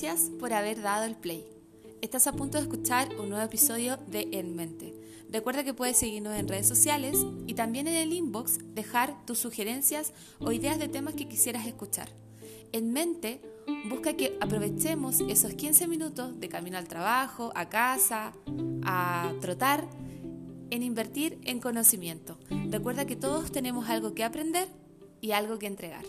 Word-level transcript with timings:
Gracias 0.00 0.30
por 0.38 0.52
haber 0.52 0.80
dado 0.80 1.06
el 1.06 1.16
play. 1.16 1.44
Estás 2.02 2.28
a 2.28 2.32
punto 2.32 2.56
de 2.56 2.62
escuchar 2.62 3.08
un 3.18 3.30
nuevo 3.30 3.44
episodio 3.44 3.96
de 4.06 4.28
En 4.30 4.54
Mente. 4.54 4.94
Recuerda 5.28 5.64
que 5.64 5.74
puedes 5.74 5.96
seguirnos 5.96 6.38
en 6.38 6.46
redes 6.46 6.68
sociales 6.68 7.18
y 7.48 7.54
también 7.54 7.88
en 7.88 7.96
el 7.96 8.12
inbox 8.12 8.60
dejar 8.76 9.26
tus 9.26 9.40
sugerencias 9.40 10.12
o 10.38 10.52
ideas 10.52 10.78
de 10.78 10.86
temas 10.86 11.14
que 11.14 11.26
quisieras 11.26 11.66
escuchar. 11.66 12.10
En 12.70 12.92
Mente 12.92 13.40
busca 13.90 14.12
que 14.12 14.38
aprovechemos 14.40 15.18
esos 15.22 15.54
15 15.54 15.88
minutos 15.88 16.38
de 16.38 16.48
camino 16.48 16.78
al 16.78 16.86
trabajo, 16.86 17.50
a 17.56 17.68
casa, 17.68 18.34
a 18.84 19.32
trotar, 19.40 19.84
en 20.70 20.84
invertir 20.84 21.40
en 21.42 21.58
conocimiento. 21.58 22.38
Recuerda 22.70 23.04
que 23.04 23.16
todos 23.16 23.50
tenemos 23.50 23.88
algo 23.88 24.14
que 24.14 24.22
aprender 24.22 24.68
y 25.20 25.32
algo 25.32 25.58
que 25.58 25.66
entregar. 25.66 26.04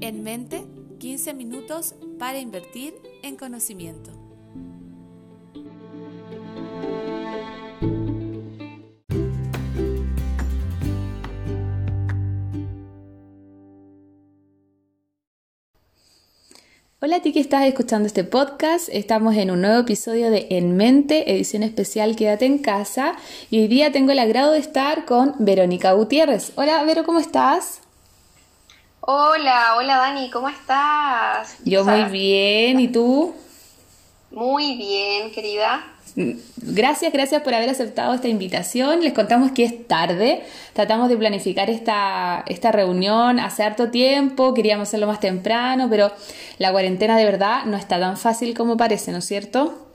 En 0.00 0.22
mente, 0.22 0.64
15 0.98 1.34
minutos 1.34 1.94
para 2.20 2.38
invertir 2.38 2.92
en 3.22 3.34
conocimiento. 3.36 4.10
Hola 17.02 17.16
a 17.16 17.22
ti 17.22 17.32
que 17.32 17.40
estás 17.40 17.64
escuchando 17.64 18.06
este 18.06 18.24
podcast, 18.24 18.90
estamos 18.92 19.34
en 19.36 19.50
un 19.50 19.62
nuevo 19.62 19.80
episodio 19.80 20.30
de 20.30 20.48
En 20.50 20.76
Mente, 20.76 21.32
edición 21.32 21.62
especial 21.62 22.16
Quédate 22.16 22.44
en 22.44 22.58
casa 22.58 23.16
y 23.50 23.60
hoy 23.60 23.68
día 23.68 23.92
tengo 23.92 24.12
el 24.12 24.18
agrado 24.18 24.52
de 24.52 24.58
estar 24.58 25.06
con 25.06 25.36
Verónica 25.38 25.92
Gutiérrez. 25.92 26.52
Hola 26.56 26.84
Vero, 26.84 27.04
¿cómo 27.04 27.18
estás? 27.18 27.80
Hola, 29.02 29.76
hola 29.76 29.96
Dani, 29.96 30.30
¿cómo 30.30 30.50
estás? 30.50 31.56
Yo 31.64 31.84
muy 31.84 32.04
bien, 32.04 32.78
¿y 32.80 32.88
tú? 32.88 33.34
Muy 34.30 34.76
bien, 34.76 35.32
querida. 35.32 35.82
Gracias, 36.56 37.10
gracias 37.10 37.42
por 37.42 37.54
haber 37.54 37.70
aceptado 37.70 38.12
esta 38.12 38.28
invitación. 38.28 39.00
Les 39.00 39.14
contamos 39.14 39.52
que 39.52 39.64
es 39.64 39.88
tarde. 39.88 40.44
Tratamos 40.74 41.08
de 41.08 41.16
planificar 41.16 41.70
esta, 41.70 42.44
esta 42.46 42.72
reunión 42.72 43.40
hace 43.40 43.62
harto 43.62 43.90
tiempo. 43.90 44.52
Queríamos 44.52 44.88
hacerlo 44.88 45.06
más 45.06 45.20
temprano, 45.20 45.88
pero 45.88 46.12
la 46.58 46.70
cuarentena 46.70 47.16
de 47.16 47.24
verdad 47.24 47.64
no 47.64 47.78
está 47.78 47.98
tan 47.98 48.18
fácil 48.18 48.54
como 48.54 48.76
parece, 48.76 49.12
¿no 49.12 49.18
es 49.18 49.26
cierto? 49.26 49.86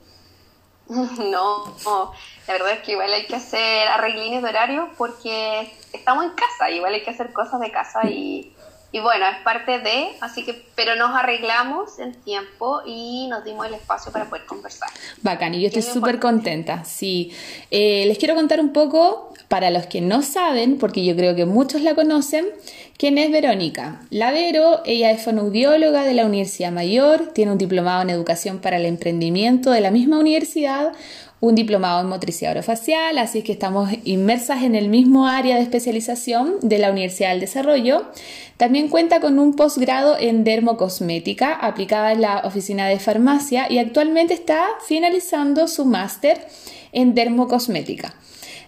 No, 0.88 1.76
no, 1.84 2.12
la 2.48 2.54
verdad 2.54 2.74
es 2.74 2.80
que 2.82 2.92
igual 2.92 3.12
hay 3.12 3.26
que 3.26 3.36
hacer 3.36 3.88
arreglines 3.88 4.44
de 4.44 4.50
horario 4.50 4.90
porque 4.98 5.72
estamos 5.94 6.26
en 6.26 6.32
casa, 6.32 6.70
igual 6.70 6.94
hay 6.94 7.04
que 7.04 7.10
hacer 7.10 7.34
cosas 7.34 7.60
de 7.60 7.72
casa 7.72 8.08
y 8.08 8.54
y 8.96 9.02
bueno, 9.02 9.26
es 9.28 9.44
parte 9.44 9.80
de, 9.80 10.12
así 10.22 10.46
que, 10.46 10.54
pero 10.74 10.96
nos 10.96 11.14
arreglamos 11.14 12.00
en 12.00 12.14
tiempo 12.14 12.80
y 12.86 13.28
nos 13.28 13.44
dimos 13.44 13.68
el 13.68 13.74
espacio 13.74 14.10
para 14.10 14.24
poder 14.30 14.46
conversar. 14.46 14.88
Bacán, 15.22 15.54
y 15.54 15.60
yo 15.60 15.68
estoy 15.68 15.82
súper 15.82 16.18
contenta, 16.18 16.86
sí. 16.86 17.34
Eh, 17.72 18.06
les 18.08 18.18
quiero 18.18 18.36
contar 18.36 18.62
un 18.62 18.72
poco, 18.72 19.34
para 19.50 19.70
los 19.70 19.86
que 19.88 20.00
no 20.00 20.22
saben, 20.22 20.78
porque 20.78 21.04
yo 21.04 21.14
creo 21.14 21.36
que 21.36 21.46
muchos 21.46 21.82
la 21.82 21.94
conocen, 21.94 22.46
quién 22.98 23.18
es 23.18 23.32
Verónica. 23.32 24.00
La 24.12 24.32
Vero, 24.32 24.82
ella 24.86 25.12
es 25.12 25.22
fonoaudióloga 25.24 26.06
de 26.06 26.14
la 26.14 26.26
Universidad 26.26 26.72
Mayor, 26.72 27.34
tiene 27.34 27.52
un 27.52 27.58
diplomado 27.58 28.02
en 28.02 28.12
educación 28.12 28.60
para 28.60 28.78
el 28.78 28.86
emprendimiento 28.86 29.72
de 29.72 29.82
la 29.82 29.92
misma 29.92 30.20
universidad, 30.20 30.94
un 31.40 31.56
diplomado 31.56 32.02
en 32.02 32.08
motricidad 32.08 32.52
orofacial, 32.52 33.18
así 33.18 33.42
que 33.42 33.52
estamos 33.52 33.90
inmersas 34.04 34.64
en 34.64 34.76
el 34.76 34.88
mismo 34.90 35.28
área 35.28 35.58
de 35.58 35.62
especialización 35.62 36.56
de 36.62 36.80
la 36.80 36.92
Universidad 36.92 37.32
del 37.32 37.42
Desarrollo. 37.42 38.06
También 38.58 38.88
cuenta 38.88 39.20
con 39.20 39.38
un 39.38 39.56
posgrado 39.56 40.18
en 40.18 40.44
dermocosmética 40.44 41.54
aplicada 41.54 42.14
en 42.14 42.22
la 42.22 42.42
oficina 42.46 42.88
de 42.88 43.00
farmacia 43.00 43.68
y 43.70 43.78
actualmente 43.78 44.34
está 44.34 44.64
finalizando 44.88 45.68
su 45.68 45.86
máster 45.86 46.40
en 46.94 47.14
dermocosmética. 47.14 48.16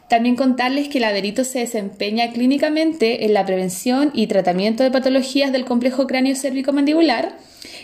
También 0.10 0.36
contarles 0.38 0.88
que 0.88 1.02
la 1.02 1.12
Verito 1.12 1.44
se 1.44 1.60
desempeña 1.60 2.32
clínicamente 2.32 3.26
en 3.26 3.34
la 3.34 3.46
prevención 3.46 4.12
y 4.14 4.28
tratamiento 4.28 4.84
de 4.84 4.92
patologías 4.92 5.52
del 5.52 5.66
complejo 5.66 6.08
cráneo 6.08 6.36
cérvico-mandibular 6.36 7.38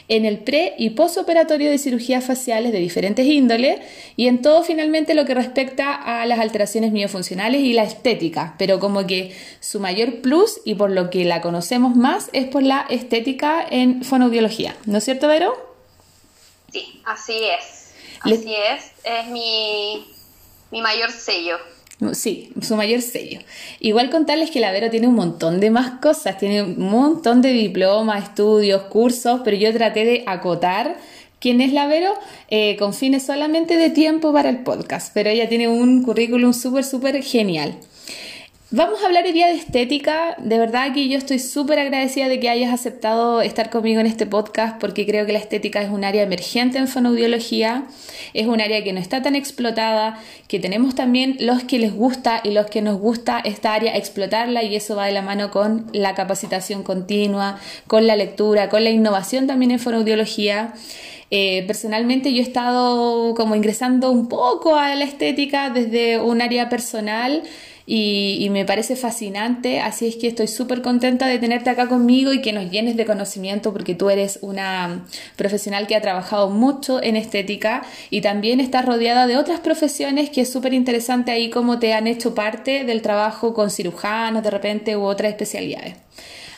en 0.08 0.26
el 0.26 0.40
pre 0.40 0.74
y 0.78 0.92
posoperatorio 0.92 1.70
de 1.70 1.78
cirugías 1.78 2.26
faciales 2.26 2.72
de 2.72 2.80
diferentes 2.80 3.26
índoles 3.26 3.80
y 4.16 4.28
en 4.28 4.42
todo 4.42 4.64
finalmente 4.64 5.14
lo 5.14 5.26
que 5.26 5.34
respecta 5.34 5.94
a 5.94 6.26
las 6.26 6.40
alteraciones 6.40 6.92
miofuncionales 6.92 7.62
y 7.62 7.74
la 7.74 7.84
estética, 7.84 8.56
pero 8.58 8.80
como 8.80 9.06
que 9.08 9.36
su 9.60 9.80
mayor 9.80 10.22
plus 10.22 10.60
y 10.66 10.76
por 10.76 10.92
lo 10.92 11.10
que 11.10 11.26
la 11.26 11.42
conocemos 11.42 11.96
más 11.96 12.30
es 12.34 12.48
por 12.48 12.64
la 12.64 12.86
estética 12.90 13.66
en 13.70 14.04
fonoaudiología, 14.04 14.76
¿no 14.86 14.98
es 14.98 15.04
cierto, 15.06 15.28
Vero? 15.28 15.54
Sí, 16.72 17.02
así 17.06 17.40
es. 17.46 17.94
Así 18.22 18.56
es, 18.56 18.92
es 19.04 19.28
mi, 19.28 20.08
mi 20.72 20.82
mayor 20.82 21.12
sello. 21.12 21.58
Sí, 22.14 22.52
su 22.62 22.76
mayor 22.76 23.02
sello. 23.02 23.40
Igual 23.80 24.10
contarles 24.10 24.52
que 24.52 24.60
la 24.60 24.72
Vero 24.72 24.90
tiene 24.90 25.08
un 25.08 25.16
montón 25.16 25.60
de 25.60 25.70
más 25.70 26.00
cosas, 26.02 26.38
tiene 26.38 26.64
un 26.64 26.90
montón 26.90 27.42
de 27.42 27.54
diplomas, 27.54 28.24
estudios, 28.24 28.84
cursos, 28.84 29.42
pero 29.46 29.56
yo 29.56 29.72
traté 29.74 30.04
de 30.04 30.24
acotar 30.26 30.98
quién 31.40 31.62
es 31.62 31.72
la 31.72 31.88
Vero 31.88 32.14
eh, 32.50 32.76
con 32.78 32.94
fines 32.94 33.26
solamente 33.26 33.78
de 33.78 33.90
tiempo 33.90 34.34
para 34.34 34.50
el 34.50 34.60
podcast, 34.60 35.12
pero 35.14 35.30
ella 35.30 35.48
tiene 35.48 35.68
un 35.68 36.04
currículum 36.04 36.54
súper, 36.54 36.84
súper 36.84 37.22
genial. 37.24 37.78
Vamos 38.76 39.04
a 39.04 39.06
hablar 39.06 39.24
hoy 39.26 39.34
día 39.34 39.46
de 39.46 39.54
estética. 39.54 40.36
De 40.40 40.58
verdad 40.58 40.96
que 40.96 41.08
yo 41.08 41.16
estoy 41.16 41.38
súper 41.38 41.78
agradecida 41.78 42.28
de 42.28 42.40
que 42.40 42.50
hayas 42.50 42.74
aceptado 42.74 43.44
estar 43.44 43.70
conmigo 43.70 44.02
en 44.02 44.08
este 44.08 44.26
podcast 44.26 44.82
porque 44.82 45.06
creo 45.06 45.28
que 45.28 45.32
la 45.32 45.38
estética 45.38 45.84
es 45.84 45.92
un 45.92 46.04
área 46.04 46.24
emergente 46.24 46.80
en 46.80 46.88
fonoaudiología, 46.88 47.84
es 48.34 48.48
un 48.48 48.62
área 48.62 48.84
que 48.84 48.92
no 48.92 49.00
está 49.00 49.22
tan 49.22 49.36
explotada, 49.36 50.18
que 50.48 50.60
tenemos 50.60 50.96
también 50.96 51.38
los 51.40 51.64
que 51.66 51.78
les 51.78 51.94
gusta 51.94 52.42
y 52.44 52.50
los 52.50 52.66
que 52.66 52.82
nos 52.82 52.98
gusta 53.00 53.40
esta 53.46 53.76
área 53.76 53.96
explotarla 53.96 54.64
y 54.64 54.76
eso 54.76 54.96
va 54.96 55.06
de 55.06 55.12
la 55.12 55.22
mano 55.22 55.52
con 55.52 55.86
la 55.94 56.16
capacitación 56.16 56.82
continua, 56.82 57.60
con 57.86 58.08
la 58.08 58.16
lectura, 58.16 58.70
con 58.70 58.84
la 58.84 58.90
innovación 58.90 59.46
también 59.46 59.70
en 59.70 59.78
fonoaudiología. 59.78 60.74
Eh, 61.30 61.64
personalmente 61.68 62.34
yo 62.34 62.40
he 62.40 62.44
estado 62.44 63.36
como 63.36 63.56
ingresando 63.56 64.10
un 64.10 64.28
poco 64.28 64.76
a 64.78 64.96
la 64.96 65.04
estética 65.04 65.70
desde 65.70 66.20
un 66.20 66.42
área 66.42 66.70
personal 66.70 67.44
y, 67.86 68.48
me 68.52 68.66
parece 68.66 68.96
fascinante, 68.96 69.82
así 69.82 70.08
es 70.08 70.16
que 70.16 70.28
estoy 70.28 70.48
súper 70.48 70.82
contenta 70.82 71.28
de 71.28 71.38
tenerte 71.38 71.70
acá 71.70 71.90
conmigo 71.90 72.32
y 72.32 72.42
que 72.42 72.54
nos 72.54 72.72
llenes 72.72 72.96
de 72.96 73.06
conocimiento 73.06 73.74
porque 73.74 73.94
tú 73.94 74.10
eres 74.10 74.40
una 74.42 75.06
profesional 75.36 75.86
que 75.88 75.96
ha 75.96 76.02
trabajado 76.02 76.50
mucho 76.50 77.04
en 77.04 77.18
estética 77.18 77.84
y 78.10 78.22
también 78.22 78.62
estás 78.62 78.86
rodeada 78.86 79.28
de 79.28 79.38
otras 79.38 79.60
profesiones 79.60 80.30
que 80.30 80.42
es 80.42 80.52
súper 80.52 80.74
interesante 80.74 81.32
ahí 81.32 81.50
cómo 81.50 81.80
te 81.80 81.94
han 81.94 82.08
hecho 82.08 82.34
parte 82.34 82.86
del 82.86 83.02
trabajo 83.02 83.54
con 83.54 83.70
cirujanos 83.70 84.44
de 84.44 84.52
repente 84.52 84.96
u 84.96 85.04
otras 85.04 85.32
especialidades. 85.32 85.96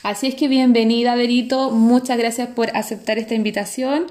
Así 0.04 0.28
es 0.28 0.36
que 0.36 0.48
bienvenida, 0.48 1.16
Berito, 1.16 1.72
muchas 1.72 2.20
gracias 2.20 2.50
por 2.50 2.76
aceptar 2.78 3.18
esta 3.18 3.34
invitación 3.34 4.06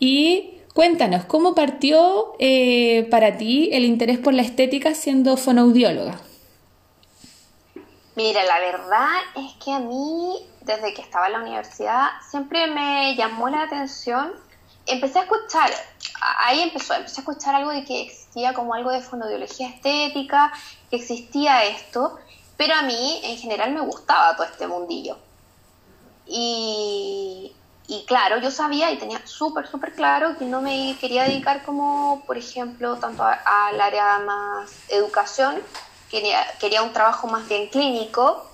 y 0.00 0.52
Cuéntanos, 0.76 1.24
¿cómo 1.24 1.54
partió 1.54 2.34
eh, 2.38 3.06
para 3.10 3.38
ti 3.38 3.70
el 3.72 3.86
interés 3.86 4.18
por 4.18 4.34
la 4.34 4.42
estética 4.42 4.92
siendo 4.92 5.38
fonoaudióloga? 5.38 6.20
Mira, 8.16 8.42
la 8.44 8.58
verdad 8.60 9.12
es 9.34 9.52
que 9.62 9.72
a 9.72 9.78
mí, 9.78 10.48
desde 10.62 10.94
que 10.94 11.02
estaba 11.02 11.26
en 11.26 11.34
la 11.34 11.40
universidad, 11.40 12.12
siempre 12.30 12.66
me 12.66 13.14
llamó 13.14 13.50
la 13.50 13.64
atención. 13.64 14.32
Empecé 14.86 15.18
a 15.18 15.22
escuchar, 15.24 15.70
ahí 16.38 16.62
empezó, 16.62 16.94
empecé 16.94 17.20
a 17.20 17.24
escuchar 17.24 17.54
algo 17.54 17.72
de 17.72 17.84
que 17.84 18.00
existía 18.00 18.54
como 18.54 18.72
algo 18.72 18.90
de 18.90 19.02
fonodiología 19.02 19.68
estética, 19.68 20.50
que 20.88 20.96
existía 20.96 21.64
esto, 21.66 22.18
pero 22.56 22.74
a 22.74 22.82
mí 22.82 23.20
en 23.22 23.36
general 23.36 23.72
me 23.72 23.80
gustaba 23.82 24.34
todo 24.34 24.46
este 24.46 24.66
mundillo. 24.66 25.18
Y, 26.24 27.52
claro, 28.06 28.38
yo 28.38 28.50
sabía 28.50 28.90
y 28.92 28.98
tenía 28.98 29.20
súper, 29.26 29.66
súper 29.68 29.92
claro 29.92 30.38
que 30.38 30.46
no 30.46 30.62
me 30.62 30.96
quería 30.98 31.24
dedicar 31.24 31.64
como, 31.66 32.22
por 32.26 32.38
ejemplo, 32.38 32.96
tanto 32.96 33.24
al 33.24 33.78
área 33.78 34.20
más 34.20 34.70
educación, 34.88 35.62
quería, 36.10 36.82
un 36.82 36.92
trabajo 36.92 37.26
más 37.26 37.48
bien 37.48 37.68
clínico 37.68 38.46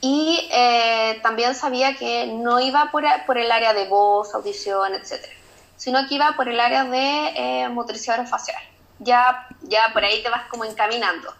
y 0.00 0.48
eh, 0.52 1.20
también 1.22 1.54
sabía 1.54 1.96
que 1.96 2.26
no 2.26 2.60
iba 2.60 2.90
por, 2.90 3.04
por, 3.26 3.38
el 3.38 3.50
área 3.52 3.72
de 3.72 3.86
voz, 3.86 4.34
audición, 4.34 4.94
etcétera, 4.94 5.32
sino 5.76 6.06
que 6.08 6.16
iba 6.16 6.32
por 6.36 6.48
el 6.48 6.58
área 6.58 6.84
de 6.84 7.32
eh, 7.36 7.68
motricidad 7.68 8.26
facial. 8.26 8.62
Ya, 8.98 9.48
ya 9.62 9.90
por 9.92 10.04
ahí 10.04 10.22
te 10.22 10.28
vas 10.28 10.48
como 10.48 10.64
encaminando. 10.64 11.32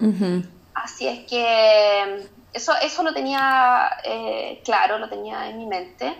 Así 0.74 1.06
es 1.06 1.20
que 1.28 2.26
eso, 2.52 2.72
eso 2.82 3.02
lo 3.02 3.12
tenía 3.14 3.90
eh, 4.04 4.60
claro, 4.64 4.98
lo 4.98 5.08
tenía 5.08 5.48
en 5.48 5.58
mi 5.58 5.66
mente. 5.66 6.16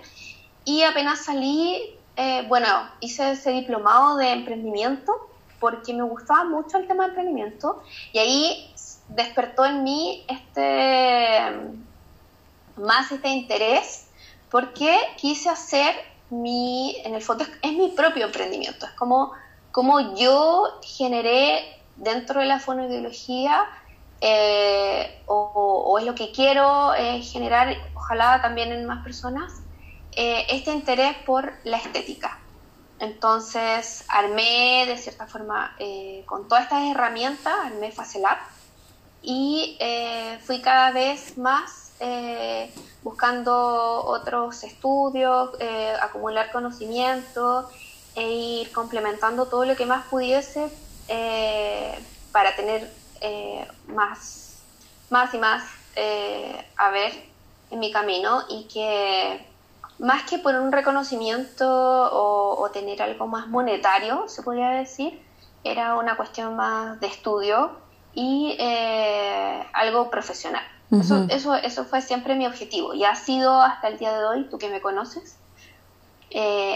Y 0.64 0.82
apenas 0.82 1.24
salí, 1.24 1.96
eh, 2.16 2.44
bueno, 2.48 2.68
hice 3.00 3.32
ese 3.32 3.50
diplomado 3.50 4.16
de 4.16 4.30
emprendimiento 4.30 5.31
porque 5.62 5.94
me 5.94 6.02
gustaba 6.02 6.44
mucho 6.44 6.76
el 6.76 6.88
tema 6.88 7.04
de 7.04 7.10
emprendimiento 7.10 7.82
y 8.12 8.18
ahí 8.18 8.74
despertó 9.08 9.64
en 9.64 9.84
mí 9.84 10.24
este 10.28 11.52
más 12.76 13.12
este 13.12 13.28
interés 13.28 14.08
porque 14.50 14.98
quise 15.16 15.48
hacer 15.48 15.94
mi, 16.30 16.96
en 17.04 17.14
el 17.14 17.22
fondo 17.22 17.44
es, 17.62 17.72
mi 17.72 17.88
propio 17.90 18.26
emprendimiento, 18.26 18.86
es 18.86 18.92
como, 18.92 19.32
como 19.70 20.14
yo 20.16 20.80
generé 20.82 21.80
dentro 21.96 22.40
de 22.40 22.46
la 22.46 22.58
fonoideología 22.58 23.66
eh, 24.20 25.22
o, 25.26 25.96
es 25.98 26.04
lo 26.04 26.14
que 26.14 26.32
quiero 26.32 26.94
eh, 26.94 27.22
generar, 27.22 27.76
ojalá 27.94 28.40
también 28.42 28.72
en 28.72 28.84
más 28.86 29.02
personas, 29.04 29.52
eh, 30.12 30.46
este 30.50 30.72
interés 30.72 31.16
por 31.24 31.52
la 31.64 31.76
estética. 31.76 32.41
Entonces 33.02 34.04
armé 34.08 34.84
de 34.86 34.96
cierta 34.96 35.26
forma 35.26 35.76
con 36.24 36.46
todas 36.46 36.64
estas 36.64 36.84
herramientas, 36.84 37.52
armé 37.64 37.90
Facelab 37.90 38.38
y 39.20 39.76
fui 40.46 40.62
cada 40.62 40.92
vez 40.92 41.36
más 41.36 41.92
buscando 43.02 44.04
otros 44.04 44.62
estudios, 44.62 45.50
acumular 46.00 46.52
conocimiento 46.52 47.68
e 48.14 48.30
ir 48.30 48.72
complementando 48.72 49.48
todo 49.48 49.64
lo 49.64 49.74
que 49.74 49.84
más 49.84 50.06
pudiese 50.06 50.70
para 52.30 52.54
tener 52.54 53.02
eh, 53.24 53.68
más, 53.86 54.64
más 55.08 55.32
y 55.32 55.38
más 55.38 55.62
eh, 55.94 56.66
a 56.76 56.90
ver 56.90 57.12
en 57.70 57.78
mi 57.78 57.92
camino 57.92 58.42
y 58.48 58.66
que 58.66 59.46
más 60.02 60.24
que 60.24 60.38
por 60.38 60.54
un 60.54 60.70
reconocimiento 60.70 61.66
o, 61.66 62.68
tener 62.72 63.02
algo 63.02 63.26
más 63.26 63.48
monetario, 63.48 64.24
se 64.28 64.42
podría 64.42 64.70
decir, 64.70 65.20
era 65.64 65.96
una 65.96 66.16
cuestión 66.16 66.56
más 66.56 66.98
de 67.00 67.06
estudio 67.06 67.72
y 68.14 68.56
eh, 68.58 69.62
algo 69.72 70.10
profesional. 70.10 70.64
eso, 70.90 71.26
eso, 71.28 71.54
eso, 71.54 71.84
fue 71.84 72.00
siempre 72.00 72.34
mi 72.34 72.46
objetivo 72.46 72.94
y 72.94 73.04
ha 73.04 73.14
sido 73.14 73.60
hasta 73.60 73.88
el 73.88 73.98
día 73.98 74.16
de 74.16 74.24
hoy, 74.24 74.48
tú 74.50 74.58
que 74.58 74.70
me 74.70 74.80
conoces, 74.80 75.36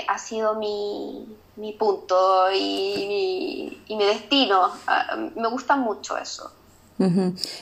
ha 0.09 0.19
sido 0.19 0.55
mi, 0.57 1.27
mi 1.57 1.73
punto 1.73 2.51
y 2.53 3.81
mi, 3.89 4.05
destino. 4.05 4.71
Ah, 4.87 5.17
me 5.35 5.49
gusta 5.49 5.77
mucho 5.77 6.17
eso. 6.17 6.53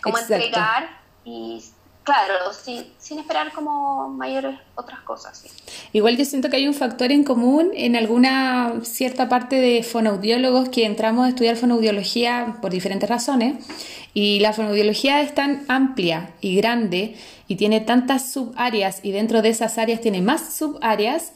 Como 0.02 0.18
entregar 0.18 0.88
y, 1.24 1.64
claro, 2.04 2.52
sin, 2.52 2.84
sin, 2.98 3.18
esperar 3.18 3.52
como 3.52 4.08
mayores 4.10 4.58
otras 4.76 5.00
cosas. 5.00 5.44
Igual 5.92 6.16
yo 6.16 6.24
siento 6.24 6.50
que 6.50 6.56
hay 6.56 6.68
un 6.68 6.74
factor 6.74 7.10
en 7.10 7.24
común 7.24 7.70
en 7.74 7.96
alguna 7.96 8.74
cierta 8.82 9.28
parte 9.28 9.56
de 9.56 9.82
fonoaudiólogos 9.82 10.68
que 10.68 10.84
entramos 10.84 11.26
a 11.26 11.30
estudiar 11.30 11.56
fonoaudiología 11.56 12.58
por 12.62 12.70
diferentes 12.70 13.08
razones 13.08 13.64
y 14.12 14.38
la 14.40 14.52
fonoaudiología 14.52 15.22
es 15.22 15.34
tan 15.34 15.64
amplia 15.68 16.30
y 16.40 16.54
grande 16.56 17.16
y 17.48 17.56
tiene 17.56 17.80
tantas 17.80 18.32
subáreas 18.32 19.00
y 19.02 19.10
dentro 19.10 19.42
de 19.42 19.48
esas 19.48 19.78
áreas 19.78 20.00
tiene 20.00 20.22
más 20.22 20.54
subáreas 20.54 21.32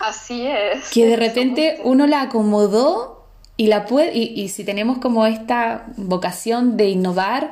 Así 0.00 0.46
es. 0.46 0.90
Que 0.90 1.06
de 1.06 1.16
repente 1.16 1.78
uno 1.84 2.06
la 2.06 2.22
acomodó 2.22 3.26
y 3.56 3.66
la 3.66 3.84
puede, 3.84 4.16
y, 4.16 4.48
si 4.48 4.64
tenemos 4.64 4.98
como 4.98 5.26
esta 5.26 5.84
vocación 5.98 6.78
de 6.78 6.88
innovar 6.88 7.50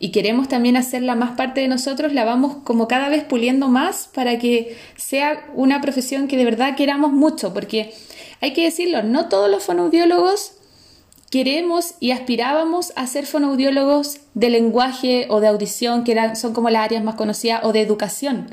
y 0.00 0.10
queremos 0.10 0.48
también 0.48 0.76
hacerla 0.76 1.14
más 1.14 1.32
parte 1.32 1.60
de 1.60 1.68
nosotros, 1.68 2.12
la 2.12 2.24
vamos 2.24 2.58
como 2.64 2.86
cada 2.88 3.08
vez 3.08 3.24
puliendo 3.24 3.68
más 3.68 4.08
para 4.12 4.38
que 4.38 4.76
sea 4.96 5.46
una 5.54 5.80
profesión 5.80 6.28
que 6.28 6.36
de 6.36 6.44
verdad 6.44 6.76
queramos 6.76 7.12
mucho, 7.12 7.52
porque 7.52 7.92
hay 8.40 8.52
que 8.52 8.64
decirlo, 8.64 9.02
no 9.02 9.28
todos 9.28 9.50
los 9.50 9.64
fonoaudiólogos 9.64 10.52
queremos 11.30 11.94
y 12.00 12.12
aspirábamos 12.12 12.92
a 12.96 13.06
ser 13.06 13.26
fonoaudiólogos 13.26 14.20
de 14.34 14.50
lenguaje 14.50 15.26
o 15.28 15.40
de 15.40 15.48
audición, 15.48 16.04
que 16.04 16.12
eran, 16.12 16.36
son 16.36 16.54
como 16.54 16.70
las 16.70 16.84
áreas 16.84 17.04
más 17.04 17.16
conocidas, 17.16 17.60
o 17.64 17.72
de 17.72 17.80
educación. 17.80 18.48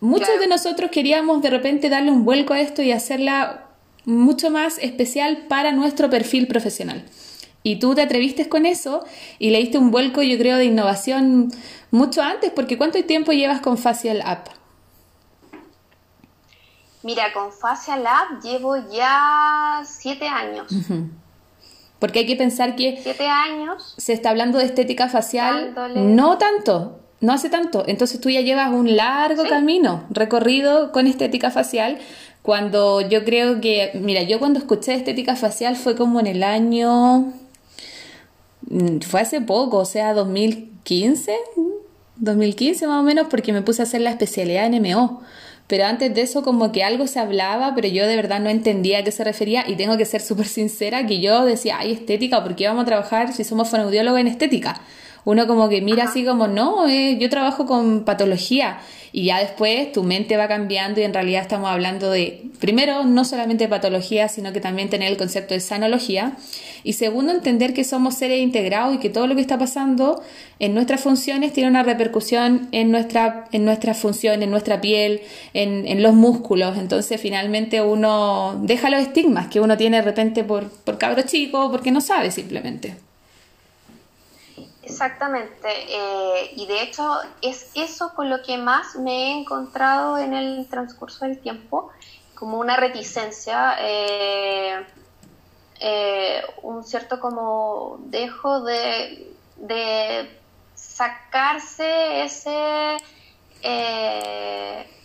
Muchos 0.00 0.38
de 0.38 0.46
nosotros 0.46 0.90
queríamos 0.92 1.42
de 1.42 1.50
repente 1.50 1.88
darle 1.88 2.12
un 2.12 2.24
vuelco 2.24 2.52
a 2.52 2.60
esto 2.60 2.82
y 2.82 2.92
hacerla 2.92 3.64
mucho 4.04 4.50
más 4.50 4.78
especial 4.78 5.46
para 5.48 5.72
nuestro 5.72 6.08
perfil 6.08 6.46
profesional. 6.46 7.02
Y 7.62 7.78
tú 7.78 7.94
te 7.94 8.02
atreviste 8.02 8.48
con 8.48 8.66
eso 8.66 9.04
y 9.38 9.50
le 9.50 9.58
diste 9.58 9.78
un 9.78 9.90
vuelco, 9.90 10.22
yo 10.22 10.38
creo, 10.38 10.56
de 10.56 10.64
innovación 10.64 11.50
mucho 11.90 12.22
antes, 12.22 12.50
porque 12.50 12.78
¿cuánto 12.78 13.02
tiempo 13.04 13.32
llevas 13.32 13.60
con 13.60 13.78
Facial 13.78 14.22
App? 14.24 14.48
Mira, 17.02 17.32
con 17.32 17.52
Facial 17.52 18.06
App 18.06 18.42
llevo 18.42 18.76
ya 18.90 19.82
siete 19.84 20.28
años. 20.28 20.66
Porque 21.98 22.20
hay 22.20 22.26
que 22.26 22.36
pensar 22.36 22.76
que... 22.76 23.00
Siete 23.02 23.26
años. 23.26 23.94
Se 23.96 24.12
está 24.12 24.30
hablando 24.30 24.58
de 24.58 24.64
estética 24.64 25.08
facial. 25.08 25.74
No 25.96 26.38
tanto 26.38 27.00
no 27.20 27.32
hace 27.32 27.50
tanto. 27.50 27.84
Entonces 27.86 28.20
tú 28.20 28.30
ya 28.30 28.40
llevas 28.40 28.70
un 28.70 28.96
largo 28.96 29.44
camino 29.48 30.04
recorrido 30.10 30.92
con 30.92 31.06
estética 31.06 31.50
facial. 31.50 31.98
Cuando 32.42 33.00
yo 33.00 33.24
creo 33.24 33.60
que, 33.60 33.90
mira, 33.94 34.22
yo 34.22 34.38
cuando 34.38 34.58
escuché 34.58 34.94
estética 34.94 35.36
facial 35.36 35.76
fue 35.76 35.96
como 35.96 36.20
en 36.20 36.26
el 36.26 36.42
año, 36.42 37.32
fue 39.06 39.20
hace 39.20 39.40
poco, 39.40 39.78
o 39.78 39.84
sea, 39.84 40.14
2015, 40.14 41.36
2015 42.16 42.86
más 42.86 43.00
o 43.00 43.02
menos, 43.02 43.28
porque 43.28 43.52
me 43.52 43.62
puse 43.62 43.82
a 43.82 43.84
hacer 43.84 44.00
la 44.00 44.10
especialidad 44.10 44.66
en 44.66 44.82
MO. 44.82 45.22
Pero 45.68 45.84
antes 45.84 46.14
de 46.14 46.22
eso 46.22 46.42
como 46.42 46.72
que 46.72 46.82
algo 46.82 47.06
se 47.06 47.18
hablaba, 47.18 47.74
pero 47.74 47.88
yo 47.88 48.06
de 48.06 48.16
verdad 48.16 48.40
no 48.40 48.48
entendía 48.48 48.98
a 48.98 49.04
qué 49.04 49.12
se 49.12 49.22
refería 49.22 49.68
y 49.68 49.76
tengo 49.76 49.98
que 49.98 50.06
ser 50.06 50.22
súper 50.22 50.46
sincera 50.46 51.06
que 51.06 51.20
yo 51.20 51.44
decía, 51.44 51.76
ay, 51.78 51.92
estética, 51.92 52.42
¿por 52.42 52.56
qué 52.56 52.66
vamos 52.66 52.82
a 52.82 52.86
trabajar 52.86 53.34
si 53.34 53.44
somos 53.44 53.68
fonoaudiólogos 53.68 54.18
en 54.18 54.28
estética? 54.28 54.80
Uno 55.28 55.46
como 55.46 55.68
que 55.68 55.82
mira 55.82 56.04
así 56.04 56.24
como, 56.24 56.48
no, 56.48 56.88
eh, 56.88 57.18
yo 57.20 57.28
trabajo 57.28 57.66
con 57.66 58.04
patología 58.04 58.78
y 59.12 59.26
ya 59.26 59.40
después 59.40 59.92
tu 59.92 60.02
mente 60.02 60.38
va 60.38 60.48
cambiando 60.48 61.02
y 61.02 61.04
en 61.04 61.12
realidad 61.12 61.42
estamos 61.42 61.68
hablando 61.68 62.10
de, 62.10 62.44
primero, 62.60 63.04
no 63.04 63.26
solamente 63.26 63.64
de 63.64 63.68
patología, 63.68 64.28
sino 64.28 64.54
que 64.54 64.62
también 64.62 64.88
tener 64.88 65.12
el 65.12 65.18
concepto 65.18 65.52
de 65.52 65.60
sanología 65.60 66.38
y 66.82 66.94
segundo, 66.94 67.30
entender 67.30 67.74
que 67.74 67.84
somos 67.84 68.14
seres 68.14 68.40
integrados 68.40 68.94
y 68.94 68.98
que 69.00 69.10
todo 69.10 69.26
lo 69.26 69.34
que 69.34 69.42
está 69.42 69.58
pasando 69.58 70.22
en 70.60 70.72
nuestras 70.72 71.02
funciones 71.02 71.52
tiene 71.52 71.68
una 71.68 71.82
repercusión 71.82 72.68
en 72.72 72.90
nuestra, 72.90 73.48
en 73.52 73.66
nuestra 73.66 73.92
función, 73.92 74.42
en 74.42 74.50
nuestra 74.50 74.80
piel, 74.80 75.20
en, 75.52 75.86
en 75.86 76.02
los 76.02 76.14
músculos. 76.14 76.78
Entonces, 76.78 77.20
finalmente 77.20 77.82
uno 77.82 78.58
deja 78.62 78.88
los 78.88 79.02
estigmas 79.02 79.48
que 79.48 79.60
uno 79.60 79.76
tiene 79.76 79.98
de 79.98 80.04
repente 80.04 80.42
por, 80.42 80.70
por 80.70 80.96
cabro 80.96 81.20
chico, 81.20 81.70
porque 81.70 81.90
no 81.90 82.00
sabe 82.00 82.30
simplemente. 82.30 83.07
Exactamente, 84.88 85.68
eh, 85.68 86.50
y 86.56 86.66
de 86.66 86.82
hecho 86.82 87.20
es 87.42 87.70
eso 87.74 88.14
con 88.14 88.30
lo 88.30 88.42
que 88.42 88.56
más 88.56 88.96
me 88.96 89.26
he 89.26 89.38
encontrado 89.38 90.16
en 90.16 90.32
el 90.32 90.66
transcurso 90.70 91.26
del 91.26 91.38
tiempo, 91.40 91.90
como 92.34 92.58
una 92.58 92.74
reticencia, 92.74 93.76
eh, 93.80 94.86
eh, 95.80 96.42
un 96.62 96.84
cierto 96.84 97.20
como 97.20 97.98
dejo 98.06 98.62
de, 98.62 99.34
sacarse 100.74 102.24
ese, 102.24 102.96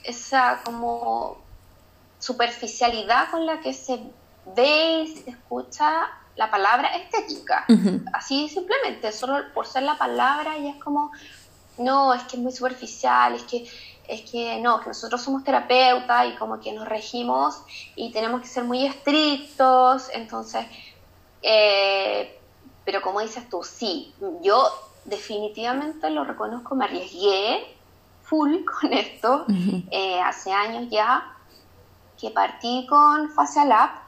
esa 0.05 0.61
como 0.63 1.37
superficialidad 2.19 3.31
con 3.31 3.45
la 3.45 3.59
que 3.59 3.73
se 3.73 3.99
ve 4.55 5.01
y 5.03 5.07
se 5.17 5.31
escucha 5.31 6.09
la 6.35 6.49
palabra 6.49 6.89
estética. 6.95 7.65
Así 8.13 8.49
simplemente, 8.49 9.11
solo 9.11 9.37
por 9.53 9.67
ser 9.67 9.83
la 9.83 9.97
palabra 9.97 10.57
y 10.57 10.67
es 10.67 10.75
como, 10.77 11.11
no, 11.77 12.13
es 12.13 12.23
que 12.23 12.37
es 12.37 12.41
muy 12.41 12.51
superficial, 12.51 13.35
es 13.35 13.43
que, 13.43 13.69
es 14.07 14.29
que 14.29 14.59
no, 14.59 14.79
que 14.79 14.87
nosotros 14.87 15.21
somos 15.21 15.43
terapeutas 15.43 16.27
y 16.27 16.35
como 16.35 16.59
que 16.59 16.73
nos 16.73 16.87
regimos 16.87 17.61
y 17.95 18.11
tenemos 18.11 18.41
que 18.41 18.47
ser 18.47 18.63
muy 18.63 18.85
estrictos, 18.85 20.09
entonces, 20.13 20.65
eh, 21.41 22.39
pero 22.83 23.01
como 23.01 23.21
dices 23.21 23.47
tú, 23.49 23.63
sí, 23.63 24.13
yo 24.41 24.65
definitivamente 25.05 26.09
lo 26.09 26.23
reconozco, 26.23 26.75
me 26.75 26.85
arriesgué 26.85 27.75
full 28.23 28.65
con 28.81 28.93
esto, 28.93 29.45
eh, 29.91 30.19
hace 30.19 30.51
años 30.51 30.89
ya 30.89 31.29
que 32.19 32.31
partí 32.31 32.87
con 32.89 33.29
Facial 33.31 33.71
App 33.71 34.02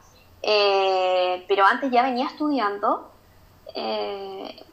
eh, 0.47 1.43
pero 1.47 1.65
antes 1.65 1.89
ya 1.89 2.03
venía 2.03 2.27
estudiando, 2.27 3.09
eh, 3.73 4.63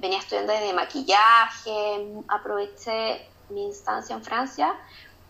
venía 0.00 0.18
estudiando 0.18 0.54
desde 0.54 0.72
maquillaje, 0.72 2.14
aproveché 2.28 3.28
mi 3.50 3.66
instancia 3.66 4.16
en 4.16 4.24
Francia 4.24 4.74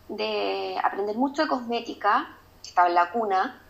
de 0.08 0.78
aprender 0.84 1.16
mucho 1.16 1.42
de 1.42 1.48
cosmética, 1.48 2.28
estaba 2.64 2.86
en 2.86 2.94
la 2.94 3.10
cuna, 3.10 3.60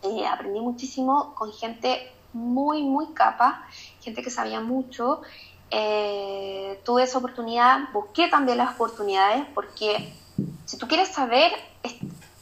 eh, 0.00 0.26
aprendí 0.26 0.60
muchísimo 0.60 1.34
con 1.34 1.52
gente 1.52 2.10
muy, 2.32 2.82
muy 2.82 3.12
capa, 3.12 3.66
gente 4.00 4.22
que 4.22 4.30
sabía 4.30 4.60
mucho. 4.60 5.20
tuve 6.84 7.02
esa 7.02 7.18
oportunidad, 7.18 7.92
busqué 7.92 8.28
también 8.28 8.56
las 8.58 8.74
oportunidades, 8.76 9.44
porque 9.54 10.14
si 10.64 10.78
tú 10.78 10.88
quieres 10.88 11.08
saber, 11.08 11.52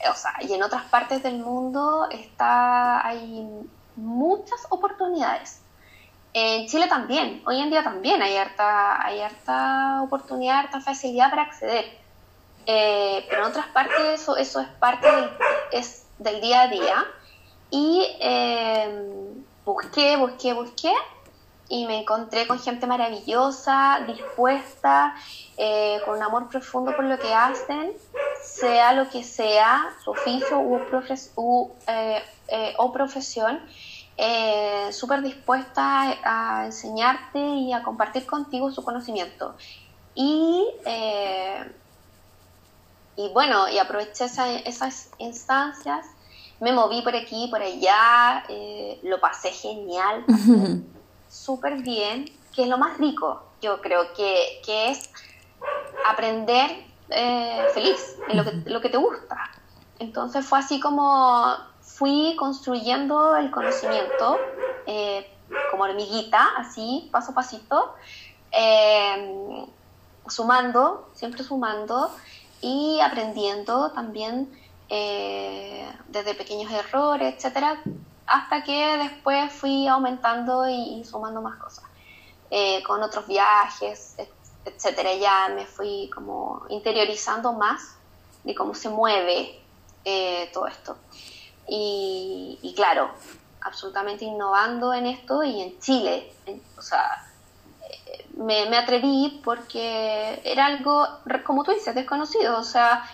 o 0.08 0.14
sea, 0.14 0.34
y 0.40 0.52
en 0.52 0.62
otras 0.62 0.84
partes 0.84 1.22
del 1.22 1.38
mundo 1.38 2.08
está, 2.10 3.06
hay 3.06 3.48
muchas 3.96 4.66
oportunidades. 4.70 5.60
En 6.32 6.68
Chile 6.68 6.86
también, 6.86 7.42
hoy 7.44 7.60
en 7.60 7.70
día 7.70 7.82
también 7.82 8.22
hay 8.22 8.36
harta, 8.36 9.04
hay 9.04 9.20
harta 9.20 10.00
oportunidad, 10.02 10.58
harta 10.60 10.80
facilidad 10.80 11.30
para 11.30 11.42
acceder. 11.42 11.98
eh, 12.66 13.26
pero 13.28 13.42
en 13.42 13.50
otras 13.50 13.66
partes 13.68 14.20
eso, 14.20 14.36
eso 14.36 14.60
es 14.60 14.68
parte 14.78 15.10
del, 15.10 15.30
es 15.72 16.06
del 16.18 16.40
día 16.40 16.62
a 16.62 16.68
día. 16.68 17.04
Y 17.70 18.06
em, 18.20 19.44
busqué, 19.64 20.16
busqué, 20.16 20.52
busqué 20.52 20.92
y 21.68 21.86
me 21.86 22.00
encontré 22.00 22.46
con 22.46 22.58
gente 22.58 22.86
maravillosa, 22.86 24.00
dispuesta, 24.06 25.14
eh, 25.56 26.00
con 26.04 26.16
un 26.16 26.22
amor 26.22 26.48
profundo 26.48 26.94
por 26.94 27.04
lo 27.04 27.18
que 27.18 27.32
hacen, 27.32 27.92
sea 28.42 28.92
lo 28.92 29.08
que 29.08 29.22
sea, 29.24 29.94
su 30.02 30.10
oficio 30.10 30.60
u, 30.60 31.70
eh, 31.86 32.22
eh, 32.48 32.74
o 32.78 32.92
profesión, 32.92 33.60
súper 34.90 35.22
dispuesta 35.22 36.18
a 36.22 36.66
enseñarte 36.66 37.38
y 37.38 37.72
a 37.72 37.82
compartir 37.82 38.26
contigo 38.26 38.70
su 38.70 38.84
conocimiento. 38.84 39.54
Y, 40.14 40.66
y 43.16 43.28
bueno, 43.32 43.66
y 43.70 43.78
aproveché 43.78 44.26
esas 44.26 45.10
instancias, 45.16 46.04
me 46.60 46.72
moví 46.72 47.00
por 47.00 47.16
aquí, 47.16 47.48
por 47.50 47.62
allá, 47.62 48.44
lo 49.02 49.18
pasé 49.20 49.52
genial 49.52 50.26
súper 51.30 51.80
bien, 51.82 52.30
que 52.54 52.62
es 52.62 52.68
lo 52.68 52.76
más 52.76 52.98
rico, 52.98 53.42
yo 53.62 53.80
creo, 53.80 54.12
que, 54.12 54.60
que 54.64 54.90
es 54.90 55.10
aprender 56.06 56.89
eh, 57.10 57.66
feliz, 57.74 58.16
en 58.28 58.36
lo 58.36 58.44
que, 58.44 58.52
lo 58.70 58.80
que 58.80 58.88
te 58.88 58.96
gusta. 58.96 59.50
Entonces 59.98 60.46
fue 60.46 60.58
así 60.58 60.80
como 60.80 61.56
fui 61.80 62.36
construyendo 62.38 63.36
el 63.36 63.50
conocimiento, 63.50 64.38
eh, 64.86 65.28
como 65.70 65.84
hormiguita, 65.84 66.50
así, 66.56 67.08
paso 67.12 67.32
a 67.32 67.34
pasito, 67.34 67.94
eh, 68.52 69.66
sumando, 70.28 71.10
siempre 71.14 71.42
sumando 71.42 72.10
y 72.60 73.00
aprendiendo 73.00 73.90
también 73.92 74.56
desde 74.88 76.34
pequeños 76.34 76.72
errores, 76.72 77.36
etcétera, 77.36 77.80
hasta 78.26 78.64
que 78.64 78.96
después 78.96 79.52
fui 79.52 79.86
aumentando 79.86 80.68
y, 80.68 81.04
sumando 81.04 81.40
más 81.40 81.60
cosas. 81.60 81.84
Con 82.84 83.00
otros 83.00 83.28
viajes, 83.28 84.16
etcétera, 84.64 85.14
ya 85.14 85.48
me 85.54 85.66
fui 85.66 86.10
como 86.14 86.64
interiorizando 86.68 87.52
más 87.52 87.96
de 88.44 88.54
cómo 88.54 88.74
se 88.74 88.88
mueve 88.88 89.60
eh, 90.04 90.50
todo 90.52 90.66
esto. 90.66 90.96
Y, 91.72 92.72
claro, 92.74 93.10
absolutamente 93.60 94.24
innovando 94.24 94.92
en 94.92 95.06
esto 95.06 95.44
y 95.44 95.60
en 95.60 95.78
Chile, 95.78 96.32
o 96.76 96.82
sea, 96.82 97.24
eh, 97.88 98.26
me, 98.36 98.68
me, 98.68 98.76
atreví 98.76 99.40
porque 99.44 100.40
era 100.44 100.66
algo, 100.66 101.06
como 101.44 101.62
tú 101.62 101.70
dices, 101.70 101.94
desconocido, 101.94 102.58
o 102.58 102.64
sea, 102.64 103.04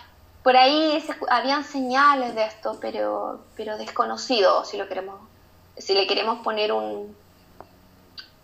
por 0.41 0.57
ahí 0.57 1.03
habían 1.29 1.63
señales 1.63 2.33
de 2.33 2.45
esto, 2.45 2.77
pero, 2.81 3.41
pero 3.55 3.77
desconocido, 3.77 4.65
si 4.65 4.77
lo 4.77 4.87
queremos, 4.87 5.19
si 5.77 5.93
le 5.93 6.07
queremos 6.07 6.39
poner 6.39 6.71
un, 6.71 7.15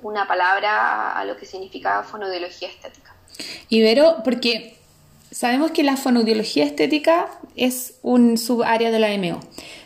una 0.03 0.27
palabra 0.27 1.17
a, 1.17 1.25
lo 1.25 1.38
que 1.38 1.45
significa 1.45 2.03
fonodiología 2.03 2.67
estética. 2.67 3.15
Ibero, 3.69 4.17
porque 4.24 4.77
sabemos 5.31 5.72
que 5.72 5.83
la 5.83 5.98
fonodiología 5.98 6.65
estética 6.65 7.27
es 7.55 7.95
un 8.01 8.38
subárea 8.38 8.91
de 8.91 9.00
la 9.00 9.17
MO, 9.17 9.39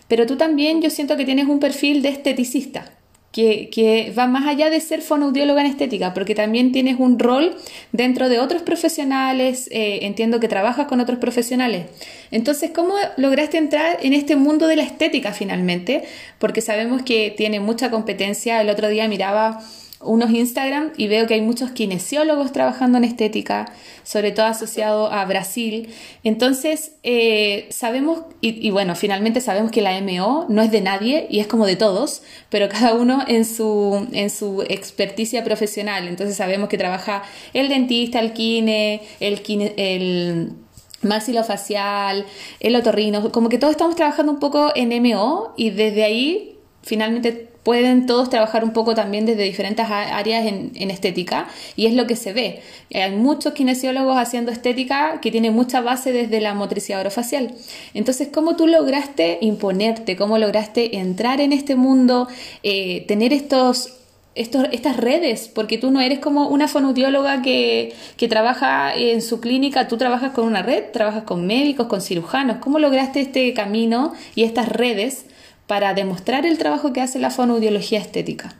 pero 0.07 0.25
tú 0.25 0.37
también 0.37 0.81
yo 0.81 0.89
siento 0.89 1.17
que 1.17 1.25
tienes 1.25 1.47
un 1.47 1.59
perfil 1.59 2.01
de 2.01 2.09
esteticista 2.09 2.91
que, 3.31 4.13
va 4.17 4.25
más 4.25 4.47
allá 4.47 4.69
de 4.69 4.79
ser 4.79 5.01
fonoaudióloga 5.01 5.61
en 5.61 5.67
estética, 5.67 6.13
porque 6.13 6.33
también 6.33 6.71
tienes 6.71 6.99
un 6.99 7.19
rol 7.19 7.55
dentro 7.91 8.29
de 8.29 8.39
otros 8.39 8.63
profesionales, 8.63 9.69
eh, 9.71 9.99
entiendo 10.03 10.39
que 10.39 10.47
trabajas 10.47 10.87
con 10.87 10.99
otros 10.99 11.19
profesionales. 11.19 11.85
Entonces, 12.31 12.71
¿cómo 12.73 12.95
lograste 13.17 13.57
entrar 13.57 13.99
en 14.01 14.13
este 14.13 14.35
mundo 14.35 14.67
de 14.67 14.77
la 14.77 14.83
estética 14.83 15.33
finalmente? 15.33 16.03
Porque 16.39 16.61
sabemos 16.61 17.03
que 17.03 17.33
tiene 17.35 17.59
mucha 17.59 17.91
competencia. 17.91 18.59
El 18.61 18.69
otro 18.69 18.87
día 18.87 19.07
miraba 19.07 19.59
unos 19.99 20.31
Instagram 20.31 20.91
y 20.95 21.07
veo 21.07 21.25
que 21.25 21.33
hay 21.33 21.41
muchos 21.41 21.71
kinesiólogos 21.71 22.51
trabajando 22.51 22.97
en 22.99 23.03
estética, 23.03 23.71
sobre 24.03 24.31
todo 24.31 24.45
asociado 24.45 25.11
a 25.11 25.25
Brasil. 25.25 25.89
Entonces, 26.23 26.93
eh, 27.03 27.67
sabemos, 27.69 28.21
y, 28.41 28.69
bueno, 28.69 28.95
finalmente 28.95 29.41
sabemos 29.41 29.71
que 29.71 29.81
la 29.81 29.99
MO 30.01 30.45
no 30.49 30.61
es 30.61 30.71
de 30.71 30.81
nadie 30.81 31.27
y 31.29 31.39
es 31.39 31.47
como 31.47 31.65
de 31.65 31.75
todos, 31.75 32.21
pero 32.49 32.69
cada 32.69 32.93
uno 32.93 33.23
en 33.27 33.43
su, 33.45 34.07
en 34.11 34.29
su 34.29 34.61
experticia 34.69 35.43
profesional. 35.43 36.07
Entonces 36.07 36.37
sabemos 36.37 36.69
que 36.69 36.77
trabaja 36.77 37.23
el 37.53 37.69
dentista, 37.69 38.19
el 38.19 38.33
kine, 38.33 39.01
el, 39.19 39.41
kine, 39.41 39.73
el 39.77 40.53
maxilofacial, 41.01 42.25
el 42.59 42.75
otorrino, 42.75 43.31
como 43.31 43.49
que 43.49 43.57
todos 43.57 43.71
estamos 43.71 43.95
trabajando 43.95 44.31
un 44.31 44.39
poco 44.39 44.71
en 44.75 44.89
MO 45.01 45.53
y 45.55 45.71
desde 45.71 46.03
ahí 46.03 46.57
finalmente 46.83 47.49
pueden 47.67 48.05
todos 48.05 48.29
trabajar 48.29 48.63
un 48.63 48.71
poco 48.71 48.95
también 48.95 49.25
desde 49.25 49.43
diferentes 49.43 49.85
áreas 49.89 50.45
en, 50.45 50.89
estética 50.89 51.49
y 51.75 51.87
es 51.87 51.95
lo 51.95 52.07
que 52.07 52.15
se 52.15 52.31
ve. 52.31 52.61
Hay 52.93 53.11
muchos 53.11 53.51
kinesiólogos 53.51 54.17
haciendo 54.17 54.53
estética 54.53 55.19
que 55.19 55.31
tienen 55.31 55.53
mucha 55.53 55.81
base 55.81 56.13
desde 56.13 56.39
la 56.39 56.53
motricidad 56.53 57.01
orofacial. 57.01 57.53
Entonces, 57.93 58.29
¿cómo 58.33 58.55
tú 58.55 58.67
lograste 58.67 59.39
imponerte? 59.41 60.15
¿Cómo 60.15 60.37
lograste 60.37 60.95
entrar 60.95 61.41
en 61.41 61.51
este 61.51 61.75
mundo? 61.75 62.29
Eh, 62.63 63.03
tener 63.05 63.33
estos 63.33 63.95
estas 64.33 64.95
redes, 64.95 65.49
porque 65.53 65.77
tú 65.77 65.91
no 65.91 65.99
eres 65.99 66.19
como 66.19 66.47
una 66.47 66.69
fonoaudióloga 66.69 67.41
que, 67.41 67.93
que, 68.17 68.27
trabaja 68.27 68.95
en 68.95 69.23
su 69.23 69.41
clínica, 69.41 69.87
tú 69.89 69.97
trabajas 69.97 70.31
con 70.31 70.45
una 70.45 70.61
red, 70.61 70.85
trabajas 70.93 71.23
con 71.23 71.47
médicos, 71.47 71.87
con 71.87 72.01
cirujanos. 72.01 72.59
¿Cómo 72.59 72.79
lograste 72.79 73.19
este 73.19 73.51
camino 73.53 74.13
y 74.35 74.43
estas 74.43 74.69
redes 74.69 75.25
para 75.67 75.93
demostrar 75.93 76.45
el 76.45 76.57
trabajo 76.57 76.93
que 76.93 77.01
hace 77.01 77.19
la 77.19 77.29
fonoaudiología 77.29 77.99
estética? 77.99 78.55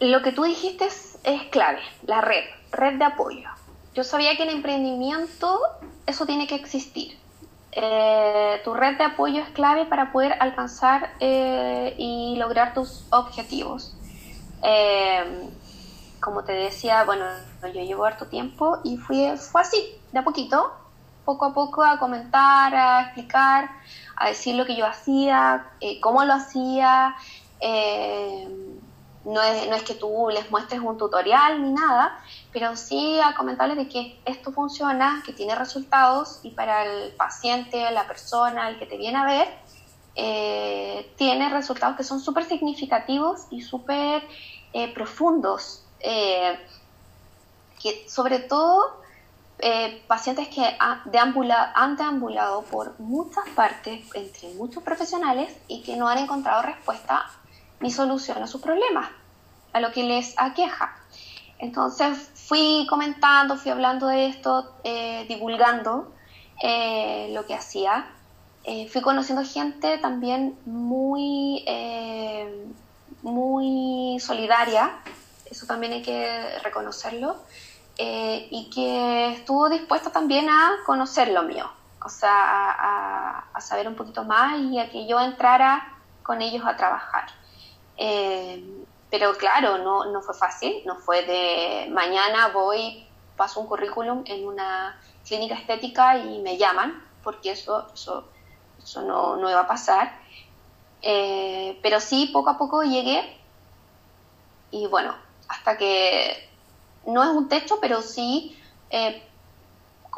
Lo 0.00 0.22
que 0.22 0.32
tú 0.32 0.44
dijiste 0.44 0.86
es, 0.86 1.42
clave, 1.50 1.80
la 2.06 2.20
red, 2.20 2.44
red 2.72 2.98
de 2.98 3.04
apoyo. 3.04 3.48
Yo 3.94 4.04
sabía 4.04 4.36
que 4.36 4.44
en 4.44 4.50
emprendimiento 4.50 5.60
eso 6.06 6.26
tiene 6.26 6.46
que 6.46 6.54
existir. 6.54 7.16
Eh, 7.72 8.60
tu 8.64 8.74
red 8.74 8.96
de 8.96 9.04
apoyo 9.04 9.42
es 9.42 9.48
clave 9.50 9.86
para 9.86 10.12
poder 10.12 10.36
alcanzar 10.40 11.10
eh, 11.20 11.94
y 11.98 12.36
lograr 12.36 12.74
tus 12.74 13.04
objetivos. 13.10 13.96
Eh, 14.62 15.48
como 16.20 16.44
te 16.44 16.52
decía, 16.52 17.04
bueno, 17.04 17.24
yo 17.62 17.82
llevo 17.82 18.04
harto 18.04 18.26
tiempo 18.26 18.78
y 18.84 18.96
fui, 18.96 19.36
fue 19.36 19.60
así, 19.60 19.94
de 20.12 20.18
a 20.18 20.24
poquito, 20.24 20.72
poco 21.24 21.44
a 21.44 21.54
poco 21.54 21.82
a 21.82 21.98
comentar, 21.98 22.74
a 22.74 23.02
explicar, 23.02 23.70
a 24.18 24.28
decir 24.28 24.56
lo 24.56 24.66
que 24.66 24.76
yo 24.76 24.84
hacía, 24.84 25.70
eh, 25.80 26.00
cómo 26.00 26.24
lo 26.24 26.34
hacía. 26.34 27.14
Eh, 27.60 28.48
no, 29.24 29.42
es, 29.42 29.68
no 29.68 29.76
es 29.76 29.82
que 29.82 29.94
tú 29.94 30.28
les 30.32 30.50
muestres 30.50 30.80
un 30.80 30.98
tutorial 30.98 31.62
ni 31.62 31.72
nada, 31.72 32.18
pero 32.52 32.76
sí 32.76 33.20
a 33.20 33.34
comentarles 33.34 33.76
de 33.76 33.88
que 33.88 34.20
esto 34.24 34.52
funciona, 34.52 35.22
que 35.24 35.32
tiene 35.32 35.54
resultados 35.54 36.40
y 36.42 36.50
para 36.50 36.84
el 36.84 37.12
paciente, 37.12 37.90
la 37.90 38.06
persona, 38.06 38.68
el 38.68 38.78
que 38.78 38.86
te 38.86 38.96
viene 38.96 39.18
a 39.18 39.24
ver, 39.24 39.48
eh, 40.16 41.12
tiene 41.16 41.48
resultados 41.50 41.96
que 41.96 42.04
son 42.04 42.20
súper 42.20 42.44
significativos 42.44 43.46
y 43.50 43.62
súper 43.62 44.22
profundos. 44.94 45.84
que 46.00 46.58
sobre 48.08 48.40
todo 48.40 49.00
eh, 49.60 50.02
pacientes 50.06 50.46
que 50.48 50.62
han 50.78 51.96
deambulado 51.96 52.62
por 52.62 52.98
muchas 53.00 53.44
partes, 53.56 54.04
entre 54.14 54.54
muchos 54.54 54.82
profesionales, 54.84 55.52
y 55.66 55.82
que 55.82 55.96
no 55.96 56.08
han 56.08 56.18
encontrado 56.18 56.62
respuesta 56.62 57.26
ni 57.80 57.90
solución 57.90 58.40
a 58.42 58.46
sus 58.46 58.60
problemas, 58.60 59.08
a 59.72 59.80
lo 59.80 59.90
que 59.90 60.04
les 60.04 60.34
aqueja. 60.36 60.96
Entonces 61.58 62.30
fui 62.34 62.86
comentando, 62.88 63.56
fui 63.56 63.72
hablando 63.72 64.06
de 64.06 64.26
esto, 64.26 64.74
eh, 64.84 65.26
divulgando 65.28 66.12
eh, 66.62 67.30
lo 67.32 67.44
que 67.46 67.54
hacía. 67.54 68.06
fui 68.92 69.00
conociendo 69.00 69.42
gente 69.44 69.98
también 69.98 70.56
muy, 70.66 71.64
muy 73.22 74.20
solidaria, 74.20 75.00
eso 75.50 75.66
también 75.66 75.94
hay 75.94 76.02
que 76.02 76.58
reconocerlo. 76.62 77.36
Eh, 78.00 78.46
y 78.52 78.70
que 78.70 79.32
estuvo 79.32 79.68
dispuesta 79.68 80.10
también 80.10 80.48
a 80.48 80.76
conocer 80.86 81.30
lo 81.30 81.42
mío, 81.42 81.68
o 82.00 82.08
sea, 82.08 82.30
a, 83.52 83.60
saber 83.60 83.88
un 83.88 83.96
poquito 83.96 84.22
más 84.22 84.56
y 84.60 84.78
a 84.78 84.88
que 84.88 85.04
yo 85.08 85.18
entrara 85.18 85.98
con 86.22 86.40
ellos 86.40 86.64
a 86.64 86.76
trabajar. 86.76 87.26
Eh, 87.96 88.84
pero 89.10 89.34
claro, 89.34 89.78
no, 89.78 90.04
no 90.12 90.22
fue 90.22 90.34
fácil, 90.34 90.82
no 90.86 90.94
fue 90.94 91.24
de 91.24 91.90
mañana 91.90 92.48
voy, 92.48 93.04
paso 93.36 93.58
un 93.58 93.66
currículum 93.66 94.22
en 94.26 94.46
una 94.46 94.96
clínica 95.26 95.56
estética 95.56 96.18
y 96.18 96.38
me 96.38 96.56
llaman, 96.56 97.04
porque 97.24 97.50
eso, 97.50 97.88
eso, 97.92 98.28
eso 98.80 99.02
no, 99.02 99.36
no 99.36 99.50
iba 99.50 99.62
a 99.62 99.66
pasar. 99.66 100.20
Eh, 101.02 101.78
pero 101.82 101.98
sí, 101.98 102.30
poco 102.32 102.50
a 102.50 102.58
poco 102.58 102.84
llegué 102.84 103.40
y 104.70 104.86
bueno, 104.86 105.16
hasta 105.48 105.76
que 105.76 106.48
no 107.08 107.22
es 107.22 107.30
un 107.30 107.48
techo, 107.48 107.78
pero 107.80 108.02
sí 108.02 108.56
eh, 108.90 109.22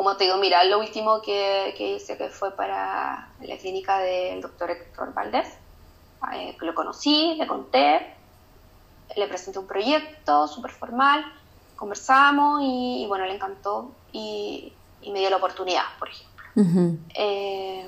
como 0.00 0.16
te 0.16 0.25
digo, 0.25 0.38
mira, 0.38 0.64
lo 0.64 0.78
último 0.78 1.20
que, 1.20 1.75
que 1.76 1.97
hice 1.97 2.16
que 2.16 2.30
fue 2.30 2.52
para 2.52 3.28
la 3.40 3.59
clínica 3.59 3.99
del 3.99 4.40
doctor 4.40 4.70
Héctor 4.70 5.12
Valdés, 5.12 5.49
eh, 6.32 6.56
lo 6.61 6.75
conocí, 6.75 7.35
le 7.38 7.47
conté, 7.47 8.14
le 9.14 9.26
presenté 9.26 9.59
un 9.59 9.66
proyecto 9.66 10.49
súper 10.49 10.70
formal, 10.70 11.25
conversamos 11.76 12.61
y, 12.62 13.04
bueno, 13.09 13.26
le 13.26 13.35
encantó 13.35 13.92
y, 14.11 14.73
me 15.12 15.18
dio 15.18 15.28
la 15.28 15.37
oportunidad, 15.37 15.85
por 15.99 16.09
ejemplo, 16.09 16.97
eh, 17.14 17.87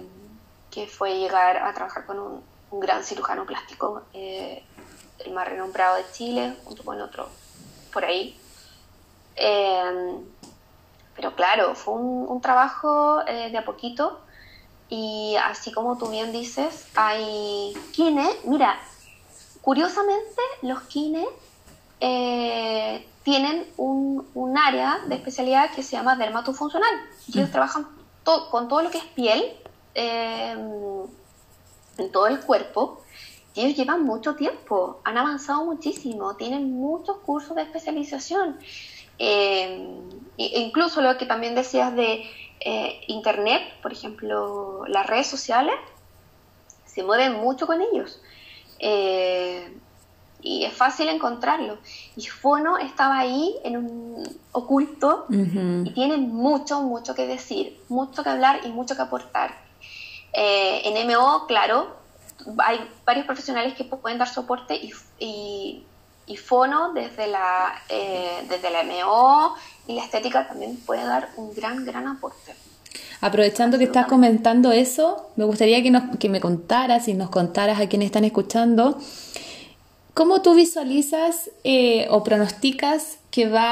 que 0.70 0.86
fue 0.86 1.18
llegar 1.18 1.56
a 1.56 1.72
trabajar 1.72 2.04
con 2.04 2.18
un, 2.18 2.52
gran 2.72 3.04
cirujano 3.04 3.46
plástico, 3.46 4.02
eh, 4.12 4.62
el 5.18 5.32
más 5.32 5.48
renombrado 5.48 5.96
de 5.96 6.04
Chile, 6.12 6.56
junto 6.64 6.82
con 6.82 7.00
otro 7.00 7.28
por 7.90 8.04
ahí. 8.04 8.38
Pero 9.36 11.34
claro, 11.36 11.74
fue 11.74 11.94
un, 11.94 12.40
trabajo 12.40 13.22
de 13.24 13.56
a 13.56 13.64
poquito 13.64 14.20
y 14.88 15.36
así 15.42 15.72
como 15.72 15.96
tú 15.98 16.08
bien 16.08 16.32
dices, 16.32 16.88
hay 16.94 17.72
kine, 17.92 18.28
mira, 18.44 18.78
Curiosamente, 19.62 20.42
los 20.62 20.82
kines 20.82 21.26
eh, 22.00 23.06
tienen 23.22 23.64
un, 23.76 24.22
área 24.58 24.98
de 25.06 25.14
especialidad 25.14 25.70
que 25.72 25.82
se 25.82 25.96
llama 25.96 26.16
dermatofuncional. 26.16 26.90
Ellos 27.28 27.48
mm. 27.48 27.52
trabajan 27.52 27.88
con 28.50 28.68
todo 28.68 28.82
lo 28.82 28.90
que 28.90 28.98
es 28.98 29.04
piel 29.04 29.56
eh, 29.94 30.56
en 31.96 32.12
todo 32.12 32.26
el 32.26 32.40
cuerpo. 32.40 33.02
Y 33.54 33.62
ellos 33.62 33.76
llevan 33.76 34.02
mucho 34.02 34.34
tiempo, 34.34 35.00
han 35.04 35.16
avanzado 35.16 35.64
muchísimo, 35.64 36.34
tienen 36.36 36.72
muchos 36.72 37.18
cursos 37.18 37.54
de 37.54 37.62
especialización. 37.62 38.58
Eh, 39.24 39.86
incluso 40.36 41.00
lo 41.00 41.16
que 41.16 41.26
también 41.26 41.54
decías 41.54 41.94
de 41.94 42.24
Internet, 43.06 43.62
por 43.82 43.92
ejemplo, 43.92 44.84
las 44.86 45.06
redes 45.06 45.26
sociales, 45.26 45.74
se 46.84 47.02
mueven 47.02 47.34
mucho 47.34 47.66
con 47.66 47.80
ellos. 47.80 48.20
Eh, 48.78 49.76
y 50.42 50.64
es 50.64 50.72
fácil 50.72 51.08
encontrarlo. 51.08 51.78
Y 52.16 52.26
Fono 52.26 52.76
estaba 52.78 53.18
ahí 53.18 53.54
en 53.62 53.76
un 53.76 54.38
oculto 54.50 55.26
y 55.28 55.90
tiene 55.94 56.16
mucho, 56.16 56.82
mucho 56.82 57.14
que 57.14 57.26
decir, 57.26 57.80
mucho 57.88 58.24
que 58.24 58.28
hablar 58.28 58.60
y 58.64 58.68
mucho 58.68 58.96
que 58.96 59.02
aportar. 59.02 59.54
Eh, 60.32 60.82
en 60.84 61.06
MO, 61.06 61.46
claro, 61.46 61.96
hay 62.58 62.80
varios 63.06 63.24
profesionales 63.24 63.74
que 63.74 63.84
pueden 63.84 64.18
dar 64.18 64.28
soporte 64.28 64.74
y, 64.74 64.92
y, 65.20 65.86
Fono 66.36 66.92
desde 66.92 67.26
la, 67.26 67.74
eh, 67.88 68.44
desde 68.48 68.70
la 68.70 68.82
MO 68.84 69.54
y 69.86 69.94
la 69.94 70.04
estética 70.04 70.48
también 70.48 70.76
puede 70.76 71.04
dar 71.04 71.28
un 71.36 71.54
gran, 71.54 71.84
gran 71.84 72.06
aporte. 72.06 72.54
Aprovechando 73.20 73.78
que 73.78 73.84
estás 73.84 74.06
comentando 74.06 74.72
eso, 74.72 75.30
me 75.36 75.44
gustaría 75.44 75.82
que, 75.82 75.90
nos, 75.90 76.16
que 76.18 76.28
me 76.28 76.40
contaras 76.40 77.06
y 77.06 77.14
nos 77.14 77.30
contaras 77.30 77.80
a 77.80 77.88
quienes 77.88 78.06
están 78.06 78.24
escuchando, 78.24 78.98
¿cómo 80.12 80.42
tú 80.42 80.54
visualizas 80.54 81.50
eh, 81.62 82.08
o 82.10 82.24
pronosticas 82.24 83.18
que 83.30 83.48
va, 83.48 83.62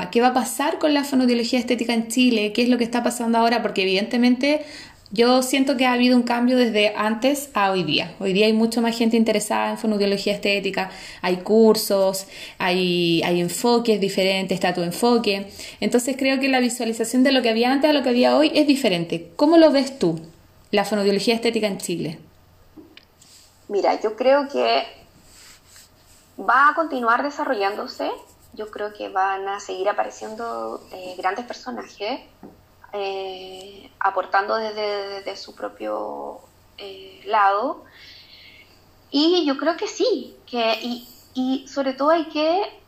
a, 0.00 0.10
qué 0.10 0.22
va 0.22 0.28
a 0.28 0.34
pasar 0.34 0.78
con 0.78 0.94
la 0.94 1.04
fonoaudiología 1.04 1.58
estética 1.58 1.92
en 1.92 2.08
Chile? 2.08 2.52
¿Qué 2.54 2.62
es 2.62 2.70
lo 2.70 2.78
que 2.78 2.84
está 2.84 3.02
pasando 3.02 3.36
ahora? 3.36 3.60
Porque 3.60 3.82
evidentemente 3.82 4.64
yo 5.10 5.42
siento 5.42 5.76
que 5.76 5.86
ha 5.86 5.94
habido 5.94 6.16
un 6.16 6.22
cambio 6.22 6.56
desde 6.56 6.94
antes 6.94 7.50
a 7.54 7.70
hoy 7.70 7.82
día. 7.82 8.14
Hoy 8.20 8.34
día 8.34 8.46
hay 8.46 8.52
mucho 8.52 8.82
más 8.82 8.96
gente 8.96 9.16
interesada 9.16 9.70
en 9.70 9.78
fonoaudiología 9.78 10.34
estética, 10.34 10.90
hay 11.22 11.38
cursos, 11.38 12.26
hay, 12.58 13.22
hay 13.24 13.40
enfoques 13.40 14.00
diferentes, 14.00 14.54
está 14.54 14.74
tu 14.74 14.82
enfoque. 14.82 15.50
Entonces 15.80 16.16
creo 16.18 16.38
que 16.40 16.48
la 16.48 16.60
visualización 16.60 17.24
de 17.24 17.32
lo 17.32 17.40
que 17.40 17.48
había 17.48 17.72
antes 17.72 17.88
a 17.88 17.94
lo 17.94 18.02
que 18.02 18.10
había 18.10 18.36
hoy 18.36 18.52
es 18.54 18.66
diferente. 18.66 19.30
¿Cómo 19.36 19.56
lo 19.56 19.70
ves 19.70 19.98
tú, 19.98 20.20
la 20.72 20.84
fonoaudiología 20.84 21.34
estética 21.34 21.66
en 21.66 21.78
Chile? 21.78 22.18
Mira, 23.68 23.98
yo 24.00 24.14
creo 24.14 24.48
que 24.48 24.82
va 26.38 26.68
a 26.68 26.74
continuar 26.74 27.22
desarrollándose. 27.22 28.10
Yo 28.52 28.70
creo 28.70 28.92
que 28.92 29.08
van 29.08 29.48
a 29.48 29.60
seguir 29.60 29.88
apareciendo 29.88 30.82
eh, 30.92 31.14
grandes 31.16 31.46
personajes 31.46 32.20
eh, 32.92 33.90
aportando 34.00 34.56
desde, 34.56 35.36
su 35.36 35.54
propio 35.54 36.40
eh, 36.78 37.20
lado. 37.26 37.84
Y 39.10 39.44
yo 39.46 39.58
creo 39.58 39.76
que 39.76 39.86
sí, 39.86 40.36
que, 40.46 40.78
y, 41.34 41.66
sobre 41.68 41.92
todo 41.92 42.10
hay 42.10 42.26
que, 42.26 42.80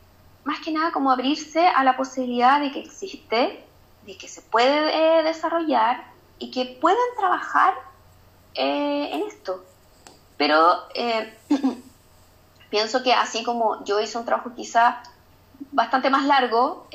más 0.43 0.59
que 0.59 0.71
nada, 0.71 0.91
como 0.91 1.11
abrirse 1.11 1.67
a 1.67 1.83
la 1.83 1.95
posibilidad 1.95 2.59
de 2.59 2.71
que 2.71 2.79
existe, 2.79 3.63
de 4.05 4.17
que 4.17 4.27
se 4.27 4.41
puede 4.41 5.19
eh, 5.19 5.23
desarrollar 5.23 6.11
y 6.39 6.51
que 6.51 6.77
puedan 6.81 6.97
trabajar 7.17 7.75
en 8.53 9.21
esto. 9.23 9.63
Pero 10.37 10.87
pienso 12.69 13.03
que 13.03 13.13
así 13.13 13.43
como 13.43 13.85
yo 13.85 13.99
hice 13.99 14.17
un 14.17 14.25
trabajo 14.25 14.51
quizá 14.55 15.03
bastante 15.71 16.09
más 16.09 16.25
largo, 16.25 16.87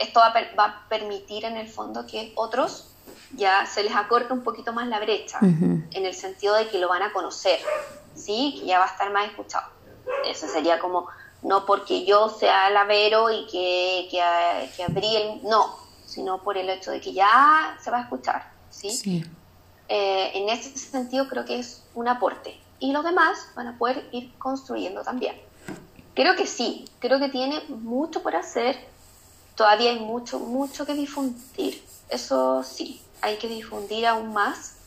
esto 0.00 0.20
va 0.20 0.64
a, 0.64 0.88
permitir 0.88 1.44
en 1.44 1.56
el 1.56 1.68
fondo 1.68 2.06
que 2.06 2.32
otros 2.34 2.88
ya 3.36 3.66
se 3.66 3.82
les 3.84 3.94
acorte 3.94 4.32
un 4.32 4.42
poquito 4.42 4.72
más 4.72 4.88
la 4.88 4.98
brecha, 4.98 5.38
en 5.40 5.86
el 5.92 6.14
sentido 6.14 6.54
de 6.54 6.68
que 6.68 6.78
lo 6.78 6.88
van 6.88 7.02
a 7.02 7.12
conocer, 7.12 7.60
¿sí? 8.14 8.56
Que 8.58 8.66
ya 8.66 8.78
va 8.78 8.86
a 8.86 8.88
estar 8.88 9.12
más 9.12 9.28
escuchado. 9.28 9.68
Eso 10.26 10.48
sería 10.48 10.80
como, 10.80 11.06
no 11.42 11.64
porque 11.64 12.04
yo 12.04 12.28
sea 12.28 12.70
la 12.70 12.84
Vero 12.84 13.30
y 13.30 13.46
que, 13.46 14.08
que, 14.10 14.70
que 14.76 14.82
abrí 14.82 15.14
el... 15.16 15.42
No, 15.44 15.76
sino 16.06 16.42
por 16.42 16.58
el 16.58 16.68
hecho 16.68 16.90
de 16.90 17.00
que 17.00 17.12
ya 17.12 17.78
se 17.80 17.90
va 17.90 17.98
a 17.98 18.02
escuchar, 18.02 18.50
¿sí? 18.68 19.24
Eh, 19.88 20.30
en 20.34 20.48
ese 20.48 20.76
sentido 20.76 21.28
creo 21.28 21.44
que 21.44 21.58
es 21.58 21.84
un 21.94 22.08
aporte. 22.08 22.58
Y 22.80 22.92
los 22.92 23.04
demás 23.04 23.48
van 23.54 23.68
a 23.68 23.78
poder 23.78 24.08
ir 24.10 24.32
construyendo 24.38 25.02
también. 25.02 25.36
Creo 26.14 26.34
que 26.34 26.46
sí, 26.46 26.84
creo 26.98 27.20
que 27.20 27.28
tiene 27.28 27.62
mucho 27.68 28.22
por 28.22 28.34
hacer 28.34 28.89
todavía 29.60 29.90
hay 29.90 30.00
mucho, 30.00 30.38
mucho 30.38 30.86
que 30.86 30.94
difundir. 30.94 31.82
Eso 32.08 32.62
sí, 32.62 33.02
hay 33.20 33.36
que 33.36 33.46
difundir 33.46 34.06
aún 34.06 34.32
más. 34.32 34.78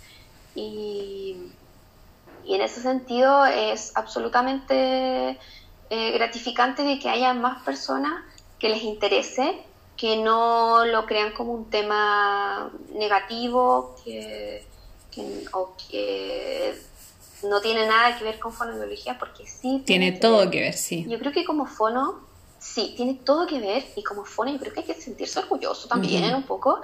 Y, 0.55 1.35
en 2.47 2.59
ese 2.59 2.81
sentido 2.81 3.45
es 3.45 3.95
absolutamente 3.95 5.37
eh, 5.91 6.11
gratificante 6.13 6.81
de 6.81 6.97
que 6.97 7.07
haya 7.07 7.35
más 7.35 7.61
personas 7.61 8.23
que 8.57 8.67
les 8.69 8.81
interese, 8.81 9.61
que 9.95 10.17
no 10.17 10.85
lo 10.87 11.05
crean 11.05 11.33
como 11.33 11.53
un 11.53 11.69
tema 11.69 12.71
negativo 12.95 13.95
que, 14.03 14.65
o 15.53 15.75
que 15.87 16.81
no 17.43 17.61
tiene 17.61 17.85
nada 17.85 18.17
que 18.17 18.23
ver 18.23 18.39
con 18.39 18.51
fonobiología, 18.51 19.19
porque 19.19 19.45
sí. 19.45 19.83
Tiene, 19.85 20.13
todo 20.13 20.49
que 20.49 20.61
ver, 20.61 20.73
sí. 20.73 21.05
Yo 21.07 21.19
creo 21.19 21.31
que 21.31 21.45
como 21.45 21.67
fono 21.67 22.32
sí, 22.63 22.93
tiene 22.95 23.15
todo 23.15 23.45
que 23.45 23.59
ver 23.59 23.85
y 23.95 24.03
como 24.03 24.23
fono 24.23 24.51
yo 24.51 24.59
creo 24.59 24.73
que 24.73 24.79
hay 24.79 24.85
que 24.85 24.93
sentirse 24.93 25.39
orgulloso 25.39 25.87
también 25.87 26.33
un 26.33 26.43
poco, 26.43 26.81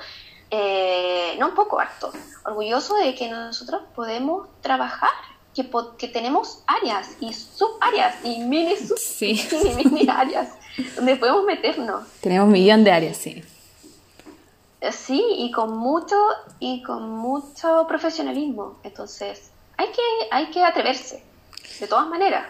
eh, 0.51 1.35
no 1.39 1.47
un 1.47 1.55
poco 1.55 1.79
harto, 1.79 2.11
orgulloso 2.43 2.95
de 2.95 3.15
que 3.15 3.29
nosotros 3.29 3.83
podemos 3.95 4.49
trabajar, 4.61 5.11
que, 5.55 5.69
que 5.97 6.09
tenemos 6.09 6.63
áreas 6.67 7.15
y 7.21 7.33
subáreas 7.33 8.15
y 8.23 8.39
mini 8.39 8.75
sub 8.75 8.97
sí. 8.97 9.41
mini 9.77 10.07
áreas 10.09 10.49
donde 10.95 11.15
podemos 11.15 11.45
meternos. 11.45 12.03
Tenemos 12.21 12.47
un 12.47 12.53
millón 12.53 12.83
de 12.83 12.91
áreas, 12.91 13.17
sí. 13.17 13.41
Eh, 14.81 14.91
sí, 14.91 15.23
y 15.37 15.51
con 15.51 15.77
mucho 15.77 16.15
y 16.59 16.83
con 16.83 17.09
mucho 17.09 17.85
profesionalismo. 17.87 18.79
Entonces, 18.83 19.51
hay 19.77 19.87
que, 19.87 20.01
hay 20.31 20.51
que 20.51 20.63
atreverse, 20.63 21.23
de 21.79 21.87
todas 21.87 22.07
maneras. 22.07 22.45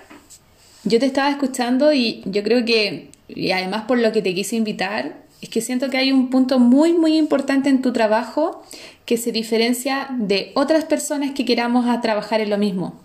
Yo 0.83 0.99
te 0.99 1.05
estaba 1.05 1.29
escuchando 1.29 1.93
y 1.93 2.21
yo 2.25 2.43
creo 2.43 2.65
que 2.65 3.09
y 3.29 3.51
además 3.51 3.83
por 3.83 3.99
lo 3.99 4.11
que 4.11 4.21
te 4.21 4.33
quise 4.33 4.55
invitar, 4.55 5.23
es 5.41 5.49
que 5.49 5.61
siento 5.61 5.89
que 5.89 5.97
hay 5.97 6.11
un 6.11 6.29
punto 6.29 6.59
muy, 6.59 6.93
muy 6.93 7.17
importante 7.17 7.69
en 7.69 7.81
tu 7.81 7.93
trabajo 7.93 8.63
que 9.05 9.17
se 9.17 9.31
diferencia 9.31 10.07
de 10.17 10.51
otras 10.55 10.85
personas 10.85 11.31
que 11.31 11.45
queramos 11.45 11.87
a 11.87 12.01
trabajar 12.01 12.41
en 12.41 12.49
lo 12.49 12.57
mismo. 12.57 12.99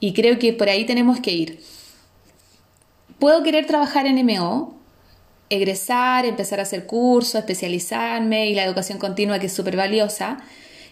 Y 0.00 0.12
creo 0.12 0.38
que 0.38 0.52
por 0.52 0.68
ahí 0.68 0.84
tenemos 0.86 1.20
que 1.20 1.32
ir. 1.32 1.60
Puedo 3.18 3.42
querer 3.42 3.66
trabajar 3.66 4.06
en 4.06 4.24
MO, 4.24 4.74
egresar, 5.50 6.24
empezar 6.24 6.60
a 6.60 6.62
hacer 6.62 6.86
cursos, 6.86 7.34
especializarme 7.34 8.48
y 8.48 8.54
la 8.54 8.64
educación 8.64 8.98
continua 8.98 9.38
que 9.38 9.46
es 9.46 9.52
súper 9.52 9.76
valiosa, 9.76 10.38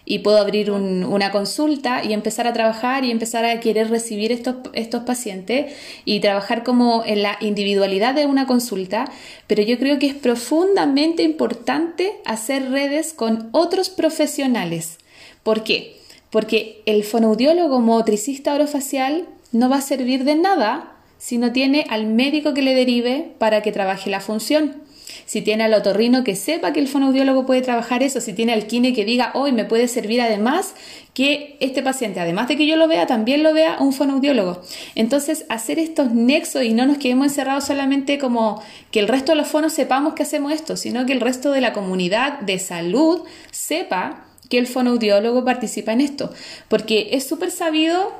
y 0.05 0.19
puedo 0.19 0.37
abrir 0.37 0.69
una 0.71 1.31
consulta 1.31 2.03
y 2.03 2.13
empezar 2.13 2.45
a 2.47 2.53
trabajar 2.53 3.05
y 3.05 3.11
empezar 3.11 3.45
a 3.45 3.59
querer 3.59 3.89
recibir 3.89 4.31
estos, 4.31 4.55
estos 4.73 5.03
pacientes 5.03 5.73
y 6.03 6.19
trabajar 6.19 6.63
como 6.63 7.03
en 7.05 7.23
la 7.23 7.37
individualidad 7.39 8.13
de 8.13 8.25
una 8.25 8.45
consulta, 8.45 9.09
pero 9.47 9.63
yo 9.63 9.77
creo 9.79 9.99
que 9.99 10.07
es 10.07 10.15
profundamente 10.15 11.23
importante 11.23 12.13
hacer 12.25 12.69
redes 12.69 13.13
con 13.13 13.49
otros 13.51 13.89
profesionales. 13.89 14.97
¿Por 15.43 15.63
qué? 15.63 15.97
Porque 16.29 16.81
el 16.85 17.03
fonoaudiólogo 17.03 17.79
motricista 17.79 18.53
orofacial 18.53 19.27
no 19.51 19.69
va 19.69 19.77
a 19.77 19.81
servir 19.81 20.25
de 20.25 20.35
nada 20.35 20.93
si 21.17 21.37
no 21.37 21.53
tiene 21.53 21.85
al 21.89 22.07
médico 22.07 22.53
que 22.53 22.61
le 22.61 22.75
derive 22.75 23.33
para 23.37 23.61
que 23.61 23.71
trabaje 23.71 24.09
la 24.09 24.19
función. 24.19 24.81
Si 25.25 25.41
tiene 25.41 25.63
al 25.63 25.73
otorrino 25.73 26.23
que 26.23 26.35
sepa 26.35 26.73
que 26.73 26.79
el 26.79 26.87
fonoaudiólogo 26.87 27.45
puede 27.45 27.61
trabajar 27.61 28.03
eso, 28.03 28.21
si 28.21 28.33
tiene 28.33 28.53
al 28.53 28.67
kine 28.67 28.93
que 28.93 29.05
diga, 29.05 29.31
hoy 29.33 29.51
me 29.51 29.65
puede 29.65 29.87
servir 29.87 30.21
además 30.21 30.73
que 31.13 31.57
este 31.59 31.83
paciente, 31.83 32.19
además 32.19 32.47
de 32.47 32.57
que 32.57 32.65
yo 32.65 32.75
lo 32.75 32.87
vea, 32.87 33.05
también 33.05 33.43
lo 33.43 33.53
vea 33.53 33.77
un 33.79 33.93
fonoaudiólogo. 33.93 34.61
Entonces, 34.95 35.45
hacer 35.49 35.79
estos 35.79 36.11
nexos 36.11 36.63
y 36.63 36.73
no 36.73 36.85
nos 36.85 36.97
quedemos 36.97 37.27
encerrados 37.27 37.65
solamente 37.65 38.17
como 38.17 38.61
que 38.91 38.99
el 38.99 39.07
resto 39.07 39.31
de 39.31 39.37
los 39.37 39.47
fonos 39.47 39.73
sepamos 39.73 40.13
que 40.13 40.23
hacemos 40.23 40.51
esto, 40.51 40.75
sino 40.75 41.05
que 41.05 41.13
el 41.13 41.21
resto 41.21 41.51
de 41.51 41.61
la 41.61 41.73
comunidad 41.73 42.39
de 42.39 42.59
salud 42.59 43.21
sepa 43.51 44.25
que 44.49 44.57
el 44.57 44.67
fonoaudiólogo 44.67 45.45
participa 45.45 45.93
en 45.93 46.01
esto, 46.01 46.31
porque 46.67 47.09
es 47.11 47.25
súper 47.27 47.51
sabido 47.51 48.11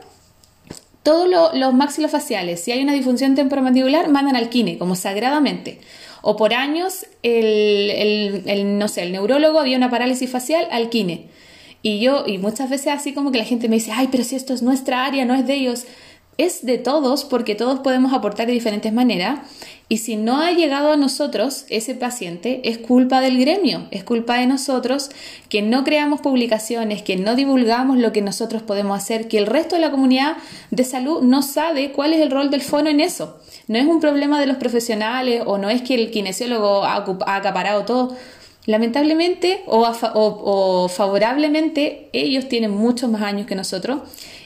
todos 1.03 1.53
los 1.53 1.73
maxilofaciales, 1.73 2.61
si 2.61 2.71
hay 2.71 2.81
una 2.81 2.93
disfunción 2.93 3.35
temporomandibular, 3.35 4.09
mandan 4.09 4.37
al 4.37 4.49
kine, 4.49 4.77
como 4.77 4.95
sagradamente. 4.95 5.79
O 6.21 6.37
por 6.37 6.53
años, 6.53 7.05
el, 7.21 8.77
no 8.79 8.87
sé, 8.87 9.03
el 9.03 9.11
neurólogo 9.11 9.59
había 9.59 9.75
una 9.75 9.89
parálisis 9.89 10.29
facial 10.29 10.65
al 10.71 10.89
kine. 10.89 11.25
Y 11.81 11.99
yo, 11.99 12.23
y 12.25 12.37
muchas 12.37 12.69
veces 12.69 12.93
así 12.93 13.13
como 13.13 13.33
que 13.33 13.37
la 13.37 13.43
gente 13.43 13.67
me 13.67 13.75
dice, 13.75 13.91
ay, 13.93 14.07
pero 14.09 14.23
si 14.23 14.37
esto 14.37 14.53
es 14.53 14.61
nuestra 14.61 15.05
área, 15.05 15.25
no 15.25 15.35
es 15.35 15.45
de 15.45 15.55
ellos. 15.55 15.85
Es 16.37 16.65
de 16.65 16.77
todos 16.77 17.25
porque 17.25 17.55
todos 17.55 17.79
podemos 17.79 18.13
aportar 18.13 18.47
de 18.47 18.53
diferentes 18.53 18.91
maneras 18.91 19.39
y 19.89 19.97
si 19.97 20.15
no 20.15 20.41
ha 20.41 20.51
llegado 20.51 20.91
a 20.91 20.97
nosotros 20.97 21.65
ese 21.69 21.93
paciente, 21.93 22.61
es 22.63 22.79
culpa 22.79 23.21
del 23.21 23.37
gremio, 23.37 23.87
es 23.91 24.03
culpa 24.03 24.37
de 24.37 24.47
nosotros 24.47 25.11
que 25.49 25.61
no 25.61 25.83
creamos 25.83 26.21
publicaciones, 26.21 27.03
que 27.03 27.17
no 27.17 27.35
divulgamos 27.35 27.97
lo 27.97 28.11
que 28.11 28.23
nosotros 28.23 28.63
podemos 28.63 28.97
hacer, 28.97 29.27
que 29.27 29.37
el 29.37 29.45
resto 29.45 29.75
de 29.75 29.81
la 29.81 29.91
comunidad 29.91 30.37
de 30.71 30.83
salud 30.83 31.21
no 31.21 31.43
sabe 31.43 31.91
cuál 31.91 32.13
es 32.13 32.21
el 32.21 32.31
rol 32.31 32.49
del 32.49 32.61
fono 32.61 32.89
en 32.89 33.01
eso. 33.01 33.39
No 33.67 33.77
es 33.77 33.85
un 33.85 33.99
problema 33.99 34.39
de 34.39 34.47
los 34.47 34.57
profesionales 34.57 35.43
o 35.45 35.59
no 35.59 35.69
es 35.69 35.83
que 35.83 35.95
el 35.95 36.09
kinesiólogo 36.09 36.85
ha, 36.85 37.05
acaparado 37.27 37.85
todo. 37.85 38.15
Lamentablemente 38.65 39.61
o, 39.67 39.85
o 40.15 40.87
favorablemente, 40.87 42.09
ellos 42.13 42.47
tienen 42.47 42.71
muchos 42.71 43.11
más 43.11 43.21
años 43.21 43.45
que 43.45 43.55
nosotros 43.55 43.99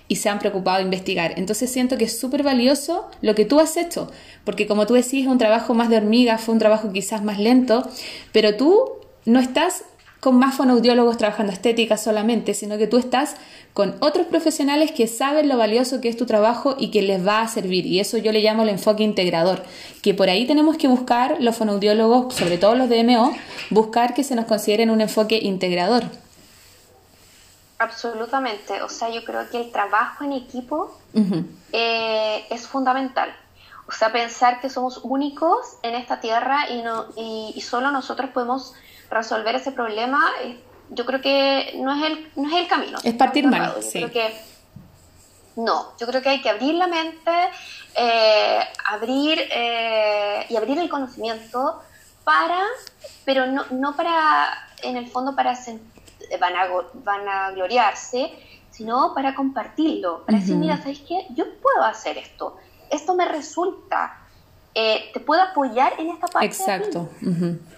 y 0.08 0.18
se 0.18 0.30
han 0.30 0.40
preocupado 0.40 0.78
de 0.78 0.84
investigar. 0.84 1.34
Entonces 1.38 1.72
siento 1.72 1.98
que 1.98 2.06
es 2.06 2.20
súper 2.20 2.44
valioso 2.44 3.10
lo 3.22 3.36
que 3.36 3.46
tú 3.46 3.60
has 3.60 3.78
hecho, 3.78 4.12
porque 4.44 4.68
como 4.68 4.86
tú 4.86 4.94
decís, 4.94 5.26
es 5.26 5.28
un 5.28 5.38
trabajo 5.38 5.74
más 5.74 5.90
de 5.90 5.98
hormiga, 5.98 6.38
fue 6.38 6.54
un 6.54 6.60
trabajo 6.60 6.92
quizás 6.92 7.24
más 7.24 7.40
lento, 7.40 7.88
pero 8.32 8.56
tú 8.56 8.86
no 9.26 9.40
estás 9.40 9.84
con 10.20 10.40
más 10.40 10.56
fonoaudiólogos 10.56 11.18
trabajando 11.18 11.54
estética 11.54 11.96
solamente, 11.96 12.54
sino 12.54 12.78
que 12.78 12.88
tú 12.88 12.98
estás 12.98 13.36
con 13.74 13.96
otros 14.00 14.26
profesionales 14.26 14.92
que 14.92 15.06
saben 15.06 15.48
lo 15.48 15.58
valioso 15.58 16.02
que 16.02 16.10
es 16.10 16.18
tu 16.18 16.26
trabajo 16.26 16.76
y 16.80 16.90
que 16.90 17.04
les 17.04 17.26
va 17.26 17.42
a 17.42 17.48
servir. 17.48 17.86
Y 17.86 18.00
eso 18.00 18.18
yo 18.18 18.32
le 18.32 18.42
llamo 18.42 18.64
el 18.64 18.70
enfoque 18.70 19.04
integrador, 19.04 19.64
que 20.02 20.16
por 20.16 20.30
ahí 20.30 20.48
tenemos 20.48 20.78
que 20.78 20.88
buscar 20.88 21.38
los 21.40 21.56
fonoaudiólogos, 21.56 22.34
sobre 22.34 22.58
todo 22.58 22.76
los 22.76 22.90
DMO, 22.90 23.36
buscar 23.70 24.16
que 24.16 24.24
se 24.24 24.36
nos 24.36 24.46
consideren 24.46 24.90
un 24.90 25.02
enfoque 25.02 25.40
integrador. 25.42 26.06
Absolutamente, 27.80 28.82
o 28.82 28.90
sea, 28.90 29.10
yo 29.10 29.24
creo 29.24 29.48
que 29.52 29.62
el 29.62 29.72
trabajo 29.72 30.24
en 30.24 30.34
equipo 30.34 30.98
eh, 31.72 32.46
es 32.50 32.68
fundamental. 32.68 33.36
O 33.88 33.92
sea, 33.92 34.12
pensar 34.12 34.60
que 34.60 34.70
somos 34.70 35.00
únicos 35.04 35.78
en 35.84 35.94
esta 35.94 36.20
tierra 36.20 36.70
y, 36.72 36.82
no, 36.82 37.06
y, 37.16 37.62
solo 37.62 37.92
nosotros 37.92 38.32
podemos 38.32 38.74
resolver 39.12 39.56
ese 39.56 39.72
problema, 39.72 40.28
eh, 40.44 40.60
yo 40.90 41.06
creo 41.06 41.22
que 41.22 41.74
no 41.78 41.94
es 41.94 42.12
el, 42.12 42.32
no 42.36 42.50
es 42.50 42.56
el 42.56 42.68
camino. 42.68 42.98
Es 43.04 43.14
partir 43.14 43.48
mal, 43.48 43.76
sí. 43.82 44.00
Creo 44.00 44.12
que, 44.12 44.42
no, 45.56 45.92
yo 46.00 46.08
creo 46.08 46.22
que 46.24 46.30
hay 46.30 46.42
que 46.42 46.50
abrir 46.50 46.74
la 46.74 46.88
mente, 46.88 47.32
eh, 47.96 48.60
abrir 48.86 49.40
y 50.50 50.56
abrir 50.56 50.80
el 50.80 50.90
conocimiento 50.90 51.80
para, 52.24 52.60
pero 53.24 53.46
no, 53.46 53.66
no 53.70 53.96
para, 53.96 54.68
en 54.82 54.98
el 54.98 55.08
fondo, 55.08 55.36
para 55.36 55.56
sentir 55.56 55.97
van 56.40 56.56
a, 56.56 56.68
van 56.94 57.28
a 57.28 57.52
gloriarse, 57.52 58.34
sino 58.70 59.14
para 59.14 59.34
compartirlo, 59.34 60.26
para 60.26 60.40
decir, 60.40 60.56
mira, 60.56 60.78
¿sabes 60.78 61.00
qué? 61.08 61.28
Yo 61.32 61.46
puedo 61.62 61.84
hacer 61.84 62.18
esto, 62.18 62.58
esto 62.90 63.16
me 63.16 63.26
resulta, 63.26 64.20
eh, 64.76 65.10
te 65.14 65.20
puedo 65.20 65.42
apoyar 65.42 65.94
en 66.00 66.10
esta 66.10 66.28
parte. 66.28 66.46
Exacto. 66.46 67.10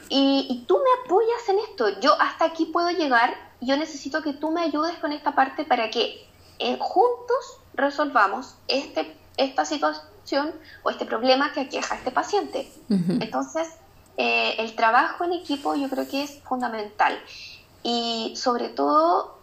y, 0.10 0.48
y, 0.50 0.66
tú 0.68 0.78
me 0.78 1.06
apoyas 1.06 1.48
en 1.48 1.60
esto, 1.60 2.00
yo 2.02 2.14
hasta 2.20 2.46
aquí 2.46 2.66
puedo 2.66 2.90
llegar, 2.90 3.34
yo 3.62 3.78
necesito 3.78 4.22
que 4.22 4.34
tú 4.34 4.52
me 4.52 4.62
ayudes 4.62 4.98
con 4.98 5.12
esta 5.12 5.34
parte 5.34 5.64
para 5.64 5.90
que 5.90 6.28
eh, 6.60 6.78
juntos 6.80 7.62
resolvamos 7.74 8.56
este, 8.68 9.16
esta 9.38 9.64
situación 9.64 10.54
o 10.84 10.90
este 10.90 11.06
problema 11.06 11.54
que 11.54 11.62
aqueja 11.62 11.96
a 11.96 11.98
este 11.98 12.12
paciente. 12.12 12.70
Entonces, 12.90 13.70
eh, 14.18 14.56
el 14.60 14.76
trabajo 14.76 15.24
en 15.24 15.32
equipo 15.32 15.76
yo 15.76 15.90
creo 15.90 16.06
que 16.08 16.24
es 16.24 16.42
fundamental. 16.44 17.18
Y 17.84 18.34
sobre 18.36 18.70
todo, 18.70 19.38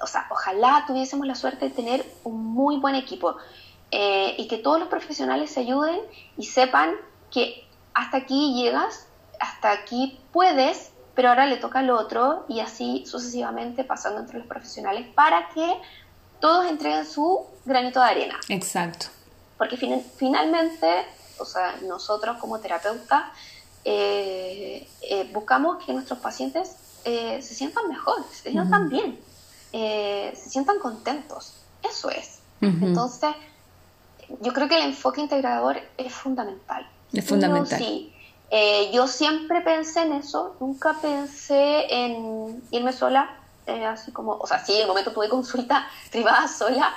o 0.00 0.06
sea, 0.06 0.26
ojalá 0.30 0.84
tuviésemos 0.86 1.26
la 1.26 1.34
suerte 1.34 1.68
de 1.68 1.74
tener 1.74 2.06
un 2.24 2.44
muy 2.44 2.76
buen 2.78 2.94
equipo 2.94 3.36
eh, 3.90 4.34
y 4.38 4.46
que 4.48 4.58
todos 4.58 4.78
los 4.78 4.88
profesionales 4.88 5.50
se 5.50 5.60
ayuden 5.60 6.00
y 6.36 6.44
sepan 6.46 6.94
que 7.30 7.66
hasta 7.94 8.18
aquí 8.18 8.54
llegas, 8.54 9.06
hasta 9.40 9.72
aquí 9.72 10.20
puedes, 10.32 10.90
pero 11.14 11.30
ahora 11.30 11.46
le 11.46 11.56
toca 11.56 11.80
al 11.80 11.90
otro 11.90 12.44
y 12.48 12.60
así 12.60 13.04
sucesivamente 13.06 13.84
pasando 13.84 14.20
entre 14.20 14.38
los 14.38 14.46
profesionales 14.46 15.06
para 15.14 15.48
que 15.48 15.80
todos 16.40 16.66
entreguen 16.66 17.06
su 17.06 17.46
granito 17.64 18.00
de 18.00 18.06
arena. 18.06 18.40
Exacto. 18.48 19.06
Porque 19.58 19.76
finalmente, 19.76 21.06
o 21.38 21.44
sea, 21.44 21.76
nosotros 21.82 22.38
como 22.38 22.60
terapeutas 22.60 23.24
eh, 23.84 24.88
eh, 25.02 25.30
buscamos 25.32 25.84
que 25.84 25.92
nuestros 25.92 26.18
pacientes 26.18 26.76
eh, 27.04 27.40
se 27.42 27.54
sientan 27.54 27.88
mejor, 27.88 28.24
se 28.30 28.50
sientan 28.50 28.88
bien, 28.88 29.18
eh, 29.72 30.32
se 30.34 30.50
sientan 30.50 30.78
contentos. 30.78 31.54
Eso 31.82 32.10
es. 32.10 32.40
Entonces, 32.60 33.34
yo 34.42 34.52
creo 34.52 34.68
que 34.68 34.76
el 34.76 34.82
enfoque 34.82 35.20
integrador 35.22 35.80
es 35.96 36.12
fundamental. 36.12 36.86
Es 37.12 37.26
fundamental. 37.26 37.78
sí. 37.78 38.12
Eh, 38.50 38.90
yo 38.92 39.06
siempre 39.06 39.60
pensé 39.60 40.02
en 40.02 40.12
eso, 40.12 40.56
nunca 40.60 40.96
pensé 41.00 41.86
en 41.88 42.62
irme 42.70 42.92
sola, 42.92 43.36
así 43.86 44.10
como, 44.10 44.32
o 44.32 44.46
sea, 44.46 44.64
sí, 44.64 44.74
en 44.74 44.82
el 44.82 44.88
momento 44.88 45.12
tuve 45.12 45.28
consulta 45.28 45.86
privada 46.10 46.48
sola, 46.48 46.92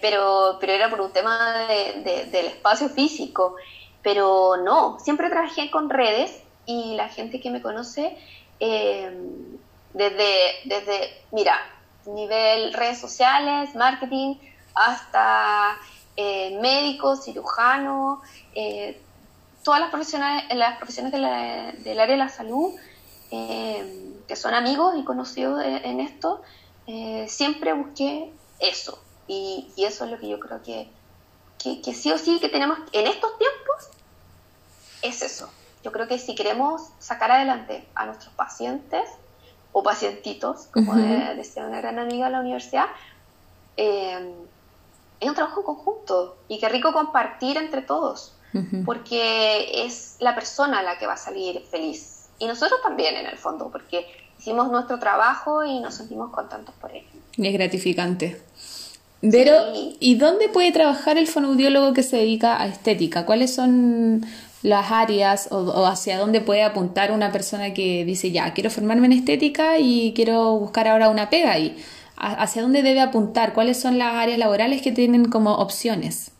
pero, 0.00 0.58
pero 0.60 0.72
era 0.72 0.90
por 0.90 1.00
un 1.00 1.12
tema 1.12 1.66
del 1.68 2.46
espacio 2.46 2.88
físico. 2.88 3.56
Pero 4.02 4.56
no, 4.56 4.98
siempre 4.98 5.28
trabajé 5.28 5.70
con 5.70 5.90
redes 5.90 6.42
y 6.66 6.94
la 6.94 7.08
gente 7.08 7.40
que 7.40 7.50
me 7.50 7.62
conoce 7.62 8.16
Em, 8.60 9.58
desde, 9.94 10.28
desde, 10.66 11.24
mira, 11.32 11.56
nivel 12.06 12.72
redes 12.74 13.00
sociales, 13.00 13.74
marketing, 13.74 14.36
hasta 14.74 15.76
eh, 16.16 16.58
médico, 16.60 17.16
cirujano, 17.16 18.20
eh, 18.54 19.00
todas 19.64 19.80
las 19.80 19.90
profesiones, 19.90 20.44
las 20.54 20.76
profesiones 20.76 21.12
del 21.12 21.24
área 21.24 22.06
de 22.06 22.16
la 22.16 22.28
salud, 22.28 22.74
em, 23.30 24.14
que 24.28 24.36
son 24.36 24.54
amigos 24.54 24.94
y 24.98 25.04
conocidos 25.04 25.62
en 25.64 26.00
esto, 26.00 26.42
eh, 26.86 27.26
siempre 27.28 27.72
busqué 27.72 28.30
eso. 28.58 29.02
Y, 29.26 29.72
eso 29.76 30.04
es 30.04 30.10
lo 30.10 30.18
que 30.18 30.28
yo 30.28 30.38
creo 30.38 30.62
que, 30.62 30.88
que, 31.58 31.80
que 31.80 31.94
sí 31.94 32.12
o 32.12 32.18
sí 32.18 32.38
que 32.40 32.48
tenemos 32.48 32.78
en 32.92 33.06
estos 33.06 33.38
tiempos, 33.38 33.88
es 35.02 35.22
eso. 35.22 35.50
Yo 35.82 35.92
creo 35.92 36.06
que 36.08 36.18
si 36.18 36.34
queremos 36.34 36.90
sacar 36.98 37.30
adelante 37.30 37.86
a 37.94 38.06
nuestros 38.06 38.32
pacientes 38.34 39.08
o 39.72 39.82
pacientitos, 39.82 40.68
como 40.72 40.94
decía 40.94 41.64
una 41.64 41.80
gran 41.80 41.98
amiga 41.98 42.26
de 42.26 42.32
la 42.32 42.40
universidad, 42.40 42.86
eh, 43.76 44.34
es 45.20 45.28
un 45.28 45.34
trabajo 45.34 45.64
conjunto 45.64 46.36
y 46.48 46.58
qué 46.58 46.68
rico 46.68 46.92
compartir 46.92 47.56
entre 47.56 47.82
todos, 47.82 48.34
porque 48.84 49.84
es 49.84 50.16
la 50.18 50.34
persona 50.34 50.82
la 50.82 50.98
que 50.98 51.06
va 51.06 51.12
a 51.14 51.18
salir 51.18 51.62
feliz. 51.70 52.28
Y 52.38 52.46
nosotros 52.46 52.80
también, 52.82 53.14
en 53.16 53.26
el 53.26 53.36
fondo, 53.36 53.70
porque 53.70 54.06
hicimos 54.38 54.70
nuestro 54.70 54.98
trabajo 54.98 55.64
y 55.64 55.78
nos 55.80 55.94
sentimos 55.94 56.30
contentos 56.30 56.74
por 56.80 56.90
ello. 56.90 57.06
Y 57.36 57.46
es 57.46 57.52
gratificante. 57.52 58.42
Pero, 59.20 59.54
¿y 59.74 60.14
dónde 60.14 60.48
puede 60.48 60.72
trabajar 60.72 61.18
el 61.18 61.26
fonoaudiólogo 61.26 61.92
que 61.92 62.02
se 62.02 62.16
dedica 62.16 62.60
a 62.60 62.66
estética? 62.66 63.26
¿Cuáles 63.26 63.54
son 63.54 64.24
las 64.62 64.90
áreas 64.92 65.48
o, 65.50 65.86
hacia 65.86 66.18
dónde 66.18 66.40
puede 66.40 66.62
apuntar 66.62 67.12
una 67.12 67.32
persona 67.32 67.72
que 67.72 68.04
dice, 68.04 68.30
ya, 68.30 68.52
quiero 68.52 68.70
formarme 68.70 69.06
en 69.06 69.12
estética 69.12 69.78
y 69.78 70.12
quiero 70.14 70.52
buscar 70.56 70.88
ahora 70.88 71.08
una 71.08 71.30
pega 71.30 71.58
y 71.58 71.82
hacia 72.16 72.60
dónde 72.60 72.82
debe 72.82 73.00
apuntar, 73.00 73.54
cuáles 73.54 73.80
son 73.80 73.98
las 73.98 74.14
áreas 74.14 74.38
laborales 74.38 74.82
que 74.82 74.92
tienen 74.92 75.30
como 75.30 75.54
opciones. 75.54 76.32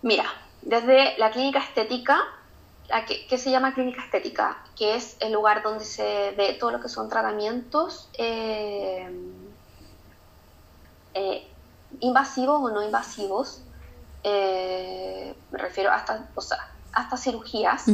Mira, 0.00 0.24
desde 0.62 1.18
la 1.18 1.30
clínica 1.30 1.58
estética, 1.58 2.22
que, 3.28 3.36
se 3.36 3.50
llama 3.50 3.74
clínica 3.74 4.02
estética, 4.02 4.56
que 4.74 4.94
es 4.94 5.18
el 5.20 5.32
lugar 5.32 5.62
donde 5.62 5.84
se 5.84 6.32
ve 6.38 6.56
todo 6.58 6.70
lo 6.70 6.80
que 6.80 6.88
son 6.88 7.10
tratamientos 7.10 8.08
eh, 8.16 9.10
eh, 11.12 11.46
invasivos 12.00 12.62
o 12.62 12.70
no 12.70 12.82
invasivos, 12.82 13.62
me 14.24 15.58
refiero 15.58 15.92
hasta, 15.92 16.28
o 16.34 16.40
sea, 16.40 16.75
hasta 16.96 17.16
cirugías, 17.16 17.84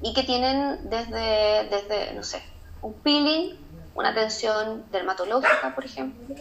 y 0.00 0.12
que 0.14 0.22
tienen 0.24 0.90
desde, 0.90 1.68
desde, 1.70 2.14
no 2.14 2.22
sé, 2.22 2.42
un 2.82 2.92
peeling, 2.94 3.54
una 3.94 4.10
atención 4.10 4.84
dermatológica, 4.92 5.74
por 5.74 5.84
ejemplo, 5.84 6.34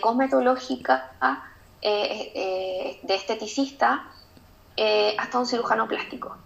cosmetológica, 0.00 1.12
de 1.80 3.14
esteticista, 3.14 4.04
hasta 5.18 5.38
un 5.38 5.46
cirujano 5.46 5.86
plástico. 5.86 6.36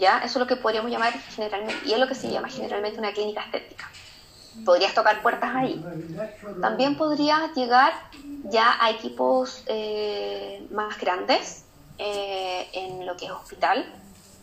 ¿Ya? 0.00 0.18
Eso 0.18 0.26
es 0.26 0.36
lo 0.36 0.46
que 0.46 0.56
podríamos 0.56 0.90
llamar 0.90 1.12
generalmente, 1.12 1.86
y 1.86 1.92
es 1.92 1.98
lo 1.98 2.08
que 2.08 2.14
se 2.14 2.30
llama 2.30 2.48
generalmente 2.48 2.98
una 2.98 3.12
clínica 3.12 3.42
estética. 3.42 3.90
Podrías 4.64 4.94
tocar 4.94 5.20
puertas 5.20 5.54
ahí. 5.54 5.84
También 6.62 6.96
podrías 6.96 7.54
llegar 7.54 7.92
ya 8.44 8.82
a 8.82 8.88
equipos 8.90 9.62
eh, 9.66 10.66
más 10.70 10.98
grandes 10.98 11.65
eh, 11.98 12.68
en 12.72 13.06
lo 13.06 13.16
que 13.16 13.26
es 13.26 13.30
hospital 13.30 13.92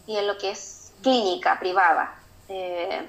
y 0.07 0.17
en 0.17 0.27
lo 0.27 0.37
que 0.37 0.51
es 0.51 0.91
clínica 1.01 1.59
privada, 1.59 2.15
eh, 2.47 3.07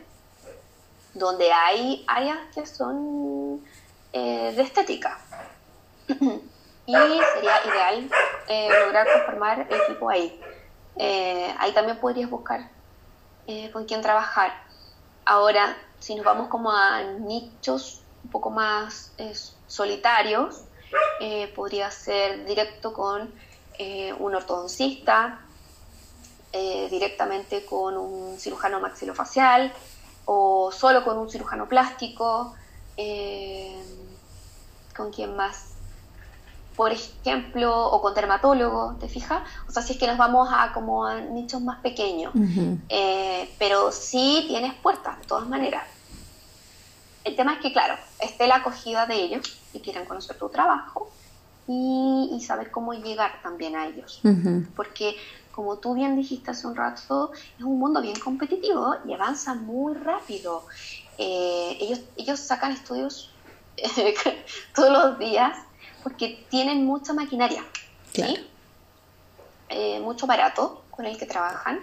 donde 1.14 1.52
hay 1.52 2.04
áreas 2.06 2.38
que 2.54 2.66
son 2.66 3.64
de 4.12 4.60
estética. 4.60 5.18
y 6.86 6.92
sería 6.92 7.66
ideal 7.66 8.10
lograr 8.84 9.06
conformar 9.12 9.66
el 9.68 9.80
equipo 9.80 10.08
ahí. 10.08 10.40
ahí 11.58 11.72
también 11.72 11.98
podrías 11.98 12.30
buscar 12.30 12.68
con 13.72 13.84
quién 13.86 14.02
trabajar. 14.02 14.52
Ahora, 15.24 15.76
si 15.98 16.14
nos 16.14 16.24
vamos 16.24 16.48
como 16.48 16.70
a 16.70 17.02
nichos 17.02 18.02
un 18.22 18.30
poco 18.30 18.50
más 18.50 19.12
solitarios, 19.66 20.64
eh, 21.20 21.52
podría 21.54 21.90
ser 21.90 22.44
directo 22.44 22.92
con 22.92 23.32
eh, 23.78 24.12
un 24.18 24.34
ortodoncista, 24.34 25.40
eh, 26.52 26.88
directamente 26.90 27.64
con 27.64 27.96
un 27.96 28.38
cirujano 28.38 28.80
maxilofacial 28.80 29.72
o 30.26 30.70
solo 30.70 31.04
con 31.04 31.18
un 31.18 31.28
cirujano 31.30 31.68
plástico, 31.68 32.54
con 34.96 35.10
quien 35.10 35.34
más, 35.34 35.72
por 36.76 36.92
ejemplo, 36.92 37.88
o 37.90 38.00
con 38.00 38.14
dermatólogo, 38.14 38.96
¿te 39.00 39.08
fijas? 39.08 39.42
O 39.68 39.72
sea, 39.72 39.82
si 39.82 39.94
es 39.94 39.98
que 39.98 40.06
nos 40.06 40.16
vamos 40.16 40.48
a 40.52 40.72
como 40.72 41.04
a 41.04 41.20
nichos 41.20 41.60
más 41.60 41.80
pequeños, 41.80 42.32
pero 43.58 43.90
sí 43.90 44.44
tienes 44.46 44.74
puertas, 44.74 45.18
de 45.18 45.26
todas 45.26 45.48
maneras. 45.48 45.84
El 47.24 47.34
tema 47.36 47.54
es 47.54 47.60
que, 47.60 47.72
claro, 47.72 47.96
esté 48.20 48.46
la 48.46 48.56
acogida 48.56 49.06
de 49.06 49.16
ellos 49.16 49.58
y 49.72 49.80
quieran 49.80 50.04
conocer 50.04 50.38
tu 50.38 50.48
trabajo 50.48 51.10
y, 51.66 52.40
saber 52.44 52.70
cómo 52.70 52.92
llegar 52.92 53.40
también 53.42 53.76
a 53.76 53.86
ellos. 53.86 54.20
Porque, 54.76 55.16
como 55.50 55.78
tú 55.78 55.94
bien 55.94 56.16
dijiste 56.16 56.50
hace 56.50 56.66
un 56.66 56.76
rato, 56.76 57.32
es 57.58 57.64
un 57.64 57.78
mundo 57.78 58.02
bien 58.02 58.18
competitivo 58.18 58.96
y 59.06 59.12
avanza 59.12 59.54
muy 59.54 59.94
rápido. 59.94 60.66
Eh, 61.16 61.78
ellos, 61.80 62.00
ellos 62.16 62.40
sacan 62.40 62.72
estudios 62.72 63.34
todos 64.74 64.92
los 64.92 65.18
días 65.18 65.56
porque 66.02 66.46
tienen 66.50 66.84
mucha 66.84 67.12
maquinaria, 67.14 67.64
eh, 69.68 70.00
mucho 70.00 70.26
barato 70.26 70.84
con 70.90 71.06
el 71.06 71.16
que 71.16 71.26
trabajan. 71.26 71.80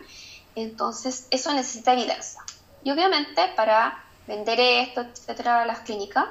Entonces, 0.54 1.28
eso 1.32 1.52
necesita 1.54 1.94
evidencia. 1.94 2.41
Y 2.84 2.91
obviamente, 2.91 3.41
para 3.56 3.98
vender 4.28 4.60
esto, 4.60 5.02
etcétera, 5.02 5.63
a 5.63 5.65
las 5.65 5.80
clínicas, 5.80 6.26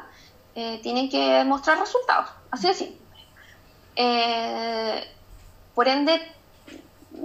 eh, 0.54 0.80
tienen 0.82 1.08
que 1.08 1.44
mostrar 1.44 1.78
resultados, 1.78 2.28
así 2.50 2.68
de 2.68 2.74
simple. 2.74 2.99
Eh, 3.96 5.04
por 5.74 5.88
ende, 5.88 6.20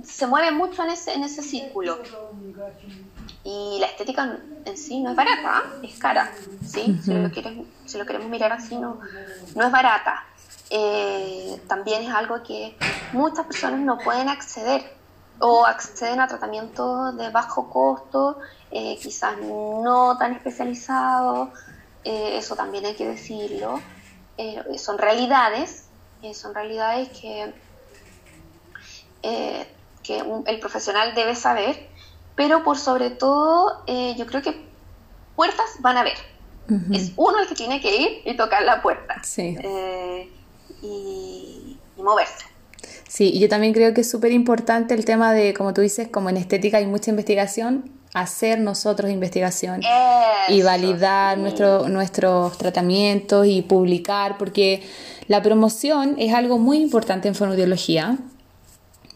se 0.04 0.28
mueve 0.28 0.52
mucho 0.52 0.84
en 0.84 0.92
ese, 0.92 1.14
en 1.14 1.24
ese 1.24 1.42
círculo. 1.42 2.00
Y 3.44 3.78
la 3.80 3.88
estética 3.88 4.40
en 4.66 4.78
sí 4.78 5.02
no 5.02 5.12
es 5.12 5.16
barata, 5.16 5.64
es 5.84 6.00
cara, 6.00 6.32
¿sí? 6.66 7.00
si, 7.04 7.14
lo 7.14 7.30
si, 7.86 7.98
lo 7.98 8.06
queremos 8.06 8.30
mirar 8.30 8.52
así, 8.52 8.76
no, 8.76 9.00
no 9.56 9.66
es 9.66 9.72
barata. 9.72 10.26
Eh, 10.72 11.62
también 11.68 12.04
es 12.04 12.10
algo 12.10 12.42
que 12.42 12.76
muchas 13.14 13.46
personas 13.46 13.80
no 13.82 14.00
pueden 14.00 14.30
acceder 14.30 14.96
o 15.40 15.66
acceden 15.66 16.20
a 16.20 16.28
tratamientos 16.28 17.16
de 17.18 17.30
bajo 17.30 17.70
costo, 17.70 18.40
eh, 18.72 18.98
quizás 19.02 19.38
no 19.38 20.18
tan 20.18 20.34
especializados, 20.34 21.50
eh, 22.04 22.38
eso 22.38 22.56
también 22.56 22.86
hay 22.86 22.96
que 22.96 23.08
decirlo. 23.08 23.80
Eh, 24.38 24.78
son 24.78 24.98
realidades, 24.98 25.86
son 26.34 26.54
realidades 26.54 27.10
que, 27.10 27.54
que 30.04 30.24
el 30.48 30.60
profesional 30.60 31.14
debe 31.16 31.36
saber, 31.36 31.88
pero 32.36 32.64
por 32.64 32.78
sobre 32.78 33.10
todo 33.10 33.84
yo 33.88 34.26
creo 34.26 34.42
que 34.42 34.66
puertas 35.36 35.66
van 35.80 35.98
a 35.98 36.04
ver. 36.04 36.18
Es 36.92 37.12
uno 37.16 37.40
el 37.40 37.48
que 37.48 37.56
tiene 37.56 37.80
que 37.80 37.96
ir 37.96 38.22
y 38.26 38.36
tocar 38.36 38.64
la 38.64 38.82
puerta 38.82 39.22
y 40.82 41.78
moverse. 41.98 42.46
Sí, 43.08 43.32
y 43.34 43.40
yo 43.40 43.48
también 43.48 43.74
creo 43.74 43.94
que 43.94 44.02
es 44.02 44.10
súper 44.10 44.32
importante 44.32 44.94
el 44.94 45.06
tema 45.06 45.32
de, 45.34 45.54
como 45.54 45.74
tú 45.74 45.82
dices, 45.82 46.08
como 46.08 46.30
en 46.30 46.38
estética 46.38 46.78
hay 46.78 46.86
mucha 46.88 47.12
investigación, 47.12 47.92
hacer 48.16 48.60
nosotros 48.60 49.12
investigación 49.12 49.82
y 50.48 50.62
validar 50.62 51.38
nuestro, 51.38 51.90
nuestros 51.90 52.58
tratamientos 52.58 53.46
y 53.46 53.62
publicar, 53.62 54.38
porque 54.38 54.82
la 55.28 55.42
promoción 55.42 56.16
es 56.18 56.34
algo 56.34 56.58
muy 56.58 56.78
importante 56.78 57.28
en 57.28 57.36
fonoaudiología, 57.36 58.18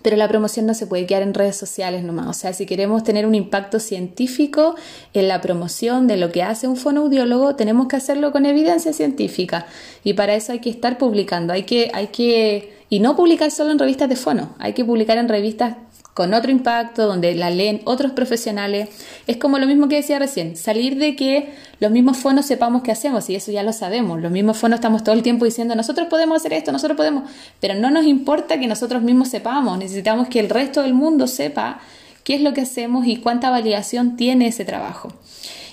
pero 0.02 0.18
la 0.18 0.28
promoción 0.28 0.66
no 0.66 0.74
se 0.74 0.86
puede 0.86 1.06
quedar 1.06 1.24
en 1.24 1.34
redes 1.34 1.56
sociales 1.56 2.04
nomás. 2.04 2.28
O 2.28 2.34
sea, 2.34 2.52
si 2.52 2.66
queremos 2.66 3.06
tener 3.06 3.26
un 3.26 3.36
impacto 3.36 3.80
científico 3.80 4.76
en 5.14 5.30
la 5.30 5.40
promoción 5.40 6.08
de 6.08 6.18
lo 6.18 6.34
que 6.34 6.44
hace 6.44 6.68
un 6.68 6.76
fonoaudiólogo, 6.76 7.56
tenemos 7.56 7.88
que 7.88 7.96
hacerlo 7.96 8.34
con 8.34 8.46
evidencia 8.46 8.92
científica. 8.92 9.66
Y 10.04 10.14
para 10.14 10.36
eso 10.36 10.52
hay 10.52 10.60
que 10.60 10.70
estar 10.70 10.98
publicando, 10.98 11.54
hay 11.54 11.64
que, 11.64 11.90
hay 11.94 12.08
que, 12.08 12.74
y 12.90 13.00
no 13.00 13.16
publicar 13.16 13.50
solo 13.50 13.72
en 13.72 13.80
revistas 13.80 14.10
de 14.10 14.18
fono, 14.18 14.56
hay 14.60 14.74
que 14.74 14.84
publicar 14.84 15.18
en 15.18 15.30
revistas 15.30 15.78
con 16.20 16.34
otro 16.34 16.52
impacto, 16.52 17.08
donde 17.08 17.34
la 17.34 17.50
leen 17.50 17.80
otros 17.86 18.12
profesionales. 18.12 18.90
Es 19.26 19.38
como 19.38 19.58
lo 19.58 19.66
mismo 19.66 19.88
que 19.88 19.96
decía 19.96 20.20
recién, 20.20 20.58
salir 20.58 20.98
de 20.98 21.16
que 21.16 21.54
los 21.80 21.92
mismos 21.92 22.18
fonos 22.18 22.46
sepamos 22.46 22.84
qué 22.84 22.92
hacemos, 22.92 23.30
y 23.30 23.36
eso 23.36 23.54
ya 23.54 23.64
lo 23.64 23.72
sabemos. 23.72 24.20
Los 24.20 24.30
mismos 24.30 24.58
fonos 24.58 24.80
estamos 24.80 25.02
todo 25.06 25.16
el 25.16 25.24
tiempo 25.24 25.46
diciendo, 25.46 25.78
nosotros 25.78 26.10
podemos 26.10 26.36
hacer 26.36 26.52
esto, 26.52 26.74
nosotros 26.74 26.98
podemos, 26.98 27.24
pero 27.62 27.74
no 27.76 27.90
nos 27.90 28.06
importa 28.06 28.60
que 28.60 28.68
nosotros 28.68 29.02
mismos 29.02 29.30
sepamos, 29.30 29.78
necesitamos 29.78 30.28
que 30.28 30.42
el 30.42 30.50
resto 30.50 30.82
del 30.82 30.94
mundo 30.94 31.26
sepa 31.26 31.80
qué 32.26 32.36
es 32.36 32.42
lo 32.42 32.54
que 32.54 32.60
hacemos 32.60 33.08
y 33.08 33.16
cuánta 33.16 33.50
validación 33.50 34.18
tiene 34.18 34.48
ese 34.48 34.66
trabajo. 34.66 35.14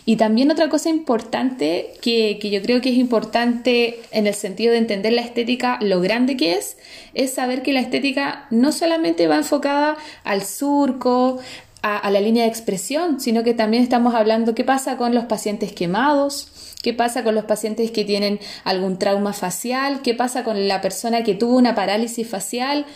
Y 0.09 0.15
también 0.15 0.53
otra 0.53 0.69
cosa 0.69 0.89
importante 0.89 1.95
que, 2.01 2.39
yo 2.39 2.63
creo 2.63 2.81
que 2.81 2.91
es 2.91 2.97
importante 2.97 4.01
en 4.13 4.29
el 4.29 4.35
sentido 4.35 4.71
de 4.71 4.79
entender 4.79 5.13
la 5.13 5.21
estética, 5.21 5.79
lo 5.83 6.01
grande 6.01 6.37
que 6.37 6.53
es, 6.53 6.79
es 7.13 7.35
saber 7.35 7.63
que 7.63 7.73
la 7.73 7.81
estética 7.81 8.47
no 8.51 8.71
solamente 8.71 9.27
va 9.27 9.37
enfocada 9.37 9.97
al 10.23 10.45
surco, 10.45 11.41
a, 11.83 12.09
la 12.11 12.21
línea 12.21 12.45
de 12.45 12.49
expresión, 12.49 13.21
sino 13.21 13.43
que 13.43 13.53
también 13.53 13.83
estamos 13.83 14.15
hablando 14.15 14.55
qué 14.55 14.65
pasa 14.65 14.97
con 14.97 15.13
los 15.13 15.25
pacientes 15.25 15.73
quemados, 15.73 16.75
qué 16.83 16.95
pasa 16.95 17.25
con 17.25 17.35
los 17.35 17.45
pacientes 17.45 17.91
que 17.91 18.05
tienen 18.05 18.39
algún 18.63 18.99
trauma 19.01 19.33
facial, 19.33 20.03
qué 20.03 20.15
pasa 20.15 20.45
con 20.45 20.69
la 20.69 20.81
persona 20.81 21.25
que 21.25 21.35
tuvo 21.35 21.57
una 21.57 21.75
parálisis 21.75 22.29
facial, 22.29 22.87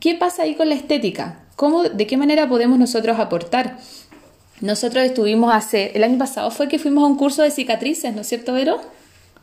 qué 0.00 0.14
pasa 0.14 0.44
ahí 0.44 0.54
con 0.54 0.70
la 0.70 0.74
estética, 0.74 1.42
¿Cómo, 1.56 1.84
de 1.84 2.06
qué 2.06 2.18
manera 2.18 2.48
podemos 2.48 2.78
nosotros 2.78 3.18
aportar. 3.18 3.78
Nosotros 4.60 5.04
estuvimos 5.04 5.54
hace, 5.54 5.92
el 5.94 6.04
año 6.04 6.18
pasado 6.18 6.50
fue 6.50 6.68
que 6.68 6.78
fuimos 6.78 7.04
a 7.04 7.06
un 7.06 7.16
curso 7.16 7.42
de 7.42 7.50
cicatrices, 7.50 8.14
¿no 8.14 8.22
es 8.22 8.28
cierto, 8.28 8.52
Vero? 8.52 8.80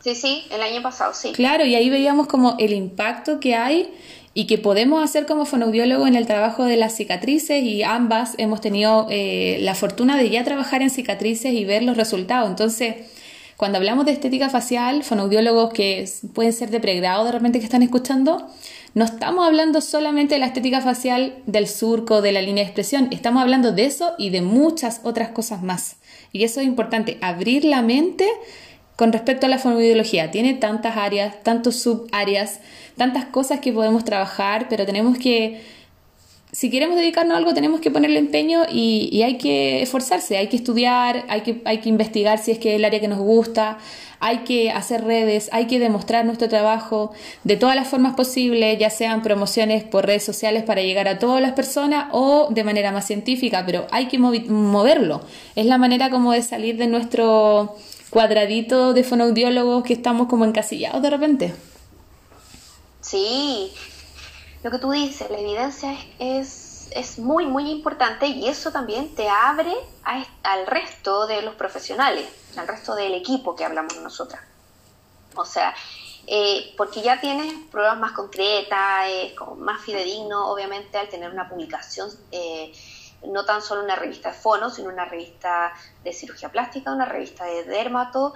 Sí, 0.02 0.14
sí, 0.14 0.44
el 0.50 0.60
año 0.60 0.82
pasado, 0.82 1.14
sí. 1.14 1.32
Claro, 1.32 1.64
y 1.64 1.74
ahí 1.74 1.88
veíamos 1.88 2.26
como 2.26 2.56
el 2.58 2.72
impacto 2.72 3.40
que 3.40 3.54
hay 3.54 3.90
y 4.34 4.46
que 4.46 4.58
podemos 4.58 5.02
hacer 5.02 5.26
como 5.26 5.46
fonoaudiólogo 5.46 6.06
en 6.06 6.16
el 6.16 6.26
trabajo 6.26 6.64
de 6.64 6.76
las 6.76 6.96
cicatrices 6.96 7.62
y 7.62 7.84
ambas 7.84 8.34
hemos 8.36 8.60
tenido 8.60 9.06
eh, 9.08 9.58
la 9.60 9.76
fortuna 9.76 10.18
de 10.18 10.28
ya 10.28 10.44
trabajar 10.44 10.82
en 10.82 10.90
cicatrices 10.90 11.54
y 11.54 11.64
ver 11.64 11.84
los 11.84 11.96
resultados. 11.96 12.50
Entonces, 12.50 12.96
cuando 13.56 13.78
hablamos 13.78 14.04
de 14.04 14.12
estética 14.12 14.50
facial, 14.50 15.04
fonoaudiólogos 15.04 15.72
que 15.72 16.08
pueden 16.34 16.52
ser 16.52 16.70
de 16.70 16.80
pregrado 16.80 17.24
de 17.24 17.32
repente 17.32 17.60
que 17.60 17.64
están 17.64 17.82
escuchando, 17.82 18.48
no 18.94 19.04
estamos 19.04 19.44
hablando 19.44 19.80
solamente 19.80 20.34
de 20.34 20.38
la 20.38 20.46
estética 20.46 20.80
facial 20.80 21.42
del 21.46 21.66
surco, 21.66 22.22
de 22.22 22.30
la 22.30 22.40
línea 22.40 22.62
de 22.62 22.68
expresión, 22.68 23.08
estamos 23.10 23.42
hablando 23.42 23.72
de 23.72 23.86
eso 23.86 24.14
y 24.18 24.30
de 24.30 24.40
muchas 24.40 25.00
otras 25.02 25.30
cosas 25.30 25.62
más. 25.62 25.96
Y 26.30 26.44
eso 26.44 26.60
es 26.60 26.66
importante, 26.66 27.18
abrir 27.20 27.64
la 27.64 27.82
mente 27.82 28.26
con 28.94 29.12
respecto 29.12 29.46
a 29.46 29.48
la 29.48 29.58
fonoaudiología. 29.58 30.30
Tiene 30.30 30.54
tantas 30.54 30.96
áreas, 30.96 31.42
tantas 31.42 31.76
subáreas, 31.76 32.60
tantas 32.96 33.24
cosas 33.24 33.58
que 33.58 33.72
podemos 33.72 34.04
trabajar, 34.04 34.68
pero 34.70 34.86
tenemos 34.86 35.18
que 35.18 35.60
si 36.54 36.70
queremos 36.70 36.96
dedicarnos 36.96 37.34
a 37.34 37.38
algo 37.38 37.52
tenemos 37.52 37.80
que 37.80 37.90
ponerle 37.90 38.20
empeño 38.20 38.62
y, 38.70 39.22
hay 39.22 39.38
que 39.38 39.82
esforzarse, 39.82 40.36
hay 40.36 40.46
que 40.46 40.56
estudiar, 40.56 41.24
hay 41.28 41.40
que, 41.40 41.60
hay 41.64 41.78
que 41.78 41.88
investigar 41.88 42.38
si 42.38 42.52
es 42.52 42.60
que 42.60 42.70
es 42.70 42.76
el 42.76 42.84
área 42.84 43.00
que 43.00 43.08
nos 43.08 43.18
gusta, 43.18 43.78
hay 44.20 44.38
que 44.38 44.70
hacer 44.70 45.02
redes, 45.02 45.48
hay 45.50 45.66
que 45.66 45.80
demostrar 45.80 46.24
nuestro 46.24 46.48
trabajo 46.48 47.12
de 47.42 47.56
todas 47.56 47.74
las 47.74 47.88
formas 47.88 48.14
posibles, 48.14 48.78
ya 48.78 48.88
sean 48.88 49.20
promociones 49.22 49.82
por 49.82 50.06
redes 50.06 50.22
sociales 50.22 50.62
para 50.62 50.80
llegar 50.80 51.08
a 51.08 51.18
todas 51.18 51.42
las 51.42 51.54
personas 51.54 52.06
o 52.12 52.46
de 52.50 52.62
manera 52.62 52.92
más 52.92 53.04
científica, 53.08 53.64
pero 53.66 53.88
hay 53.90 54.06
que 54.06 54.18
moverlo. 54.18 55.22
Es 55.56 55.66
la 55.66 55.76
manera 55.76 56.08
como 56.08 56.30
de 56.30 56.42
salir 56.42 56.76
de 56.76 56.86
nuestro 56.86 57.74
cuadradito 58.10 58.94
de 58.94 59.02
fonoaudiólogos 59.02 59.82
que 59.82 59.94
estamos 59.94 60.28
como 60.28 60.44
encasillados 60.44 61.02
de 61.02 61.10
repente. 61.10 61.54
Sí, 63.00 63.72
lo 64.64 64.70
que 64.70 64.78
tú 64.78 64.90
dices, 64.90 65.28
la 65.30 65.38
evidencia 65.38 65.94
es, 66.18 66.88
es, 66.90 67.18
muy, 67.18 67.44
muy 67.44 67.70
importante 67.70 68.26
y 68.26 68.48
eso 68.48 68.72
también 68.72 69.14
te 69.14 69.28
abre 69.28 69.74
al 70.42 70.66
resto 70.66 71.26
de 71.26 71.42
los 71.42 71.54
profesionales, 71.54 72.26
al 72.56 72.66
resto 72.66 72.94
del 72.94 73.12
equipo 73.12 73.54
que 73.54 73.66
hablamos 73.66 73.94
nosotras. 73.98 74.42
O 75.36 75.44
sea, 75.44 75.74
eh, 76.26 76.72
porque 76.78 77.02
ya 77.02 77.20
tienes 77.20 77.52
pruebas 77.70 77.98
más 77.98 78.12
concretas, 78.12 79.06
es 79.10 79.34
como 79.34 79.54
más 79.56 79.82
fidedigno, 79.82 80.50
obviamente, 80.50 80.96
al 80.96 81.10
tener 81.10 81.30
una 81.30 81.46
publicación, 81.46 82.08
eh, 82.32 82.72
no 83.26 83.44
tan 83.44 83.60
solo 83.60 83.84
una 83.84 83.96
revista 83.96 84.30
de 84.30 84.34
fono, 84.34 84.70
sino 84.70 84.88
una 84.88 85.04
revista 85.04 85.74
de 86.02 86.12
cirugía 86.14 86.48
plástica, 86.48 86.90
una 86.90 87.04
revista 87.04 87.44
de 87.44 87.64
dermato. 87.64 88.32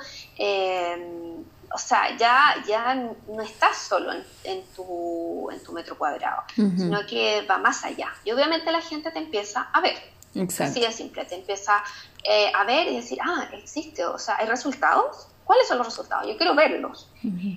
O 1.73 1.79
sea, 1.79 2.17
ya, 2.17 2.57
ya 2.67 2.95
no 2.95 3.43
estás 3.43 3.77
solo 3.77 4.13
en, 4.45 4.65
tu, 4.75 5.51
en 5.51 5.63
tu 5.63 5.73
metro 5.73 5.99
cuadrado, 5.99 6.43
sino 6.55 7.07
que 7.07 7.47
va 7.49 7.59
más 7.59 7.85
allá. 7.85 8.13
Y 8.25 8.33
obviamente 8.33 8.71
la 8.73 8.81
gente 8.81 9.11
te 9.11 9.19
empieza 9.19 9.69
a 9.73 9.81
ver. 9.81 9.97
Exacto. 10.35 10.73
Así 10.73 10.81
de 10.81 10.93
simple, 10.93 11.25
te 11.25 11.35
empieza 11.35 11.83
eh, 12.23 12.51
a 12.55 12.65
ver 12.65 12.89
y 12.89 12.97
decir, 12.97 13.19
ah, 13.23 13.49
existe, 13.53 14.05
o 14.05 14.19
sea, 14.19 14.37
¿hay 14.39 14.47
resultados? 14.47 15.29
¿Cuáles 15.45 15.67
son 15.67 15.79
los 15.79 15.87
resultados? 15.87 16.27
Yo 16.27 16.37
quiero 16.37 16.55
verlos. 16.55 17.11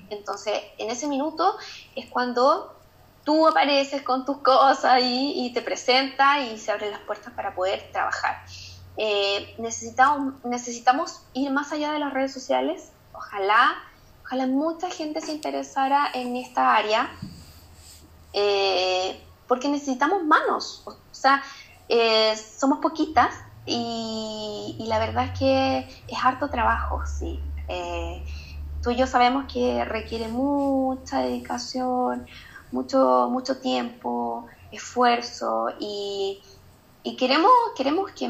Entonces, 0.10 0.62
en 0.78 0.90
ese 0.90 1.08
minuto 1.08 1.58
es 1.96 2.10
cuando 2.10 2.78
tú 3.24 3.48
apareces 3.48 4.02
con 4.02 4.26
tus 4.26 4.38
cosas 4.38 5.02
y, 5.02 5.46
y 5.46 5.54
te 5.54 5.62
presentas 5.62 6.40
y 6.52 6.58
se 6.58 6.72
abren 6.72 6.92
las 6.92 7.02
puertas 7.02 7.34
para 7.34 7.54
poder 7.54 7.90
trabajar. 7.92 8.44
Eh, 8.98 9.56
necesitamos, 9.58 10.44
necesitamos 10.44 11.22
ir 11.34 11.50
más 11.52 11.72
allá 11.72 11.92
de 11.92 12.00
las 12.00 12.14
redes 12.14 12.34
sociales. 12.34 12.92
Ojalá 13.14 13.76
ojalá 14.32 14.48
mucha 14.48 14.90
gente 14.90 15.20
se 15.20 15.34
interesara 15.34 16.10
en 16.14 16.38
esta 16.38 16.74
área, 16.74 17.12
eh, 18.32 19.22
porque 19.46 19.68
necesitamos 19.68 20.24
manos, 20.24 20.84
o 20.86 20.96
sea, 21.12 21.44
eh, 21.90 22.34
somos 22.38 22.80
poquitas 22.80 23.36
y, 23.66 24.86
la 24.88 25.00
verdad 25.00 25.26
es 25.26 25.40
que 25.40 25.80
es 26.08 26.18
harto 26.24 26.50
trabajo, 26.50 27.02
sí. 27.06 27.42
Eh, 27.68 28.24
tú 28.82 28.92
y 28.92 28.96
yo 28.96 29.06
sabemos 29.06 29.52
que 29.52 29.84
requiere 29.84 30.30
mucha 30.30 31.20
dedicación, 31.20 32.26
mucho, 32.72 33.28
mucho 33.30 33.58
tiempo, 33.58 34.48
esfuerzo 34.72 35.72
y, 35.78 36.42
queremos, 37.20 37.52
queremos 37.76 38.12
que 38.12 38.30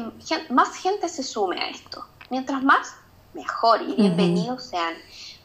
más 0.50 0.74
gente 0.76 1.08
se 1.08 1.22
sume 1.22 1.60
a 1.60 1.68
esto. 1.68 2.04
Mientras 2.28 2.60
más, 2.64 2.96
mejor 3.34 3.82
y 3.82 3.94
bienvenidos 3.94 4.64
sean 4.64 4.94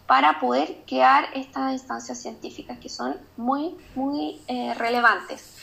para 0.07 0.39
poder 0.39 0.83
crear 0.87 1.29
estas 1.33 1.73
instancias 1.73 2.17
científicas 2.19 2.79
que 2.79 2.87
son 2.87 3.17
muy, 3.35 3.77
muy 3.93 4.41
eh, 4.47 4.73
relevantes, 4.73 5.57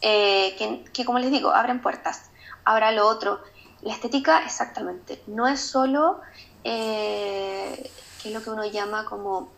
eh, 0.00 0.82
que, 0.92 1.04
como 1.04 1.20
les 1.20 1.30
digo, 1.30 1.50
abren 1.50 1.80
puertas. 1.80 2.30
Ahora 2.64 2.90
lo 2.90 3.06
otro, 3.06 3.40
la 3.82 3.94
estética 3.94 4.44
exactamente, 4.44 5.22
no 5.28 5.46
es 5.46 5.60
solo, 5.60 6.20
eh, 6.64 7.90
que 8.20 8.28
es 8.28 8.34
lo 8.34 8.42
que 8.42 8.50
uno 8.50 8.66
llama 8.66 9.04
como 9.04 9.48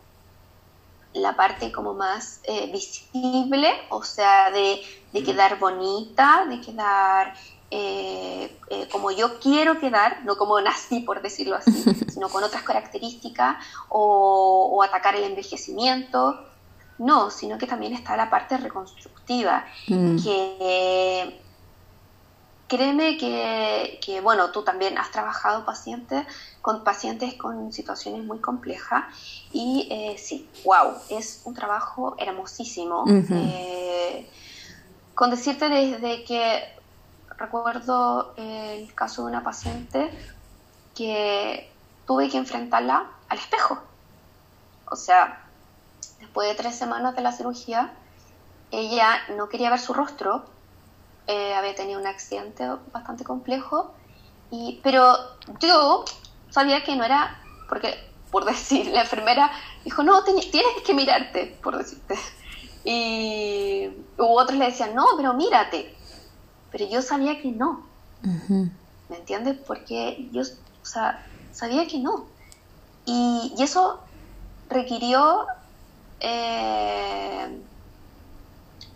la 1.13 1.35
parte 1.35 1.71
como 1.71 1.93
más 1.93 2.41
visible, 2.71 3.69
o 3.89 4.03
sea, 4.03 4.51
de, 4.51 4.81
de, 5.11 5.23
quedar 5.23 5.59
bonita, 5.59 6.45
de 6.47 6.61
quedar 6.61 7.33
eh, 7.73 8.59
eh, 8.69 8.89
como 8.91 9.11
yo 9.11 9.39
quiero 9.39 9.79
quedar, 9.79 10.25
no 10.25 10.35
como 10.35 10.59
nací, 10.59 10.99
por 10.99 11.21
decirlo 11.21 11.55
así, 11.55 11.71
sino 12.11 12.27
con 12.27 12.43
otras 12.43 12.63
características, 12.63 13.65
o, 13.87 14.83
atacar 14.83 15.15
el 15.15 15.23
envejecimiento. 15.23 16.47
No, 16.97 17.31
sino 17.31 17.57
que 17.57 17.65
también 17.65 17.93
está 17.93 18.15
la 18.15 18.29
parte 18.29 18.57
reconstructiva, 18.57 19.65
mm. 19.87 20.17
que 20.21 21.41
créeme 22.67 23.17
que, 23.17 24.21
bueno, 24.21 24.51
tú 24.51 24.63
también 24.63 24.97
has 24.99 25.09
trabajado 25.09 25.65
pacientes, 25.65 26.27
con 26.61 26.83
pacientes 26.83 27.33
con 27.33 27.73
situaciones 27.73 28.23
muy 28.23 28.37
complejas 28.37 29.05
y 29.51 29.87
eh, 29.89 30.17
sí, 30.19 30.47
wow, 30.63 30.93
es 31.09 31.41
un 31.45 31.55
trabajo 31.55 32.15
hermosísimo. 32.19 33.05
con 35.15 35.31
decirte 35.31 35.69
desde 35.69 36.23
que 36.23 36.80
recuerdo 37.41 38.33
el 38.37 38.93
caso 38.93 39.23
de 39.23 39.31
una 39.31 39.43
paciente 39.43 40.09
que 40.95 41.71
tuve 42.05 42.29
que 42.29 42.37
enfrentarla 42.37 43.07
al 43.29 43.37
espejo. 43.37 43.79
O 44.89 44.95
sea, 44.95 45.45
después 46.19 46.47
de 46.47 46.55
tres 46.55 46.75
semanas 46.75 47.15
de 47.15 47.21
la 47.21 47.31
cirugía, 47.31 47.91
ella 48.71 49.17
no 49.35 49.49
quería 49.49 49.69
ver 49.69 49.79
su 49.79 49.93
rostro, 49.93 50.45
eh, 51.27 51.53
había 51.53 51.75
tenido 51.75 51.99
un 51.99 52.07
accidente 52.07 52.67
bastante 52.91 53.23
complejo, 53.23 53.93
y, 54.49 54.79
pero 54.83 55.17
yo 55.59 56.05
sabía 56.49 56.83
que 56.83 56.95
no 56.95 57.03
era, 57.03 57.41
porque 57.69 57.95
por 58.31 58.45
decir, 58.53 58.87
la 58.87 59.01
enfermera 59.01 59.51
dijo, 59.83 60.03
no, 60.03 60.23
tienes 60.23 60.47
que 60.85 60.93
mirarte, 60.93 61.57
por 61.63 61.77
decirte. 61.77 62.15
Y 62.83 63.89
hubo 64.17 64.39
otros 64.39 64.57
le 64.57 64.65
decían, 64.65 64.95
no, 64.95 65.05
pero 65.15 65.33
mírate 65.33 65.95
pero 66.71 66.87
yo 66.87 67.01
sabía 67.01 67.41
que 67.41 67.51
no. 67.51 67.85
¿Me 69.09 69.17
entiendes? 69.17 69.57
Porque 69.65 70.29
yo 70.31 70.41
o 70.41 70.85
sea, 70.85 71.25
sabía 71.51 71.87
que 71.87 71.99
no. 71.99 72.25
Y, 73.05 73.53
eso 73.59 73.99
requirió 74.69 75.45
eh, 76.19 77.59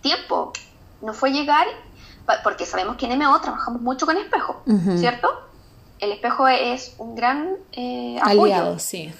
tiempo. 0.01 0.53
No 1.01 1.13
fue 1.13 1.31
llegar, 1.31 1.67
porque 2.43 2.65
sabemos 2.65 2.95
que 2.97 3.05
en 3.05 3.19
MO 3.19 3.39
trabajamos 3.41 3.81
mucho 3.81 4.05
con 4.05 4.17
espejo, 4.17 4.63
¿cierto? 4.97 5.29
El 5.99 6.11
espejo 6.11 6.47
es 6.47 6.95
un 6.97 7.15
gran 7.15 7.55
eh, 7.73 8.17
aliado, 8.21 8.79
sí. 8.79 9.13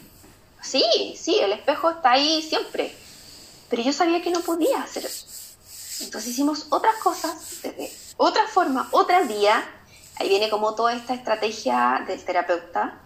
Sí, 0.62 1.16
sí, 1.16 1.38
el 1.40 1.52
espejo 1.52 1.92
está 1.92 2.12
ahí 2.12 2.42
siempre. 2.42 2.96
Pero 3.70 3.84
yo 3.84 3.94
sabía 3.94 4.22
que 4.22 4.32
no 4.32 4.40
podía 4.40 4.82
hacer 4.82 5.06
eso. 5.06 5.26
Entonces 6.02 6.32
hicimos 6.32 6.68
otras 6.70 6.96
cosas 6.98 7.62
desde 7.62 7.92
otra 8.18 8.48
forma, 8.48 8.88
otra 8.92 9.22
vía. 9.24 9.64
Ahí 10.18 10.30
viene 10.30 10.50
como 10.50 10.76
toda 10.76 10.94
esta 10.94 11.14
estrategia 11.14 12.04
del 12.08 12.24
terapeuta. 12.24 13.00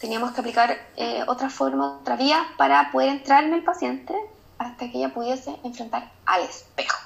Teníamos 0.00 0.32
que 0.32 0.40
aplicar 0.40 0.76
eh, 0.96 1.24
otra 1.26 1.50
forma, 1.50 1.98
otra 2.00 2.16
vía 2.16 2.46
para 2.56 2.90
poder 2.90 3.10
entrar 3.10 3.44
en 3.44 3.54
el 3.54 3.62
paciente 3.62 4.14
hasta 4.58 4.90
que 4.90 4.98
ella 4.98 5.12
pudiese 5.12 5.56
enfrentar 5.64 6.10
al 6.26 6.42
espejo. 6.42 6.98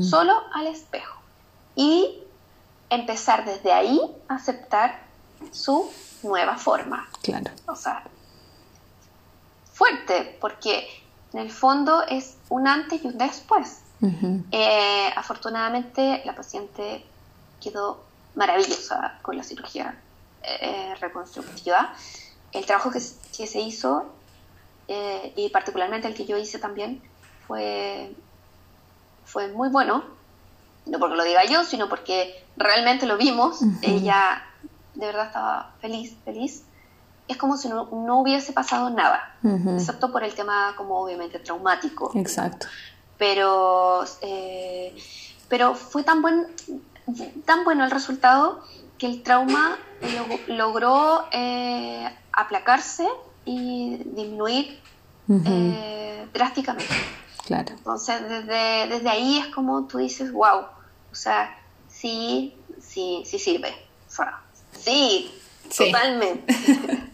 Solo 0.00 0.32
al 0.54 0.66
espejo. 0.66 1.20
Y 1.76 2.22
empezar 2.88 3.44
desde 3.44 3.70
ahí 3.72 4.00
a 4.28 4.36
aceptar 4.36 4.98
su 5.52 5.90
nueva 6.22 6.56
forma. 6.56 7.06
Claro. 7.22 7.50
O 7.66 7.76
sea, 7.76 8.02
fuerte, 9.74 10.38
porque 10.40 10.88
en 11.32 11.40
el 11.40 11.50
fondo 11.50 12.02
es 12.06 12.36
un 12.48 12.66
antes 12.66 13.04
y 13.04 13.08
un 13.08 13.18
después. 13.18 13.80
Eh, 14.00 15.10
afortunadamente 15.16 16.22
la 16.24 16.34
paciente 16.34 17.04
quedó 17.60 18.04
maravillosa 18.34 19.18
con 19.22 19.36
la 19.36 19.42
cirugía 19.42 19.98
eh, 20.42 20.94
reconstructiva. 21.00 21.92
El 22.52 22.64
trabajo 22.64 22.90
que, 22.90 23.00
se 23.00 23.60
hizo 23.60 24.06
eh, 24.86 25.32
y 25.36 25.48
particularmente 25.50 26.08
el 26.08 26.14
que 26.14 26.26
yo 26.26 26.36
hice 26.36 26.58
también 26.58 27.02
fue, 27.46 28.14
fue 29.24 29.48
muy 29.48 29.68
bueno, 29.68 30.04
no 30.86 30.98
porque 30.98 31.16
lo 31.16 31.24
diga 31.24 31.44
yo, 31.44 31.64
sino 31.64 31.88
porque 31.88 32.44
realmente 32.56 33.06
lo 33.06 33.16
vimos. 33.16 33.60
Ella 33.82 34.42
de 34.94 35.06
verdad 35.06 35.26
estaba 35.26 35.72
feliz, 35.80 36.16
feliz. 36.24 36.62
Es 37.26 37.36
como 37.36 37.58
si 37.58 37.68
no, 37.68 37.82
hubiese 37.90 38.52
pasado 38.52 38.88
nada, 38.88 39.36
excepto 39.76 40.10
por 40.10 40.24
el 40.24 40.34
tema 40.34 40.72
como 40.76 40.98
obviamente 40.98 41.38
traumático. 41.38 42.10
Exacto 42.14 42.68
pero, 43.18 44.04
eh, 44.22 44.96
pero 45.48 45.74
fue 45.74 46.02
tan, 46.04 46.22
buen, 46.22 46.46
tan 47.44 47.64
bueno 47.64 47.84
el 47.84 47.90
resultado 47.90 48.62
que 48.96 49.06
el 49.06 49.22
trauma 49.22 49.78
logró 50.46 51.26
eh, 51.32 52.08
aplacarse 52.32 53.06
y 53.44 53.96
disminuir 54.04 54.80
eh, 55.44 56.26
drásticamente. 56.32 56.94
Claro. 57.44 57.74
Entonces, 57.76 58.22
desde, 58.28 58.88
desde 58.88 59.08
ahí 59.08 59.38
es 59.38 59.46
como 59.54 59.86
tú 59.86 59.98
dices, 59.98 60.32
wow, 60.32 60.66
sea, 61.18 61.58
sí, 61.88 62.56
sí, 62.80 63.22
sí 63.26 63.38
sirve. 63.38 63.74
O 64.06 64.10
sea, 64.10 64.40
sí, 64.72 65.30
totalmente. 65.76 66.54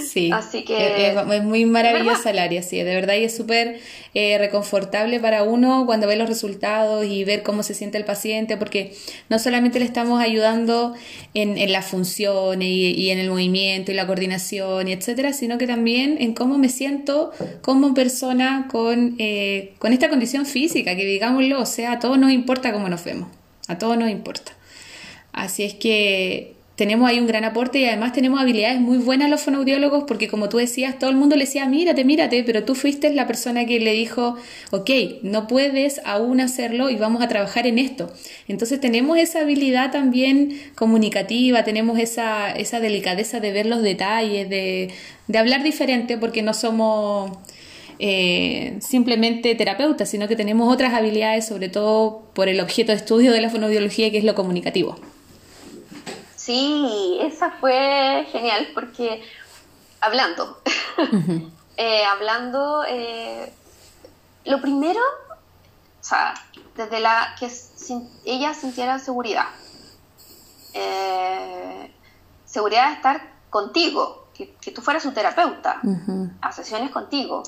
Sí, 0.00 0.30
Así 0.32 0.64
que, 0.64 1.08
es, 1.08 1.42
muy 1.42 1.64
maravillosa 1.64 2.30
el 2.30 2.38
área, 2.38 2.62
sí, 2.62 2.76
de 2.76 2.94
verdad 2.94 3.14
y 3.14 3.24
es 3.24 3.36
súper 3.36 3.80
eh, 4.14 4.38
reconfortable 4.38 5.20
para 5.20 5.42
uno 5.42 5.84
cuando 5.86 6.06
ve 6.06 6.16
los 6.16 6.28
resultados 6.28 7.04
y 7.04 7.24
ver 7.24 7.42
cómo 7.42 7.62
se 7.62 7.74
siente 7.74 7.98
el 7.98 8.04
paciente, 8.04 8.56
porque 8.56 8.94
no 9.28 9.38
solamente 9.38 9.78
le 9.78 9.84
estamos 9.84 10.20
ayudando 10.20 10.94
en, 11.34 11.58
en 11.58 11.72
la 11.72 11.82
función 11.82 12.62
y, 12.62 13.10
en 13.10 13.18
el 13.18 13.30
movimiento 13.30 13.92
y 13.92 13.94
la 13.94 14.06
coordinación 14.06 14.88
y 14.88 14.92
etcétera, 14.92 15.32
sino 15.32 15.58
que 15.58 15.66
también 15.66 16.16
en 16.20 16.34
cómo 16.34 16.58
me 16.58 16.68
siento 16.68 17.32
como 17.60 17.94
persona 17.94 18.68
con, 18.70 19.16
eh, 19.18 19.74
con 19.78 19.92
esta 19.92 20.08
condición 20.08 20.46
física, 20.46 20.96
que 20.96 21.04
digámoslo, 21.04 21.60
o 21.60 21.66
sea, 21.66 21.92
a 21.92 21.98
todos 21.98 22.18
nos 22.18 22.32
importa 22.32 22.72
cómo 22.72 22.88
nos 22.88 23.04
vemos, 23.04 23.28
a 23.68 23.78
todos 23.78 23.96
nos 23.96 24.10
importa. 24.10 24.52
Así 25.32 25.64
es 25.64 25.74
que 25.74 26.54
tenemos 26.82 27.08
ahí 27.08 27.20
un 27.20 27.28
gran 27.28 27.44
aporte 27.44 27.78
y 27.78 27.84
además 27.84 28.12
tenemos 28.12 28.40
habilidades 28.40 28.80
muy 28.80 28.98
buenas 28.98 29.30
los 29.30 29.42
fonoaudiólogos 29.42 30.02
porque 30.02 30.26
como 30.26 30.48
tú 30.48 30.56
decías, 30.56 30.98
todo 30.98 31.10
el 31.10 31.16
mundo 31.16 31.36
le 31.36 31.44
decía, 31.44 31.64
mírate, 31.66 32.04
mírate, 32.04 32.42
pero 32.42 32.64
tú 32.64 32.74
fuiste 32.74 33.14
la 33.14 33.28
persona 33.28 33.66
que 33.66 33.78
le 33.78 33.92
dijo, 33.92 34.34
ok, 34.72 34.90
no 35.22 35.46
puedes 35.46 36.00
aún 36.04 36.40
hacerlo 36.40 36.90
y 36.90 36.96
vamos 36.96 37.22
a 37.22 37.28
trabajar 37.28 37.68
en 37.68 37.78
esto. 37.78 38.12
Entonces 38.48 38.80
tenemos 38.80 39.16
esa 39.16 39.42
habilidad 39.42 39.92
también 39.92 40.60
comunicativa, 40.74 41.62
tenemos 41.62 42.00
esa, 42.00 42.50
esa 42.50 42.80
delicadeza 42.80 43.38
de 43.38 43.52
ver 43.52 43.66
los 43.66 43.80
detalles, 43.84 44.50
de, 44.50 44.90
de 45.28 45.38
hablar 45.38 45.62
diferente 45.62 46.18
porque 46.18 46.42
no 46.42 46.52
somos... 46.52 47.30
Eh, 48.04 48.78
simplemente 48.80 49.54
terapeutas, 49.54 50.08
sino 50.08 50.26
que 50.26 50.34
tenemos 50.34 50.72
otras 50.72 50.92
habilidades, 50.92 51.46
sobre 51.46 51.68
todo 51.68 52.24
por 52.34 52.48
el 52.48 52.58
objeto 52.58 52.90
de 52.90 52.98
estudio 52.98 53.30
de 53.30 53.40
la 53.40 53.50
fonoaudiología, 53.50 54.10
que 54.10 54.18
es 54.18 54.24
lo 54.24 54.34
comunicativo. 54.34 54.96
Sí, 56.44 57.18
esa 57.20 57.52
fue 57.52 58.26
genial 58.32 58.70
porque 58.74 59.22
hablando, 60.00 60.60
eh, 61.76 62.04
hablando, 62.04 62.82
eh, 62.88 63.52
lo 64.46 64.60
primero, 64.60 64.98
o 65.30 66.04
sea, 66.04 66.34
desde 66.74 66.98
la 66.98 67.36
que 67.38 67.48
ella 68.24 68.54
sintiera 68.54 68.98
seguridad, 68.98 69.46
eh, 70.74 71.94
seguridad 72.44 72.88
de 72.88 72.94
estar 72.94 73.32
contigo, 73.48 74.26
que, 74.34 74.46
tú 74.72 74.82
fueras 74.82 75.04
su 75.04 75.12
terapeuta, 75.12 75.80
a 76.40 76.50
sesiones 76.50 76.90
contigo, 76.90 77.44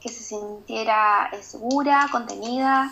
que 0.00 0.08
se 0.08 0.24
sintiera 0.24 1.30
segura, 1.42 2.08
contenida, 2.10 2.90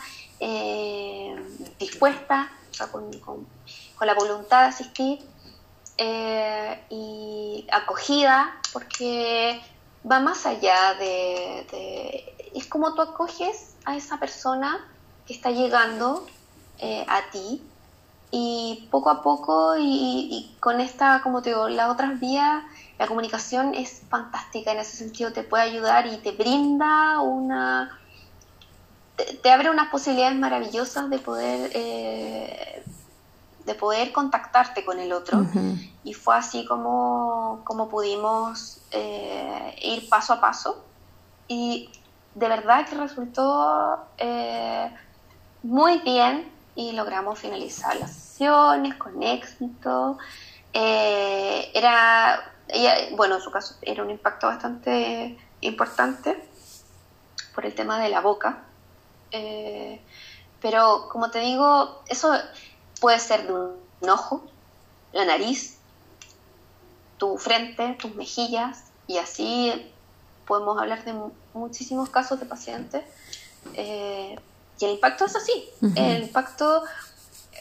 dispuesta, 1.78 2.52
o 2.70 2.74
sea, 2.74 2.88
con, 2.88 3.10
con 3.18 4.06
la 4.06 4.12
voluntad 4.12 4.60
de 4.60 4.66
asistir 4.66 5.37
eh, 5.98 6.80
y 6.90 7.66
acogida, 7.72 8.56
porque 8.72 9.60
va 10.10 10.20
más 10.20 10.46
allá 10.46 10.94
de, 10.94 12.34
Es 12.54 12.66
como 12.66 12.94
tú 12.94 13.02
acoges 13.02 13.74
a 13.84 13.96
esa 13.96 14.18
persona 14.18 14.86
que 15.26 15.34
está 15.34 15.50
llegando 15.50 16.26
eh, 16.78 17.04
a 17.08 17.30
ti 17.30 17.60
y 18.30 18.86
poco 18.90 19.10
a 19.10 19.22
poco 19.22 19.74
y, 19.78 20.54
con 20.60 20.80
esta, 20.80 21.20
como 21.22 21.42
te 21.42 21.50
digo, 21.50 21.68
las 21.68 21.90
otras 21.90 22.20
vías, 22.20 22.62
la 22.98 23.06
comunicación 23.06 23.74
es 23.74 24.02
fantástica 24.08 24.72
en 24.72 24.78
ese 24.78 24.96
sentido, 24.96 25.32
te 25.32 25.42
puede 25.42 25.64
ayudar 25.64 26.06
y 26.06 26.16
te 26.18 26.32
brinda 26.32 27.20
una... 27.20 27.98
Te, 29.42 29.50
abre 29.50 29.70
unas 29.70 29.88
posibilidades 29.88 30.38
maravillosas 30.38 31.10
de 31.10 31.18
poder 31.18 31.72
eh, 31.74 32.84
de 33.68 33.74
poder 33.74 34.12
contactarte 34.12 34.82
con 34.82 34.98
el 34.98 35.12
otro. 35.12 35.46
Y 36.02 36.14
fue 36.14 36.34
así 36.34 36.64
como, 36.64 37.60
como 37.64 37.88
pudimos 37.88 38.80
eh, 38.90 39.76
ir 39.82 40.08
paso 40.08 40.32
a 40.32 40.40
paso. 40.40 40.82
Y 41.48 41.90
de 42.34 42.48
verdad 42.48 42.88
que 42.88 42.96
resultó 42.96 44.06
eh, 44.16 44.90
muy 45.62 45.98
bien 45.98 46.50
y 46.74 46.92
logramos 46.92 47.38
finalizar 47.38 47.94
las 47.96 48.10
sesiones 48.10 48.94
con 48.94 49.22
éxito. 49.22 50.16
Eh, 50.72 51.70
era, 51.74 52.54
ella, 52.68 52.94
bueno, 53.16 53.36
en 53.36 53.42
su 53.42 53.50
caso 53.50 53.74
era 53.82 54.02
un 54.02 54.10
impacto 54.10 54.46
bastante 54.46 55.36
importante 55.60 56.42
por 57.54 57.66
el 57.66 57.74
tema 57.74 58.00
de 58.00 58.08
la 58.08 58.20
boca. 58.22 58.64
pero 60.60 61.08
como 61.12 61.30
te 61.30 61.40
digo, 61.40 62.02
eso 62.08 62.32
Puede 63.00 63.18
ser 63.18 63.46
de 63.46 63.52
un 63.52 64.10
ojo, 64.10 64.42
la 65.12 65.24
nariz, 65.24 65.78
tu 67.18 67.36
frente, 67.36 67.96
tus 68.00 68.14
mejillas, 68.14 68.84
y 69.06 69.18
así 69.18 69.92
podemos 70.46 70.78
hablar 70.78 71.04
de 71.04 71.14
muchísimos 71.54 72.08
casos 72.08 72.40
de 72.40 72.46
pacientes. 72.46 73.04
Eh, 73.74 74.38
y 74.80 74.84
el 74.84 74.92
impacto 74.92 75.26
es 75.26 75.36
así. 75.36 75.68
El 75.96 76.22
impacto, 76.24 76.82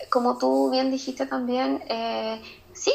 como 0.09 0.37
tú 0.37 0.69
bien 0.69 0.91
dijiste 0.91 1.25
también, 1.25 1.83
eh, 1.87 2.41
sí, 2.73 2.91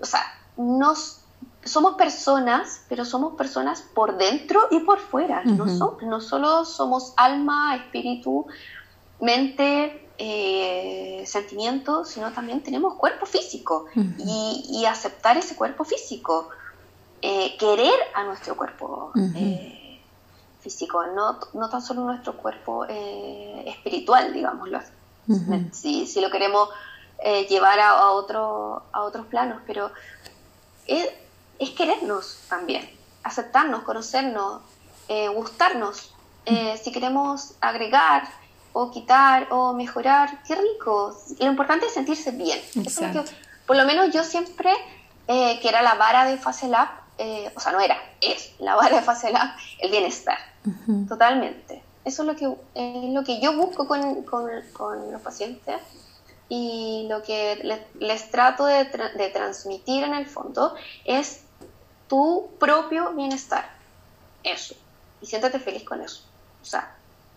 o 0.00 0.06
sea, 0.06 0.20
nos, 0.56 1.20
somos 1.64 1.96
personas, 1.96 2.82
pero 2.88 3.04
somos 3.04 3.34
personas 3.34 3.82
por 3.82 4.16
dentro 4.16 4.68
y 4.70 4.80
por 4.80 5.00
fuera. 5.00 5.42
no, 5.44 5.66
no 6.00 6.20
solo 6.20 6.64
somos 6.64 7.12
alma, 7.16 7.76
espíritu, 7.76 8.46
mente, 9.24 10.04
eh, 10.16 11.24
sentimientos, 11.26 12.10
sino 12.10 12.30
también 12.32 12.62
tenemos 12.62 12.94
cuerpo 12.94 13.26
físico. 13.26 13.86
Y, 14.18 14.84
aceptar 14.86 15.36
ese 15.36 15.56
cuerpo 15.56 15.84
físico, 15.84 16.50
eh, 17.20 17.56
querer 17.58 17.94
a 18.14 18.22
nuestro 18.22 18.56
cuerpo 18.56 19.10
eh, 19.34 20.00
físico, 20.60 21.04
no, 21.06 21.40
no, 21.54 21.68
tan 21.68 21.82
solo 21.82 22.02
nuestro 22.02 22.36
cuerpo 22.36 22.84
espiritual, 22.84 24.32
digámoslo 24.32 24.80
si, 25.72 26.06
si, 26.06 26.20
lo 26.20 26.30
queremos 26.30 26.68
llevar 27.48 27.80
a, 27.80 28.10
otro, 28.10 28.82
a 28.92 29.02
otros 29.02 29.26
planos, 29.26 29.62
pero 29.66 29.90
es, 30.86 31.08
es 31.58 31.70
querernos 31.70 32.40
también, 32.48 32.88
aceptarnos, 33.22 33.82
conocernos, 33.82 34.60
gustarnos. 35.34 36.14
si 36.82 36.92
queremos 36.92 37.54
agregar, 37.60 38.28
o 38.74 38.90
quitar 38.90 39.46
o 39.50 39.72
mejorar, 39.72 40.42
qué 40.42 40.56
rico. 40.56 41.16
Lo 41.38 41.46
importante 41.46 41.86
es 41.86 41.94
sentirse 41.94 42.32
bien. 42.32 42.58
por 43.66 43.76
lo 43.76 43.84
menos 43.84 44.12
yo 44.12 44.24
siempre, 44.24 44.70
eh, 45.28 45.58
que 45.60 45.68
era 45.68 45.80
la 45.80 45.94
vara 45.94 46.26
de 46.26 46.36
FaceLab, 46.36 46.88
eh, 47.16 47.52
o 47.54 47.60
sea, 47.60 47.70
no 47.70 47.80
era, 47.80 47.96
es 48.20 48.52
la 48.58 48.74
vara 48.74 48.96
de 48.96 49.02
FaceLab, 49.02 49.48
el 49.78 49.90
bienestar, 49.92 50.38
totalmente. 51.08 51.82
Eso 52.04 52.22
es 52.22 52.28
lo 52.28 52.36
que, 52.36 52.46
lo 53.12 53.24
que 53.24 53.40
yo 53.40 53.56
busco 53.56 53.86
con, 53.86 54.24
con, 54.24 55.12
los 55.12 55.22
pacientes 55.22 55.76
y 56.48 57.06
lo 57.08 57.22
que 57.22 57.80
les, 57.94 58.30
trato 58.32 58.66
de, 58.66 58.84
de 58.84 59.30
transmitir 59.30 60.02
en 60.02 60.14
el 60.14 60.26
fondo 60.26 60.74
es 61.04 61.44
tu 62.08 62.50
propio 62.58 63.12
bienestar. 63.12 63.70
Eso. 64.42 64.74
Y 65.22 65.26
siéntate 65.26 65.60
feliz 65.60 65.84
con 65.84 66.02
eso. 66.02 66.24
O 66.60 66.64
sea, 66.64 66.94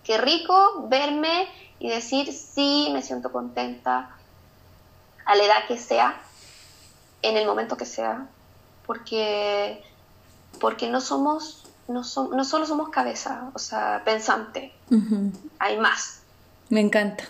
qué 0.07 0.17
rico 0.17 0.87
verme 0.87 1.47
y 1.79 1.89
decir, 1.89 2.31
sí, 2.33 2.89
me 2.93 3.01
siento 3.01 3.31
contenta 3.31 4.09
a 5.25 5.35
la 5.35 5.43
edad 5.43 5.67
que 5.67 5.77
sea, 5.77 6.19
en 7.21 7.35
el 7.35 7.45
momento 7.45 7.75
que 7.75 7.85
sea, 7.85 8.27
porque, 8.85 9.83
porque 10.61 10.89
no 10.89 11.01
somos, 11.01 11.65
no, 11.89 12.01
no 12.01 12.45
solo 12.45 12.65
somos 12.65 12.89
cabeza, 12.89 13.51
o 13.53 13.59
sea, 13.59 14.01
pensante, 14.05 14.71
hay 15.59 15.77
más. 15.77 16.21
Me 16.69 16.79
encanta. 16.79 17.25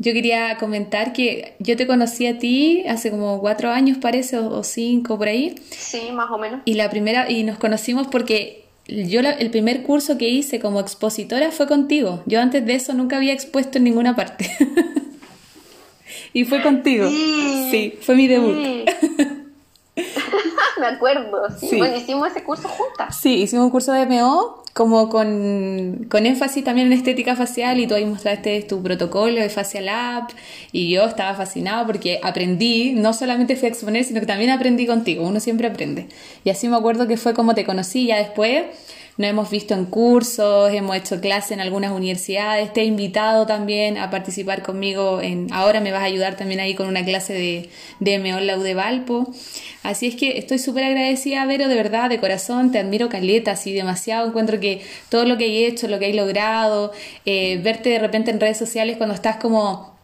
Yo 0.00 0.12
quería 0.12 0.58
comentar 0.58 1.12
que 1.12 1.56
yo 1.60 1.76
te 1.76 1.86
conocí 1.86 2.26
a 2.26 2.38
ti 2.38 2.84
hace 2.88 3.12
como 3.12 3.40
cuatro 3.40 3.70
años, 3.70 3.98
parece, 3.98 4.36
o, 4.38 4.50
o 4.50 4.64
cinco 4.64 5.16
por 5.16 5.28
ahí. 5.28 5.54
Sí, 5.70 6.10
más 6.12 6.30
o 6.30 6.38
menos. 6.38 6.60
Y 6.64 6.74
la 6.74 6.90
primera, 6.90 7.30
y 7.30 7.44
nos 7.44 7.58
conocimos 7.58 8.08
porque 8.08 8.67
yo 8.88 9.20
el 9.20 9.50
primer 9.50 9.82
curso 9.82 10.16
que 10.16 10.28
hice 10.28 10.60
como 10.60 10.80
expositora 10.80 11.52
fue 11.52 11.66
contigo. 11.66 12.22
Yo 12.26 12.40
antes 12.40 12.64
de 12.64 12.74
eso 12.74 12.94
nunca 12.94 13.18
había 13.18 13.34
expuesto 13.34 13.78
en 13.78 13.84
ninguna 13.84 14.16
parte. 14.16 14.50
y 16.32 16.44
fue 16.44 16.62
contigo. 16.62 17.08
Sí, 17.70 17.94
fue 18.00 18.16
mi 18.16 18.26
debut. 18.26 18.56
Me 20.80 20.86
acuerdo, 20.86 21.48
sí. 21.58 21.76
Bueno, 21.76 21.96
hicimos 21.96 22.28
ese 22.28 22.42
curso 22.44 22.68
juntas. 22.68 23.16
Sí, 23.16 23.42
hicimos 23.42 23.64
un 23.64 23.70
curso 23.70 23.92
de 23.92 24.06
MO 24.06 24.62
como 24.78 25.08
con, 25.08 26.06
con, 26.08 26.24
énfasis 26.24 26.62
también 26.62 26.86
en 26.86 26.92
estética 26.92 27.34
facial 27.34 27.80
y 27.80 27.88
tú 27.88 27.96
ahí 27.96 28.04
mostraste 28.04 28.62
tu 28.62 28.80
protocolo 28.80 29.40
de 29.40 29.48
Facial 29.48 29.88
App 29.88 30.30
y 30.70 30.88
yo 30.88 31.04
estaba 31.04 31.34
fascinado 31.34 31.84
porque 31.84 32.20
aprendí, 32.22 32.92
no 32.92 33.12
solamente 33.12 33.56
fui 33.56 33.66
a 33.66 33.70
exponer, 33.70 34.04
sino 34.04 34.20
que 34.20 34.26
también 34.26 34.50
aprendí 34.50 34.86
contigo, 34.86 35.26
uno 35.26 35.40
siempre 35.40 35.66
aprende. 35.66 36.06
Y 36.44 36.50
así 36.50 36.68
me 36.68 36.76
acuerdo 36.76 37.08
que 37.08 37.16
fue 37.16 37.34
como 37.34 37.56
te 37.56 37.64
conocí 37.64 38.06
ya 38.06 38.18
después 38.18 38.66
nos 39.18 39.28
hemos 39.28 39.50
visto 39.50 39.74
en 39.74 39.84
cursos, 39.84 40.72
hemos 40.72 40.96
hecho 40.96 41.20
clases 41.20 41.50
en 41.50 41.60
algunas 41.60 41.90
universidades, 41.90 42.72
te 42.72 42.82
he 42.82 42.84
invitado 42.84 43.46
también 43.46 43.98
a 43.98 44.10
participar 44.10 44.62
conmigo 44.62 45.20
en, 45.20 45.52
ahora 45.52 45.80
me 45.80 45.90
vas 45.90 46.02
a 46.02 46.04
ayudar 46.04 46.36
también 46.36 46.60
ahí 46.60 46.76
con 46.76 46.86
una 46.86 47.04
clase 47.04 47.34
de, 47.34 47.68
de 47.98 48.18
la 48.40 48.56
de 48.56 48.74
Valpo. 48.74 49.32
Así 49.82 50.06
es 50.06 50.14
que 50.14 50.38
estoy 50.38 50.60
súper 50.60 50.84
agradecida, 50.84 51.44
Vero, 51.46 51.66
de 51.66 51.74
verdad, 51.74 52.08
de 52.08 52.20
corazón, 52.20 52.70
te 52.70 52.78
admiro 52.78 53.08
caleta, 53.08 53.52
así 53.52 53.72
demasiado, 53.72 54.28
encuentro 54.28 54.60
que 54.60 54.82
todo 55.08 55.24
lo 55.24 55.36
que 55.36 55.44
hay 55.44 55.64
hecho, 55.64 55.88
lo 55.88 55.98
que 55.98 56.06
hay 56.06 56.12
logrado, 56.12 56.92
eh, 57.26 57.60
verte 57.60 57.90
de 57.90 57.98
repente 57.98 58.30
en 58.30 58.38
redes 58.38 58.56
sociales 58.56 58.98
cuando 58.98 59.16
estás 59.16 59.36
como 59.36 59.98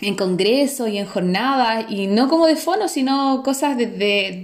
en 0.00 0.14
congresos 0.14 0.88
y 0.88 0.98
en 0.98 1.06
jornadas, 1.06 1.86
y 1.90 2.06
no 2.06 2.28
como 2.28 2.46
de 2.46 2.56
fono, 2.56 2.88
sino 2.88 3.42
cosas 3.44 3.76
de, 3.76 3.86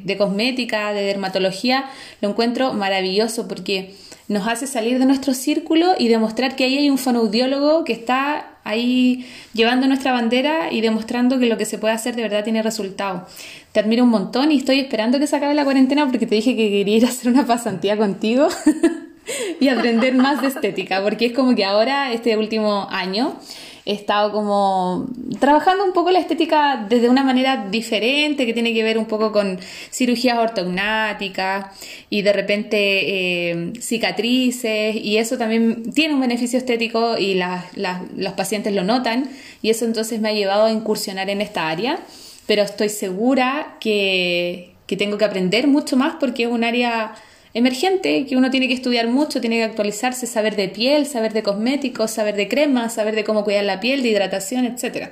de, 0.04 0.16
cosmética, 0.16 0.92
de 0.92 1.02
dermatología, 1.02 1.86
lo 2.20 2.28
encuentro 2.28 2.74
maravilloso 2.74 3.48
porque 3.48 3.94
nos 4.28 4.48
hace 4.48 4.66
salir 4.66 4.98
de 4.98 5.06
nuestro 5.06 5.34
círculo 5.34 5.94
y 5.98 6.08
demostrar 6.08 6.56
que 6.56 6.64
ahí 6.64 6.78
hay 6.78 6.90
un 6.90 6.98
fonoaudiólogo 6.98 7.84
que 7.84 7.92
está 7.92 8.56
ahí 8.64 9.24
llevando 9.52 9.86
nuestra 9.86 10.12
bandera 10.12 10.72
y 10.72 10.80
demostrando 10.80 11.38
que 11.38 11.46
lo 11.46 11.56
que 11.56 11.64
se 11.64 11.78
puede 11.78 11.94
hacer 11.94 12.16
de 12.16 12.22
verdad 12.22 12.42
tiene 12.42 12.62
resultado. 12.62 13.26
Te 13.70 13.80
admiro 13.80 14.02
un 14.02 14.10
montón 14.10 14.50
y 14.50 14.58
estoy 14.58 14.80
esperando 14.80 15.18
que 15.20 15.28
se 15.28 15.36
acabe 15.36 15.54
la 15.54 15.64
cuarentena 15.64 16.06
porque 16.06 16.26
te 16.26 16.34
dije 16.34 16.56
que 16.56 16.68
quería 16.70 16.96
ir 16.96 17.06
a 17.06 17.08
hacer 17.08 17.30
una 17.30 17.46
pasantía 17.46 17.96
contigo 17.96 18.48
y 19.60 19.68
aprender 19.68 20.14
más 20.14 20.42
de 20.42 20.48
estética, 20.48 21.02
porque 21.02 21.26
es 21.26 21.32
como 21.32 21.54
que 21.54 21.64
ahora, 21.64 22.12
este 22.12 22.36
último 22.36 22.88
año, 22.90 23.36
he 23.86 23.92
estado 23.92 24.32
como 24.32 25.06
trabajando 25.38 25.84
un 25.84 25.92
poco 25.92 26.10
la 26.10 26.18
estética 26.18 26.84
desde 26.88 27.08
una 27.08 27.22
manera 27.22 27.68
diferente, 27.70 28.44
que 28.44 28.52
tiene 28.52 28.74
que 28.74 28.82
ver 28.82 28.98
un 28.98 29.06
poco 29.06 29.30
con 29.30 29.60
cirugías 29.92 30.38
ortognáticas 30.38 31.66
y 32.10 32.22
de 32.22 32.32
repente 32.32 32.76
eh, 32.80 33.72
cicatrices, 33.80 34.96
y 34.96 35.18
eso 35.18 35.38
también 35.38 35.92
tiene 35.92 36.14
un 36.14 36.20
beneficio 36.20 36.58
estético 36.58 37.16
y 37.16 37.40
los 38.16 38.32
pacientes 38.32 38.74
lo 38.74 38.82
notan, 38.82 39.30
y 39.62 39.70
eso 39.70 39.84
entonces 39.84 40.20
me 40.20 40.30
ha 40.30 40.32
llevado 40.32 40.64
a 40.66 40.72
incursionar 40.72 41.30
en 41.30 41.40
esta 41.40 41.68
área, 41.68 42.00
pero 42.48 42.62
estoy 42.62 42.88
segura 42.88 43.76
que, 43.78 44.74
que 44.88 44.96
tengo 44.96 45.16
que 45.16 45.24
aprender 45.24 45.68
mucho 45.68 45.96
más 45.96 46.16
porque 46.18 46.42
es 46.42 46.50
un 46.50 46.64
área 46.64 47.14
emergente 47.56 48.26
que 48.26 48.36
uno 48.36 48.50
tiene 48.50 48.68
que 48.68 48.74
estudiar 48.74 49.08
mucho, 49.08 49.40
tiene 49.40 49.56
que 49.56 49.64
actualizarse, 49.64 50.26
saber 50.26 50.56
de 50.56 50.68
piel, 50.68 51.06
saber 51.06 51.32
de 51.32 51.42
cosméticos, 51.42 52.10
saber 52.10 52.36
de 52.36 52.48
cremas, 52.48 52.92
saber 52.92 53.14
de 53.14 53.24
cómo 53.24 53.44
cuidar 53.44 53.64
la 53.64 53.80
piel, 53.80 54.02
de 54.02 54.10
hidratación, 54.10 54.66
etc. 54.66 55.08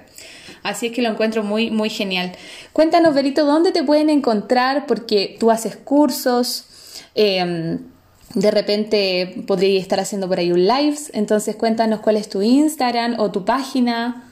Así 0.62 0.86
es 0.86 0.92
que 0.92 1.00
lo 1.00 1.08
encuentro 1.08 1.42
muy, 1.42 1.70
muy 1.70 1.88
genial. 1.88 2.32
Cuéntanos, 2.74 3.14
Berito, 3.14 3.46
¿dónde 3.46 3.72
te 3.72 3.82
pueden 3.82 4.10
encontrar? 4.10 4.84
Porque 4.86 5.38
tú 5.40 5.50
haces 5.50 5.74
cursos. 5.76 6.66
Em, 7.14 7.78
de 8.34 8.50
repente 8.50 9.42
podría 9.46 9.80
estar 9.80 9.98
haciendo 9.98 10.28
por 10.28 10.38
ahí 10.38 10.52
un 10.52 10.66
lives, 10.66 11.10
entonces 11.14 11.56
cuéntanos 11.56 12.00
cuál 12.00 12.16
es 12.16 12.28
tu 12.28 12.42
Instagram 12.42 13.18
o 13.20 13.30
tu 13.30 13.46
página. 13.46 14.28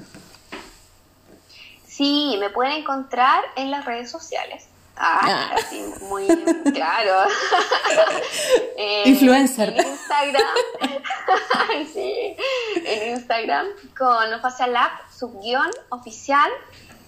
Sí, 1.87 2.37
me 2.39 2.51
pueden 2.51 2.75
encontrar 2.75 3.43
en 3.57 3.71
las 3.71 3.87
redes 3.87 4.11
sociales. 4.11 4.67
Ah, 4.97 5.20
ah. 5.24 5.55
así 5.59 5.82
muy 6.09 6.26
claro. 6.72 7.28
Eh, 8.76 9.03
Influencer. 9.07 9.68
En 9.76 9.86
Instagram. 9.86 10.43
sí, 11.93 12.36
en 12.84 13.11
Instagram 13.12 13.66
con 13.97 14.40
Facial 14.40 14.72
Lab, 14.72 14.90
subguión 15.16 15.70
oficial, 15.90 16.51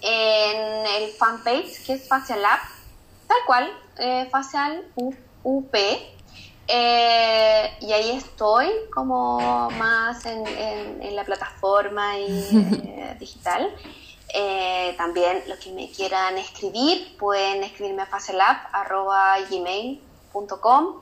en 0.00 0.86
el 0.86 1.10
fanpage 1.12 1.84
que 1.84 1.94
es 1.94 2.06
Facial 2.06 2.42
Lab, 2.42 2.60
tal 3.26 3.38
cual, 3.46 3.72
eh, 3.98 4.28
Facial 4.30 4.84
UP. 5.42 5.74
Eh, 6.66 7.76
y 7.80 7.92
ahí 7.92 8.10
estoy 8.10 8.70
como 8.92 9.68
más 9.72 10.24
en, 10.26 10.46
en, 10.46 11.16
la 11.16 11.24
plataforma 11.24 12.18
y, 12.18 13.16
digital. 13.18 13.74
Eh, 14.32 14.94
también 14.96 15.42
los 15.46 15.58
que 15.58 15.70
me 15.70 15.90
quieran 15.90 16.38
escribir 16.38 17.16
pueden 17.18 17.62
escribirme 17.62 18.02
a 18.02 18.06
facelab.gmail.com 18.06 21.00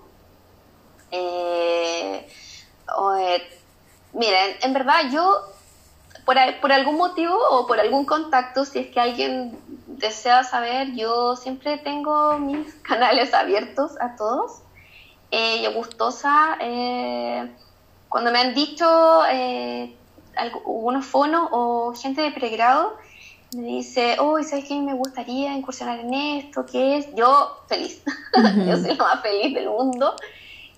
eh, 1.13 2.29
eh, 3.19 3.61
miren, 4.13 4.57
en 4.61 4.73
verdad 4.73 5.05
yo 5.11 5.41
por, 6.27 6.37
por, 6.61 6.73
algún 6.73 6.97
motivo 6.97 7.39
o 7.51 7.67
por 7.67 7.81
algún 7.81 8.05
contacto, 8.05 8.65
si 8.65 8.81
es 8.81 8.89
que 8.89 9.01
alguien 9.01 9.59
desea 9.87 10.45
saber, 10.45 10.93
yo 10.95 11.37
siempre 11.37 11.79
tengo 11.79 12.39
mis 12.39 12.75
canales 12.83 13.33
abiertos 13.35 13.93
a 14.01 14.17
todos. 14.17 14.61
yo 15.31 15.73
gustosa, 15.73 16.59
cuando 18.09 18.31
me 18.31 18.41
han 18.41 18.55
dicho 18.55 19.23
algunos 20.37 21.07
fonos 21.07 21.49
o 21.53 21.95
gente 21.95 22.21
de 22.21 22.33
pregrado, 22.33 22.97
me 23.57 23.67
dice, 23.67 24.19
uy, 24.21 24.45
¿sabes 24.45 24.65
qué? 24.67 24.75
Me 24.81 24.95
gustaría 24.95 25.55
incursionar 25.55 26.01
en 26.01 26.15
esto, 26.15 26.65
¿qué 26.65 26.99
es? 26.99 27.15
Yo 27.15 27.63
feliz, 27.69 28.03
yo 28.67 28.77
soy 28.79 28.95
la 28.97 29.05
más 29.05 29.23
feliz 29.23 29.55
del 29.55 29.69
mundo, 29.69 30.17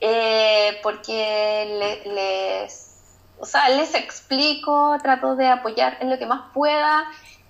eh, 0.01 0.79
porque 0.83 2.01
les, 2.05 2.97
o 3.39 3.47
sea, 3.47 3.69
les 3.69 3.95
explico, 3.95 4.97
trato 5.03 5.37
de 5.37 5.47
apoyar 5.47 5.99
en 6.01 6.11
lo 6.11 6.19
que 6.19 6.27
más 6.27 6.53
pueda, 6.53 7.05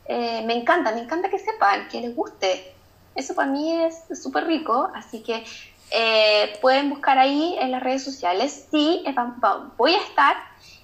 eh, 0.07 0.43
me 0.45 0.55
encanta, 0.55 0.93
me 0.93 1.01
encanta 1.01 1.31
que 1.31 1.39
sepan, 1.39 1.89
que 1.89 2.03
les 2.03 2.15
guste, 2.15 2.75
eso 3.15 3.35
para 3.35 3.51
mí 3.51 3.73
es 3.73 4.05
súper 4.21 4.47
rico, 4.47 4.91
así 4.95 5.23
que 5.23 5.43
eh, 5.91 6.59
pueden 6.61 6.91
buscar 6.91 7.19
ahí 7.19 7.57
en 7.59 7.71
las 7.71 7.83
redes 7.83 8.05
sociales, 8.05 8.67
sí, 8.71 9.03
voy 9.79 9.95
a 9.95 10.03
estar 10.03 10.37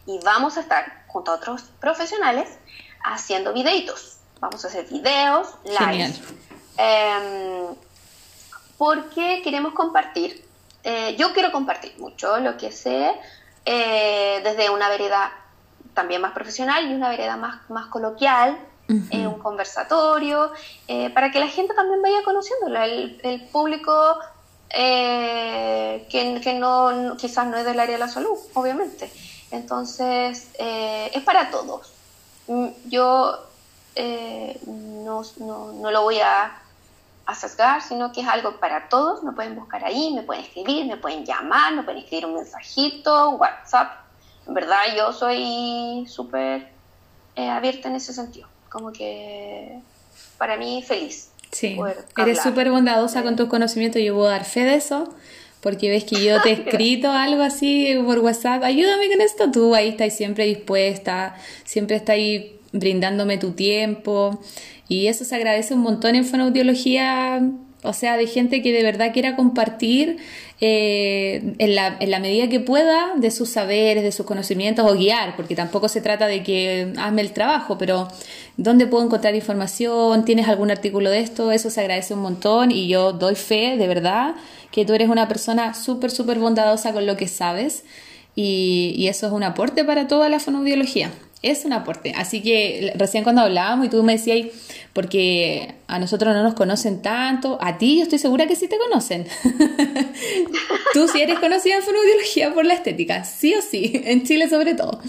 y 0.06 0.18
vamos 0.24 0.56
a 0.56 0.60
estar 0.60 1.04
junto 1.08 1.30
a 1.30 1.34
otros 1.34 1.64
profesionales 1.78 2.58
haciendo 3.04 3.52
videitos 3.52 4.19
vamos 4.40 4.64
a 4.64 4.68
hacer 4.68 4.86
videos, 4.86 5.48
live. 5.64 6.14
Em, 6.76 7.74
porque 8.78 9.42
queremos 9.44 9.74
compartir. 9.74 10.44
Eh, 10.82 11.14
yo 11.18 11.34
quiero 11.34 11.52
compartir 11.52 11.94
mucho 11.98 12.38
lo 12.38 12.56
que 12.56 12.72
sé 12.72 13.12
eh, 13.66 14.40
desde 14.42 14.70
una 14.70 14.88
vereda 14.88 15.30
también 15.92 16.22
más 16.22 16.32
profesional 16.32 16.90
y 16.90 16.94
una 16.94 17.10
vereda 17.10 17.36
más, 17.36 17.68
más 17.68 17.86
coloquial, 17.86 18.58
eh, 18.88 19.26
un 19.26 19.38
conversatorio, 19.38 20.50
para 21.14 21.30
que 21.30 21.38
la 21.38 21.46
gente 21.46 21.74
también 21.74 22.02
vaya 22.02 22.24
conociéndola. 22.24 22.86
El, 22.86 23.48
público 23.52 24.18
que, 24.68 26.06
que 26.08 26.54
no, 26.54 27.16
quizás 27.16 27.46
no 27.46 27.56
es 27.56 27.64
del 27.64 27.78
área 27.78 27.94
de 27.94 28.00
la 28.00 28.08
salud, 28.08 28.36
obviamente. 28.54 29.12
Entonces, 29.52 30.48
es 30.58 31.22
para 31.22 31.50
todos. 31.50 31.92
Mm, 32.48 32.68
yo 32.86 33.49
eh, 33.94 34.58
no, 34.66 35.22
no, 35.38 35.90
lo 35.90 36.02
voy 36.02 36.18
a, 36.20 36.58
a 37.26 37.80
sino 37.80 38.12
que 38.12 38.20
es 38.20 38.28
algo 38.28 38.58
para 38.58 38.88
todos. 38.88 39.22
Me 39.22 39.32
pueden 39.32 39.54
buscar 39.54 39.84
ahí, 39.84 40.12
me 40.14 40.22
pueden 40.22 40.44
escribir, 40.44 40.86
me 40.86 40.96
pueden 40.96 41.24
llamar, 41.24 41.74
me 41.74 41.82
pueden 41.82 42.00
escribir 42.02 42.26
un 42.26 42.34
mensajito, 42.34 43.30
WhatsApp. 43.30 43.92
En 44.46 44.54
verdad, 44.54 44.80
yo 44.96 45.12
soy 45.12 46.06
súper 46.08 46.68
eh, 47.36 47.48
abierta 47.48 47.88
en 47.88 47.96
ese 47.96 48.12
sentido. 48.12 48.48
Como 48.68 48.92
que 48.92 49.80
para 50.38 50.56
mí 50.56 50.82
feliz. 50.86 51.30
Sí, 51.52 51.76
eres 52.16 52.42
súper 52.42 52.70
bondadosa 52.70 53.22
con 53.22 53.36
tus 53.36 53.48
conocimientos. 53.48 54.00
Yo 54.02 54.14
voy 54.14 54.28
a 54.28 54.30
dar 54.30 54.44
fe 54.44 54.64
de 54.64 54.76
eso 54.76 55.08
porque 55.60 55.90
ves 55.90 56.04
que 56.04 56.24
yo 56.24 56.40
te 56.42 56.50
he 56.50 56.52
escrito 56.64 57.10
algo 57.10 57.42
así 57.42 57.98
por 58.04 58.18
WhatsApp, 58.20 58.62
ayúdame 58.62 59.08
con 59.08 59.20
esto, 59.20 59.50
tú 59.50 59.74
ahí 59.74 59.90
estás 59.90 60.16
siempre 60.16 60.46
dispuesta, 60.46 61.36
siempre 61.64 61.96
estás 61.96 62.14
ahí 62.14 62.59
brindándome 62.72 63.38
tu 63.38 63.52
tiempo 63.52 64.40
y 64.90 65.06
eso 65.06 65.24
se 65.24 65.36
agradece 65.36 65.74
un 65.74 65.80
montón 65.80 66.16
en 66.16 66.24
fonoaudiología, 66.24 67.40
o 67.84 67.92
sea, 67.92 68.16
de 68.16 68.26
gente 68.26 68.60
que 68.60 68.72
de 68.72 68.82
verdad 68.82 69.12
quiera 69.12 69.36
compartir 69.36 70.18
eh, 70.60 71.54
en, 71.58 71.74
la, 71.76 71.96
en, 72.00 72.10
la, 72.10 72.18
medida 72.18 72.48
que 72.48 72.58
pueda 72.58 73.14
de 73.16 73.30
sus 73.30 73.50
saberes, 73.50 74.02
de 74.02 74.12
sus 74.12 74.26
conocimientos 74.26 74.90
o 74.90 74.94
guiar, 74.94 75.36
porque 75.36 75.54
tampoco 75.54 75.88
se 75.88 76.00
trata 76.00 76.26
de 76.26 76.42
que 76.42 76.92
hazme 76.98 77.22
el 77.22 77.32
trabajo, 77.32 77.78
pero 77.78 78.08
¿dónde 78.56 78.88
puedo 78.88 79.04
encontrar 79.04 79.34
información? 79.36 80.24
¿Tienes 80.24 80.48
algún 80.48 80.72
artículo 80.72 81.08
de 81.08 81.20
esto? 81.20 81.52
Eso 81.52 81.70
se 81.70 81.80
agradece 81.80 82.14
un 82.14 82.20
montón 82.20 82.72
y 82.72 82.88
yo 82.88 83.12
doy 83.12 83.36
fe, 83.36 83.76
de 83.78 83.86
verdad, 83.86 84.34
que 84.72 84.84
tú 84.84 84.92
eres 84.92 85.08
una 85.08 85.28
persona 85.28 85.72
súper, 85.72 86.10
súper 86.10 86.40
bondadosa 86.40 86.92
con 86.92 87.06
lo 87.06 87.16
que 87.16 87.28
sabes 87.28 87.84
y, 88.34 88.92
y 88.96 89.06
eso 89.06 89.28
es 89.28 89.32
un 89.32 89.44
aporte 89.44 89.84
para 89.84 90.08
toda 90.08 90.28
la 90.28 90.40
fonoaudiología 90.40 91.12
es 91.42 91.64
un 91.64 91.72
aporte. 91.72 92.12
Así 92.16 92.42
que 92.42 92.92
recién 92.96 93.24
cuando 93.24 93.42
hablábamos 93.42 93.86
y 93.86 93.88
tú 93.88 94.02
me 94.02 94.12
decías, 94.12 94.46
porque 94.92 95.74
a 95.86 95.98
nosotros 95.98 96.34
no 96.34 96.42
nos 96.42 96.54
conocen 96.54 97.00
tanto, 97.00 97.58
a 97.60 97.78
ti 97.78 97.96
yo 97.96 98.02
estoy 98.02 98.18
segura 98.18 98.46
que 98.46 98.56
sí 98.56 98.68
te 98.68 98.76
conocen. 98.76 99.26
tú 100.94 101.08
sí 101.08 101.20
eres 101.20 101.38
conocida 101.38 101.76
en 101.76 101.82
fonoaudiología 101.82 102.52
por 102.52 102.66
la 102.66 102.74
estética, 102.74 103.24
sí 103.24 103.54
o 103.54 103.62
sí, 103.62 104.02
en 104.04 104.24
Chile 104.24 104.48
sobre 104.48 104.74
todo. 104.74 105.00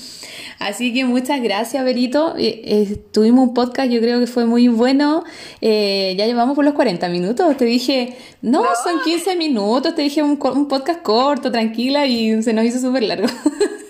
Así 0.59 0.93
que 0.93 1.05
muchas 1.05 1.41
gracias, 1.41 1.83
Berito. 1.83 2.35
Eh, 2.37 2.61
eh, 2.63 2.97
tuvimos 3.11 3.47
un 3.47 3.53
podcast, 3.55 3.91
yo 3.91 3.99
creo 3.99 4.19
que 4.19 4.27
fue 4.27 4.45
muy 4.45 4.67
bueno. 4.67 5.23
Eh, 5.59 6.13
ya 6.17 6.27
llevamos 6.27 6.55
por 6.55 6.63
los 6.63 6.75
40 6.75 7.09
minutos. 7.09 7.57
Te 7.57 7.65
dije, 7.65 8.15
no, 8.43 8.63
son 8.83 9.01
15 9.03 9.35
minutos. 9.37 9.95
Te 9.95 10.03
dije 10.03 10.21
un, 10.21 10.39
un 10.39 10.67
podcast 10.67 11.01
corto, 11.01 11.51
tranquila, 11.51 12.05
y 12.05 12.43
se 12.43 12.53
nos 12.53 12.63
hizo 12.63 12.79
súper 12.79 13.03
largo. 13.03 13.27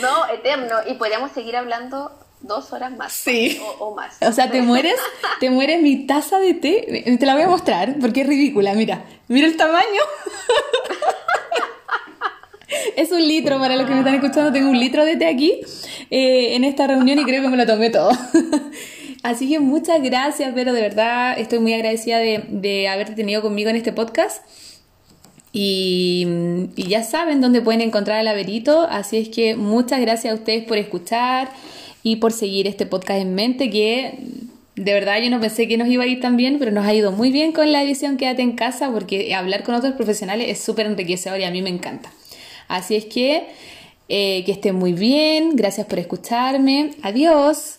No, 0.00 0.28
eterno. 0.32 0.76
Y 0.88 0.94
podríamos 0.94 1.32
seguir 1.32 1.56
hablando 1.56 2.12
dos 2.40 2.72
horas 2.72 2.96
más. 2.96 3.12
Sí. 3.12 3.60
O, 3.78 3.94
más. 3.94 4.16
O 4.20 4.32
sea, 4.32 4.50
te 4.50 4.62
mueres, 4.62 4.96
te 5.40 5.50
mueres 5.50 5.80
mi 5.80 6.06
taza 6.06 6.38
de 6.38 6.54
té. 6.54 7.16
Te 7.18 7.26
la 7.26 7.34
voy 7.34 7.42
a 7.42 7.48
mostrar 7.48 7.96
porque 8.00 8.22
es 8.22 8.26
ridícula. 8.26 8.74
Mira, 8.74 9.04
mira 9.28 9.46
el 9.46 9.56
tamaño. 9.56 10.02
Es 12.96 13.12
un 13.12 13.26
litro, 13.26 13.58
para 13.58 13.76
los 13.76 13.86
que 13.86 13.92
me 13.92 13.98
están 13.98 14.14
escuchando, 14.14 14.52
tengo 14.52 14.70
un 14.70 14.78
litro 14.78 15.04
de 15.04 15.16
té 15.16 15.26
aquí 15.26 15.60
eh, 16.10 16.54
en 16.54 16.64
esta 16.64 16.86
reunión 16.86 17.18
y 17.18 17.24
creo 17.24 17.42
que 17.42 17.48
me 17.48 17.56
lo 17.56 17.66
tomé 17.66 17.90
todo. 17.90 18.10
Así 19.22 19.48
que 19.48 19.60
muchas 19.60 20.02
gracias, 20.02 20.52
pero 20.54 20.72
de 20.72 20.80
verdad 20.80 21.38
estoy 21.38 21.60
muy 21.60 21.74
agradecida 21.74 22.18
de, 22.18 22.44
de 22.48 22.88
haberte 22.88 23.14
tenido 23.14 23.40
conmigo 23.40 23.70
en 23.70 23.76
este 23.76 23.92
podcast. 23.92 24.42
Y, 25.52 26.26
ya 26.76 27.02
saben 27.02 27.40
dónde 27.40 27.60
pueden 27.60 27.82
encontrar 27.82 28.20
el 28.20 28.28
Averito, 28.28 28.82
así 28.82 29.18
es 29.18 29.28
que 29.28 29.54
muchas 29.54 30.00
gracias 30.00 30.32
a 30.32 30.36
ustedes 30.36 30.64
por 30.64 30.78
escuchar 30.78 31.50
y 32.02 32.16
por 32.16 32.32
seguir 32.32 32.66
este 32.66 32.86
podcast 32.86 33.20
en 33.20 33.34
mente 33.34 33.70
que 33.70 34.18
de 34.74 34.94
verdad 34.94 35.20
yo 35.22 35.28
no 35.28 35.40
pensé 35.40 35.68
que 35.68 35.76
nos 35.76 35.88
iba 35.88 36.04
a 36.04 36.06
ir 36.06 36.20
tan 36.20 36.36
bien, 36.36 36.58
pero 36.58 36.70
nos 36.70 36.86
ha 36.86 36.94
ido 36.94 37.12
muy 37.12 37.30
bien 37.30 37.52
con 37.52 37.70
la 37.70 37.82
edición 37.82 38.16
Quédate 38.16 38.40
en 38.40 38.52
casa 38.52 38.90
porque 38.90 39.34
hablar 39.34 39.62
con 39.62 39.74
otros 39.74 39.92
profesionales 39.92 40.48
es 40.48 40.60
súper 40.60 40.86
enriquecedor 40.86 41.38
y 41.40 41.44
a 41.44 41.50
mí 41.50 41.60
me 41.60 41.68
encanta. 41.68 42.10
Así 42.68 42.96
es 42.96 43.04
que 43.04 43.44
eh, 44.08 44.42
que 44.44 44.52
estén 44.52 44.74
muy 44.76 44.92
bien, 44.92 45.56
gracias 45.56 45.86
por 45.86 45.98
escucharme, 45.98 46.92
adiós. 47.02 47.78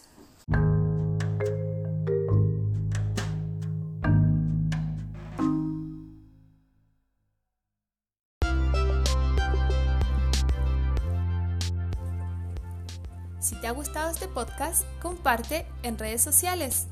Podcast, 14.34 14.86
comparte 15.02 15.66
en 15.84 15.98
redes 15.98 16.22
sociales 16.22 16.88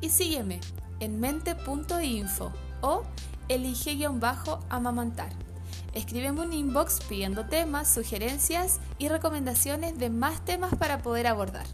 y 0.00 0.10
sígueme 0.10 0.60
en 1.00 1.20
mente.info 1.20 2.52
o 2.80 3.02
elige-amamantar. 3.48 5.30
Escríbeme 5.94 6.42
un 6.42 6.52
inbox 6.52 7.00
pidiendo 7.08 7.46
temas, 7.46 7.88
sugerencias 7.88 8.80
y 8.98 9.08
recomendaciones 9.08 9.98
de 9.98 10.10
más 10.10 10.44
temas 10.44 10.74
para 10.74 10.98
poder 10.98 11.26
abordar. 11.26 11.66